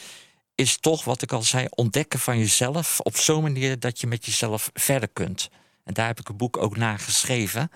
is 0.55 0.77
toch 0.77 1.03
wat 1.03 1.21
ik 1.21 1.31
al 1.31 1.43
zei, 1.43 1.65
ontdekken 1.69 2.19
van 2.19 2.37
jezelf 2.37 2.99
op 2.99 3.17
zo'n 3.17 3.41
manier 3.41 3.79
dat 3.79 3.99
je 3.99 4.07
met 4.07 4.25
jezelf 4.25 4.69
verder 4.73 5.09
kunt. 5.13 5.49
En 5.83 5.93
daar 5.93 6.07
heb 6.07 6.19
ik 6.19 6.29
een 6.29 6.37
boek 6.37 6.57
ook 6.57 6.77
naar 6.77 6.99
geschreven. 6.99 7.71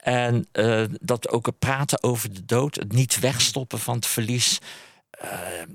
En 0.00 0.46
eh, 0.52 0.82
dat 1.00 1.28
ook 1.28 1.46
het 1.46 1.58
praten 1.58 2.02
over 2.02 2.34
de 2.34 2.44
dood, 2.44 2.74
het 2.74 2.92
niet 2.92 3.18
wegstoppen 3.18 3.78
van 3.78 3.94
het 3.94 4.06
verlies. 4.06 4.58
Eh, 5.10 5.30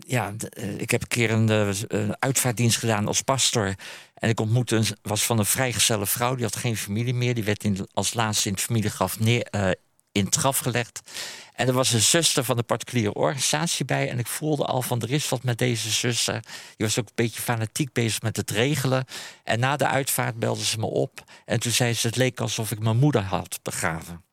ja, 0.07 0.33
eh, 0.49 0.79
ik 0.79 0.91
heb 0.91 1.01
een 1.01 1.07
keer 1.07 1.31
een, 1.31 1.49
een 1.87 2.15
uitvaartdienst 2.19 2.77
gedaan 2.77 3.07
als 3.07 3.21
pastor. 3.21 3.75
En 4.13 4.29
ik 4.29 4.39
ontmoette 4.39 4.75
een, 4.75 4.85
was 5.01 5.25
van 5.25 5.39
een 5.39 5.45
vrijgezelle 5.45 6.05
vrouw, 6.05 6.35
die 6.35 6.43
had 6.43 6.55
geen 6.55 6.77
familie 6.77 7.13
meer. 7.13 7.33
Die 7.33 7.43
werd 7.43 7.63
in, 7.63 7.87
als 7.93 8.13
laatste 8.13 8.47
in 8.47 8.53
het 8.53 8.63
familiegraf 8.63 9.19
neer, 9.19 9.75
in 10.15 10.25
het 10.25 10.35
graf 10.35 10.57
gelegd. 10.57 11.01
En 11.53 11.67
er 11.67 11.73
was 11.73 11.91
een 11.91 12.01
zuster 12.01 12.43
van 12.43 12.55
de 12.55 12.63
particuliere 12.63 13.13
organisatie 13.13 13.85
bij. 13.85 14.09
En 14.09 14.19
ik 14.19 14.27
voelde 14.27 14.65
al 14.65 14.81
van 14.81 15.01
er 15.01 15.11
is 15.11 15.29
wat 15.29 15.43
met 15.43 15.57
deze 15.57 15.89
zuster. 15.89 16.41
Die 16.75 16.85
was 16.85 16.99
ook 16.99 17.07
een 17.07 17.11
beetje 17.15 17.41
fanatiek 17.41 17.93
bezig 17.93 18.21
met 18.21 18.37
het 18.37 18.51
regelen. 18.51 19.05
En 19.43 19.59
na 19.59 19.75
de 19.75 19.87
uitvaart 19.87 20.39
belde 20.39 20.63
ze 20.63 20.79
me 20.79 20.85
op. 20.85 21.23
En 21.45 21.59
toen 21.59 21.71
zei 21.71 21.93
ze: 21.93 22.07
Het 22.07 22.15
leek 22.15 22.39
alsof 22.39 22.71
ik 22.71 22.79
mijn 22.79 22.97
moeder 22.97 23.21
had 23.21 23.59
begraven. 23.63 24.23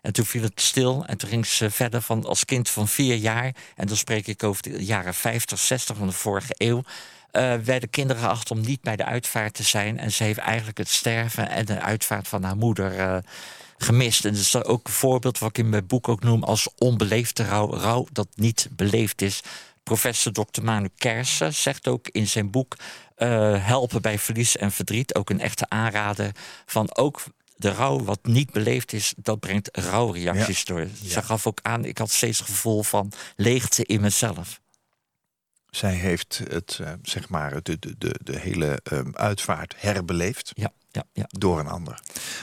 En 0.00 0.12
toen 0.12 0.24
viel 0.24 0.42
het 0.42 0.60
stil 0.60 1.04
en 1.06 1.16
toen 1.16 1.28
ging 1.28 1.46
ze 1.46 1.70
verder 1.70 2.02
van 2.02 2.24
als 2.24 2.44
kind 2.44 2.68
van 2.68 2.88
vier 2.88 3.16
jaar. 3.16 3.54
En 3.76 3.86
dan 3.86 3.96
spreek 3.96 4.26
ik 4.26 4.42
over 4.42 4.62
de 4.62 4.84
jaren 4.84 5.14
50, 5.14 5.58
60 5.58 5.96
van 5.96 6.06
de 6.06 6.12
vorige 6.12 6.54
eeuw. 6.56 6.82
Uh, 7.32 7.54
werden 7.54 7.90
kinderen 7.90 8.22
geacht 8.22 8.50
om 8.50 8.60
niet 8.60 8.80
bij 8.80 8.96
de 8.96 9.04
uitvaart 9.04 9.54
te 9.54 9.62
zijn. 9.62 9.98
En 9.98 10.12
ze 10.12 10.22
heeft 10.22 10.38
eigenlijk 10.38 10.78
het 10.78 10.88
sterven 10.88 11.48
en 11.48 11.64
de 11.64 11.80
uitvaart 11.80 12.28
van 12.28 12.42
haar 12.42 12.56
moeder 12.56 12.98
uh, 12.98 13.16
gemist. 13.78 14.24
En 14.24 14.32
dat 14.32 14.40
is 14.40 14.64
ook 14.64 14.86
een 14.86 14.92
voorbeeld 14.92 15.38
wat 15.38 15.48
ik 15.48 15.58
in 15.58 15.68
mijn 15.68 15.86
boek 15.86 16.08
ook 16.08 16.22
noem 16.22 16.42
als 16.42 16.68
onbeleefde 16.78 17.44
rouw. 17.44 17.74
Rouw 17.74 18.06
dat 18.12 18.28
niet 18.34 18.68
beleefd 18.72 19.22
is. 19.22 19.42
Professor 19.82 20.32
Dr. 20.32 20.62
Manu 20.62 20.88
Kersen 20.96 21.54
zegt 21.54 21.88
ook 21.88 22.08
in 22.08 22.26
zijn 22.26 22.50
boek 22.50 22.76
uh, 23.18 23.66
Helpen 23.66 24.02
bij 24.02 24.18
verlies 24.18 24.56
en 24.56 24.72
verdriet. 24.72 25.14
Ook 25.14 25.30
een 25.30 25.40
echte 25.40 25.68
aanrader 25.68 26.30
van 26.66 26.96
ook 26.96 27.22
de 27.56 27.72
rouw 27.72 28.04
wat 28.04 28.18
niet 28.22 28.50
beleefd 28.50 28.92
is, 28.92 29.14
dat 29.16 29.40
brengt 29.40 29.76
rouwreacties 29.76 30.58
ja. 30.58 30.74
door. 30.74 30.86
Ze 31.04 31.22
gaf 31.22 31.46
ook 31.46 31.58
aan, 31.62 31.84
ik 31.84 31.98
had 31.98 32.10
steeds 32.10 32.38
het 32.38 32.48
gevoel 32.48 32.82
van 32.82 33.12
leegte 33.36 33.84
in 33.84 34.00
mezelf. 34.00 34.60
Zij 35.70 35.92
heeft 35.92 36.40
het, 36.48 36.78
uh, 36.80 36.92
zeg 37.02 37.28
maar, 37.28 37.62
de, 37.62 37.78
de, 37.78 37.94
de, 37.98 38.14
de 38.22 38.38
hele 38.38 38.80
um, 38.92 39.14
uitvaart 39.14 39.74
herbeleefd. 39.76 40.50
Ja. 40.54 40.72
Ja, 40.96 41.04
ja. 41.12 41.24
Door 41.28 41.58
een 41.58 41.68
ander. 41.68 41.98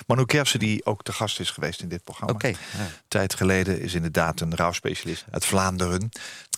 Manu 0.08 0.26
Kersen, 0.26 0.60
die 0.60 0.86
ook 0.86 1.04
te 1.04 1.14
gast 1.14 1.40
is 1.40 1.50
geweest 1.50 1.82
in 1.82 1.88
dit 1.88 2.04
programma. 2.04 2.34
Oké. 2.34 2.48
Okay, 2.48 2.60
ja. 2.78 2.88
Tijd 3.08 3.34
geleden 3.34 3.82
is 3.82 3.94
inderdaad 3.94 4.42
een 4.42 4.56
rouwspecialist 4.56 5.26
uit 5.32 5.46
Vlaanderen. 5.46 6.10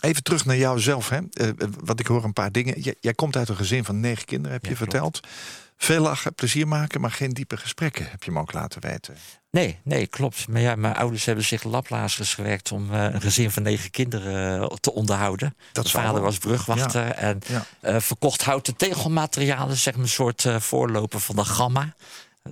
Even 0.06 0.24
terug 0.24 0.46
naar 0.46 0.58
jouzelf. 0.58 1.10
Hè. 1.10 1.20
Uh, 1.20 1.50
wat 1.84 2.00
ik 2.00 2.08
hoor 2.08 2.24
een 2.24 2.34
paar 2.34 2.52
dingen. 2.52 2.80
Jij, 2.80 2.96
jij, 3.00 3.14
komt 3.14 3.36
uit 3.36 3.50
een 3.50 3.56
gezin 3.56 3.84
van 3.84 4.00
negen 4.00 4.26
kinderen, 4.26 4.54
heb 4.54 4.64
je 4.64 4.72
ja, 4.72 4.78
verteld. 4.78 5.20
Klopt. 5.20 5.36
Veel 5.78 6.02
lachen, 6.02 6.36
plezier 6.36 6.68
maken, 6.68 7.02
maar 7.02 7.12
geen 7.12 7.30
diepe 7.30 7.58
gesprekken, 7.58 8.10
heb 8.10 8.24
je 8.24 8.32
me 8.32 8.40
ook 8.40 8.54
laten 8.54 8.82
weten. 8.82 9.16
Nee, 9.52 9.80
nee, 9.84 10.08
klopt. 10.08 10.48
Maar 10.48 10.62
ja, 10.62 10.76
mijn 10.76 10.96
ouders 10.96 11.26
hebben 11.26 11.46
zich 11.46 11.64
laplazers 11.64 12.34
gewerkt 12.34 12.72
om 12.72 12.94
uh, 12.94 13.04
een 13.04 13.22
gezin 13.22 13.52
van 13.52 13.64
negen 13.64 13.92
kinderen 13.92 14.62
uh, 14.62 14.68
te 14.68 14.94
onderhouden. 14.94 15.56
Dat 15.72 15.94
Mijn 15.94 16.06
vader 16.06 16.22
was 16.22 16.38
brugwachter 16.38 17.06
ja. 17.06 17.14
en 17.14 17.42
ja. 17.48 17.66
uh, 17.82 18.00
verkocht 18.00 18.44
houten 18.44 18.76
tegelmaterialen, 18.76 19.78
zeg 19.78 19.94
maar 19.94 20.04
een 20.04 20.10
soort 20.10 20.48
voorloper 20.60 21.20
van 21.20 21.36
de 21.36 21.46
gamma. 21.46 21.96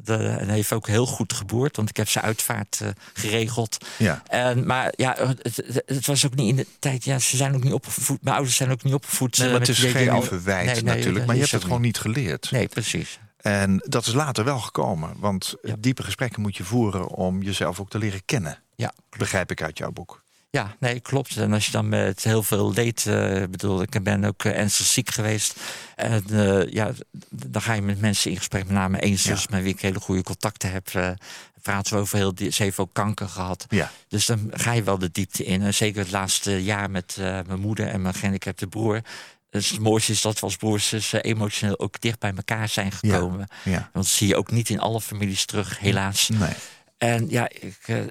De, 0.04 0.16
en 0.16 0.50
heeft 0.50 0.74
ook 0.74 0.88
heel 0.88 1.06
goed 1.06 1.34
geboerd, 1.34 1.76
want 1.76 1.90
ik 1.90 1.98
heb 1.98 2.10
zijn 2.10 2.26
uitvaart 2.26 2.80
uh, 2.84 2.90
geregeld. 3.14 3.78
Ja. 3.98 4.22
En, 4.28 4.66
maar 4.66 4.94
ja, 4.96 5.16
het, 5.18 5.64
het, 5.86 6.06
was 6.06 6.26
ook 6.26 6.36
niet 6.36 6.50
in 6.50 6.56
de 6.56 6.68
tijd. 6.80 7.04
Ja, 7.04 7.20
ze 7.20 7.38
zijn 7.38 7.56
ook 7.56 7.64
niet 7.64 7.74
opgevoed. 7.74 8.24
Mijn 8.24 8.36
ouders 8.36 8.56
zijn 8.58 8.72
ook 8.72 8.84
niet 8.84 8.94
opgevoed. 8.94 9.38
Nee, 9.38 9.50
maar 9.50 9.60
het 9.60 9.70
is 9.70 9.80
geen 9.80 10.24
verwijt 10.24 10.66
nee, 10.66 10.76
nee, 10.76 10.96
natuurlijk. 10.96 11.26
Maar 11.26 11.36
je 11.36 11.42
hebt 11.42 11.54
het 11.54 11.64
gewoon 11.64 11.82
niet 11.82 11.98
geleerd. 11.98 12.52
Nee, 12.52 12.68
precies. 12.68 13.20
En 13.38 13.84
dat 13.86 14.06
is 14.06 14.14
later 14.14 14.44
wel 14.44 14.60
gekomen. 14.60 15.14
Want 15.20 15.56
ja. 15.62 15.76
diepe 15.80 16.04
gesprekken 16.04 16.42
moet 16.42 16.58
je 16.58 16.64
voeren 16.64 17.08
om 17.08 17.42
jezelf 17.42 17.80
ook 17.80 17.90
te 17.90 17.98
leren 17.98 18.26
kennen. 18.26 18.60
Ja. 18.76 18.94
Begrijp 19.18 19.52
ik 19.52 19.62
uit 19.62 19.78
jouw 19.78 19.92
boek. 19.92 20.23
Ja, 20.56 20.76
nee, 20.80 21.00
klopt. 21.00 21.38
En 21.38 21.54
als 21.54 21.66
je 21.66 21.72
dan 21.72 21.90
met 21.90 22.24
heel 22.24 22.44
veel 22.44 22.74
leed, 22.74 23.06
uh, 23.08 23.44
bedoel, 23.50 23.82
ik 23.82 24.04
ben 24.04 24.24
ook 24.24 24.44
uh, 24.44 24.58
ernstig 24.58 24.86
ziek 24.86 25.10
geweest. 25.10 25.60
En 25.96 26.24
uh, 26.32 26.72
ja, 26.72 26.92
dan 27.30 27.62
ga 27.62 27.74
je 27.74 27.82
met 27.82 28.02
mensen 28.02 28.32
in 28.32 28.38
gesprek, 28.38 28.64
met 28.64 28.74
name 28.74 28.98
één 28.98 29.20
zus, 29.20 29.42
ja. 29.42 29.48
met 29.50 29.64
wie 29.64 29.74
ik 29.74 29.82
hele 29.82 30.00
goede 30.00 30.24
contacten 30.24 30.72
heb. 30.72 31.16
praten 31.62 31.94
we 31.94 32.00
over 32.00 32.18
heel, 32.18 32.34
ze 32.52 32.64
heeft 32.64 32.78
ook 32.78 32.94
kanker 32.94 33.28
gehad. 33.28 33.66
Ja. 33.70 33.92
Dus 34.08 34.26
dan 34.26 34.52
ga 34.52 34.72
je 34.72 34.84
wel 34.84 34.98
de 34.98 35.12
diepte 35.12 35.44
in. 35.44 35.62
En 35.62 35.74
zeker 35.74 36.02
het 36.02 36.12
laatste 36.12 36.64
jaar 36.64 36.92
met 36.92 37.16
mijn 37.18 37.60
moeder 37.60 37.88
en 37.88 38.02
mijn 38.02 38.14
gehandicapte 38.14 38.68
broer. 38.68 39.02
Dus 39.50 39.70
het 39.70 39.80
mooiste 39.80 40.12
is 40.12 40.22
dat 40.22 40.40
we 40.40 40.46
als 40.46 40.56
broers 40.56 40.90
dus, 40.90 41.12
emotioneel 41.12 41.80
ook 41.80 42.02
dicht 42.02 42.20
bij 42.20 42.34
elkaar 42.36 42.70
zijn 42.70 42.92
gekomen. 42.92 43.48
Ja. 43.64 43.72
Ja. 43.72 43.78
Want 43.78 44.06
dat 44.06 44.08
zie 44.08 44.28
je 44.28 44.36
ook 44.36 44.52
niet 44.52 44.70
in 44.70 44.80
alle 44.80 45.02
families 45.02 45.46
terug, 45.46 45.80
helaas. 45.80 46.30
Nee. 46.30 46.54
En 46.98 47.30
ja, 47.30 47.50
ik 47.50 48.10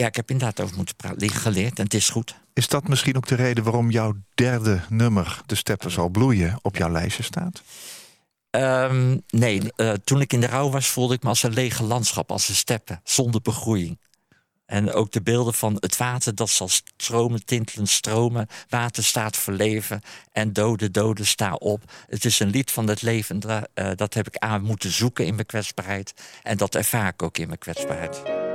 ja, 0.00 0.06
ik 0.06 0.16
heb 0.16 0.30
inderdaad 0.30 0.60
over 0.60 0.76
moeten 0.76 0.96
praten, 0.96 1.30
geleerd 1.30 1.78
en 1.78 1.84
het 1.84 1.94
is 1.94 2.08
goed. 2.08 2.34
Is 2.52 2.68
dat 2.68 2.88
misschien 2.88 3.16
ook 3.16 3.26
de 3.26 3.34
reden 3.34 3.64
waarom 3.64 3.90
jouw 3.90 4.14
derde 4.34 4.80
nummer, 4.88 5.40
De 5.46 5.54
Steppen 5.54 5.90
zal 5.90 6.08
bloeien, 6.08 6.58
op 6.62 6.76
jouw 6.76 6.90
lijstje 6.90 7.22
staat? 7.22 7.62
Um, 8.50 9.22
nee, 9.28 9.62
uh, 9.76 9.92
toen 9.92 10.20
ik 10.20 10.32
in 10.32 10.40
de 10.40 10.46
rouw 10.46 10.70
was, 10.70 10.88
voelde 10.88 11.14
ik 11.14 11.22
me 11.22 11.28
als 11.28 11.42
een 11.42 11.52
lege 11.52 11.82
landschap, 11.82 12.30
als 12.30 12.48
een 12.48 12.54
steppen, 12.54 13.00
zonder 13.04 13.40
begroeiing. 13.40 13.98
En 14.66 14.92
ook 14.92 15.10
de 15.10 15.22
beelden 15.22 15.54
van 15.54 15.76
het 15.80 15.96
water 15.96 16.34
dat 16.34 16.50
zal 16.50 16.68
stromen, 16.68 17.44
tintelen, 17.44 17.86
stromen. 17.86 18.46
Water 18.68 19.04
staat 19.04 19.36
voor 19.36 19.52
leven 19.52 20.00
en 20.32 20.52
dode, 20.52 20.90
dode 20.90 21.24
sta 21.24 21.54
op. 21.54 21.92
Het 22.06 22.24
is 22.24 22.40
een 22.40 22.50
lied 22.50 22.70
van 22.70 22.88
het 22.88 23.02
leven. 23.02 23.40
Uh, 23.44 23.90
dat 23.94 24.14
heb 24.14 24.26
ik 24.26 24.36
aan 24.36 24.62
moeten 24.62 24.90
zoeken 24.90 25.26
in 25.26 25.34
mijn 25.34 25.46
kwetsbaarheid. 25.46 26.14
En 26.42 26.56
dat 26.56 26.74
ervaar 26.74 27.08
ik 27.08 27.22
ook 27.22 27.38
in 27.38 27.46
mijn 27.46 27.58
kwetsbaarheid. 27.58 28.49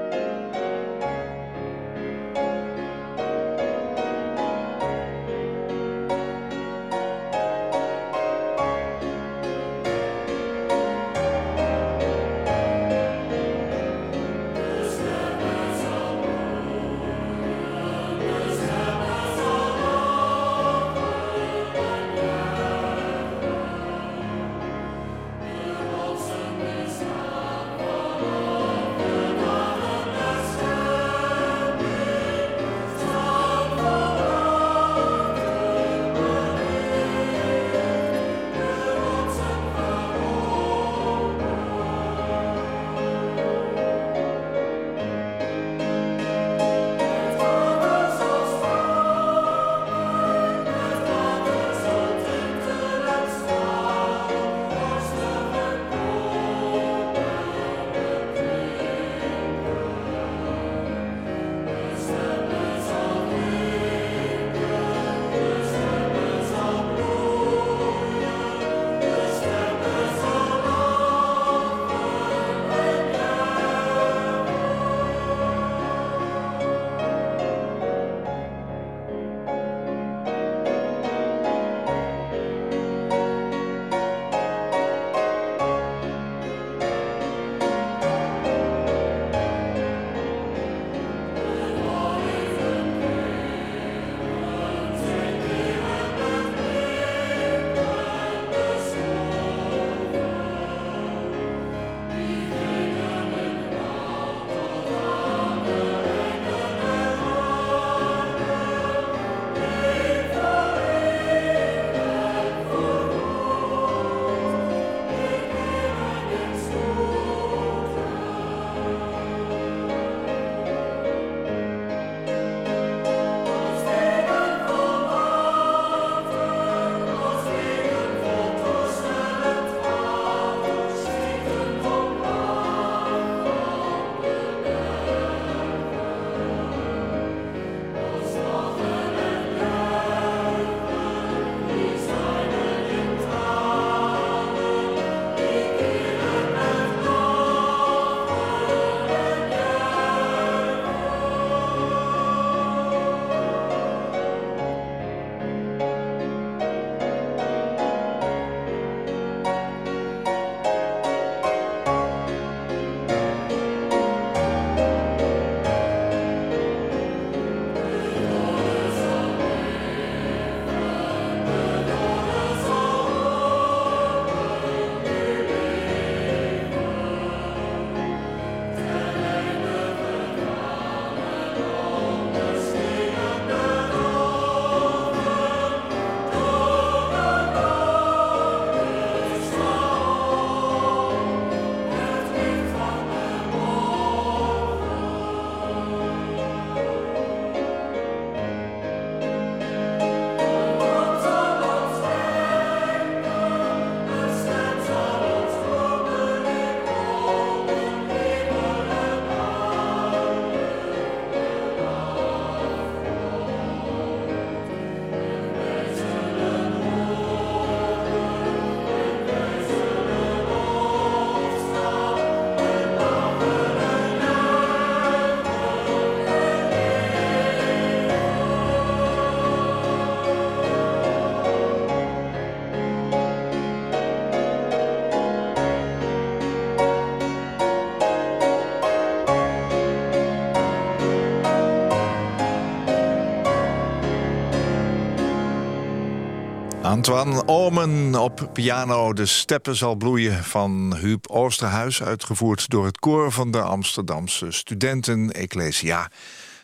Antoine 246.95 247.47
Omen 247.47 248.15
op 248.15 248.49
piano. 248.53 249.13
De 249.13 249.25
steppen 249.25 249.75
zal 249.75 249.95
bloeien 249.95 250.43
van 250.43 250.95
Huub 250.95 251.27
Oosterhuis. 251.27 252.03
Uitgevoerd 252.03 252.69
door 252.69 252.85
het 252.85 252.99
koor 252.99 253.31
van 253.31 253.51
de 253.51 253.61
Amsterdamse 253.61 254.51
Studenten 254.51 255.31
Ecclesia. 255.31 256.11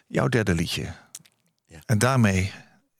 Jouw 0.07 0.27
derde 0.27 0.55
liedje. 0.55 0.93
Ja. 1.65 1.79
En 1.85 1.97
daarmee 1.97 2.51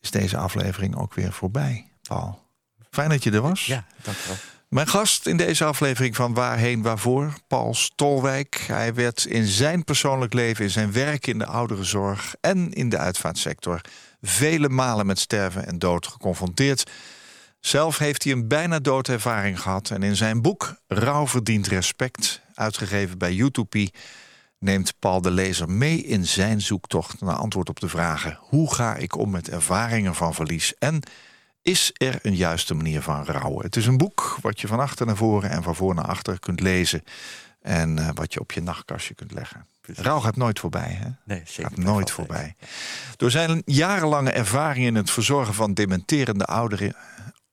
is 0.02 0.12
deze 0.12 0.38
aflevering 0.38 0.96
ook 0.96 1.14
weer 1.14 1.34
voorbij, 1.34 1.92
Paul. 2.02 2.44
Fijn 2.90 3.10
dat 3.10 3.24
je 3.24 3.32
er 3.32 3.42
was. 3.42 3.66
Ja, 3.66 3.86
dank 4.04 4.18
wel. 4.28 4.36
Mijn 4.68 4.88
gast 4.88 5.28
in 5.28 5.38
deze 5.38 5.66
aflevering 5.66 6.16
van 6.16 6.34
Waarheen 6.34 6.82
Waarvoor, 6.82 7.34
Paul 7.48 7.74
Stolwijk. 7.74 8.64
Hij 8.68 8.94
werd 8.94 9.26
in 9.26 9.46
zijn 9.46 9.84
persoonlijk 9.84 10.34
leven, 10.34 10.64
in 10.64 10.72
zijn 10.72 10.92
werk 10.92 11.28
in 11.28 11.38
de 11.38 11.46
ouderenzorg 11.46 12.36
en 12.42 12.74
in 12.74 12.90
de 12.90 12.98
uitvaartsector 12.98 13.82
vele 14.22 14.70
malen 14.70 15.06
met 15.06 15.20
sterven 15.20 15.68
en 15.68 15.80
dood 15.80 16.08
geconfronteerd. 16.08 16.92
Zelf 17.62 17.98
heeft 17.98 18.24
hij 18.24 18.34
een 18.34 18.48
bijna 18.48 18.80
doodervaring 18.80 19.62
gehad 19.62 19.90
en 19.90 20.04
in 20.04 20.16
zijn 20.16 20.42
boek 20.42 20.76
Rouw 20.88 21.28
verdient 21.28 21.68
respect, 21.68 22.42
uitgegeven 22.54 23.18
bij 23.18 23.36
Utopie, 23.36 23.94
neemt 24.58 24.94
Paul 25.00 25.22
de 25.22 25.32
lezer 25.32 25.70
mee 25.70 26.04
in 26.04 26.26
zijn 26.28 26.62
zoektocht 26.62 27.22
naar 27.22 27.36
antwoord 27.36 27.70
op 27.70 27.80
de 27.80 27.90
vragen: 27.90 28.38
hoe 28.40 28.74
ga 28.74 28.96
ik 28.96 29.18
om 29.18 29.30
met 29.30 29.50
ervaringen 29.50 30.16
van 30.16 30.34
verlies 30.34 30.74
en 30.76 31.00
is 31.62 31.92
er 31.94 32.20
een 32.22 32.36
juiste 32.36 32.74
manier 32.74 33.02
van 33.02 33.26
rouwen? 33.26 33.66
Het 33.66 33.76
is 33.76 33.86
een 33.86 33.98
boek 33.98 34.38
wat 34.42 34.62
je 34.62 34.68
van 34.68 34.80
achter 34.80 35.06
naar 35.06 35.16
voren 35.16 35.50
en 35.50 35.64
van 35.64 35.76
voor 35.76 35.96
naar 35.96 36.06
achter 36.08 36.40
kunt 36.40 36.60
lezen 36.60 37.04
en 37.62 38.00
eh, 38.00 38.10
wat 38.14 38.34
je 38.34 38.40
op 38.40 38.52
je 38.52 38.62
nachtkastje 38.62 39.14
kunt 39.14 39.32
leggen. 39.32 39.66
Rouw 39.82 40.20
gaat 40.20 40.36
nooit 40.36 40.60
voorbij, 40.60 40.98
hè? 41.00 41.10
Nee, 41.26 41.42
zeker. 41.46 41.72
gaat 41.72 41.78
nooit 41.78 42.12
voorbij. 42.12 42.56
Door 43.18 43.32
zijn 43.32 43.62
jarenlange 43.66 44.32
ervaring 44.32 44.86
in 44.86 44.96
het 44.96 45.12
verzorgen 45.12 45.54
van 45.54 45.74
dementerende 45.74 46.46
ouderen 46.46 46.96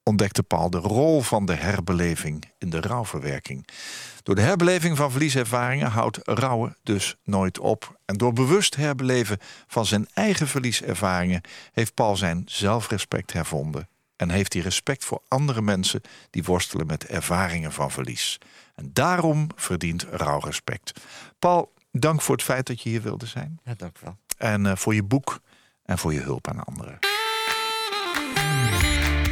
ontdekte 0.08 0.42
Paul 0.42 0.70
de 0.70 0.78
rol 0.78 1.20
van 1.20 1.46
de 1.46 1.54
herbeleving 1.54 2.44
in 2.58 2.70
de 2.70 2.80
rouwverwerking. 2.80 3.68
Door 4.22 4.34
de 4.34 4.40
herbeleving 4.40 4.96
van 4.96 5.10
verlieservaringen 5.10 5.90
houdt 5.90 6.18
rouwen 6.22 6.76
dus 6.82 7.16
nooit 7.24 7.58
op. 7.58 7.98
En 8.04 8.16
door 8.16 8.32
bewust 8.32 8.76
herbeleven 8.76 9.38
van 9.66 9.86
zijn 9.86 10.08
eigen 10.14 10.48
verlieservaringen 10.48 11.40
heeft 11.72 11.94
Paul 11.94 12.16
zijn 12.16 12.42
zelfrespect 12.46 13.32
hervonden. 13.32 13.88
En 14.16 14.30
heeft 14.30 14.52
hij 14.52 14.62
respect 14.62 15.04
voor 15.04 15.22
andere 15.28 15.62
mensen 15.62 16.00
die 16.30 16.44
worstelen 16.44 16.86
met 16.86 17.06
ervaringen 17.06 17.72
van 17.72 17.90
verlies. 17.90 18.38
En 18.74 18.90
daarom 18.92 19.46
verdient 19.54 20.06
rouw 20.10 20.38
respect. 20.38 20.92
Paul, 21.38 21.72
dank 21.92 22.22
voor 22.22 22.34
het 22.34 22.44
feit 22.44 22.66
dat 22.66 22.82
je 22.82 22.88
hier 22.88 23.02
wilde 23.02 23.26
zijn. 23.26 23.60
Ja, 23.64 23.74
dank 23.76 23.98
wel. 23.98 24.16
En 24.36 24.66
eh, 24.66 24.76
voor 24.76 24.94
je 24.94 25.02
boek 25.02 25.40
en 25.84 25.98
voor 25.98 26.12
je 26.12 26.20
hulp 26.20 26.48
aan 26.48 26.64
anderen. 26.64 26.98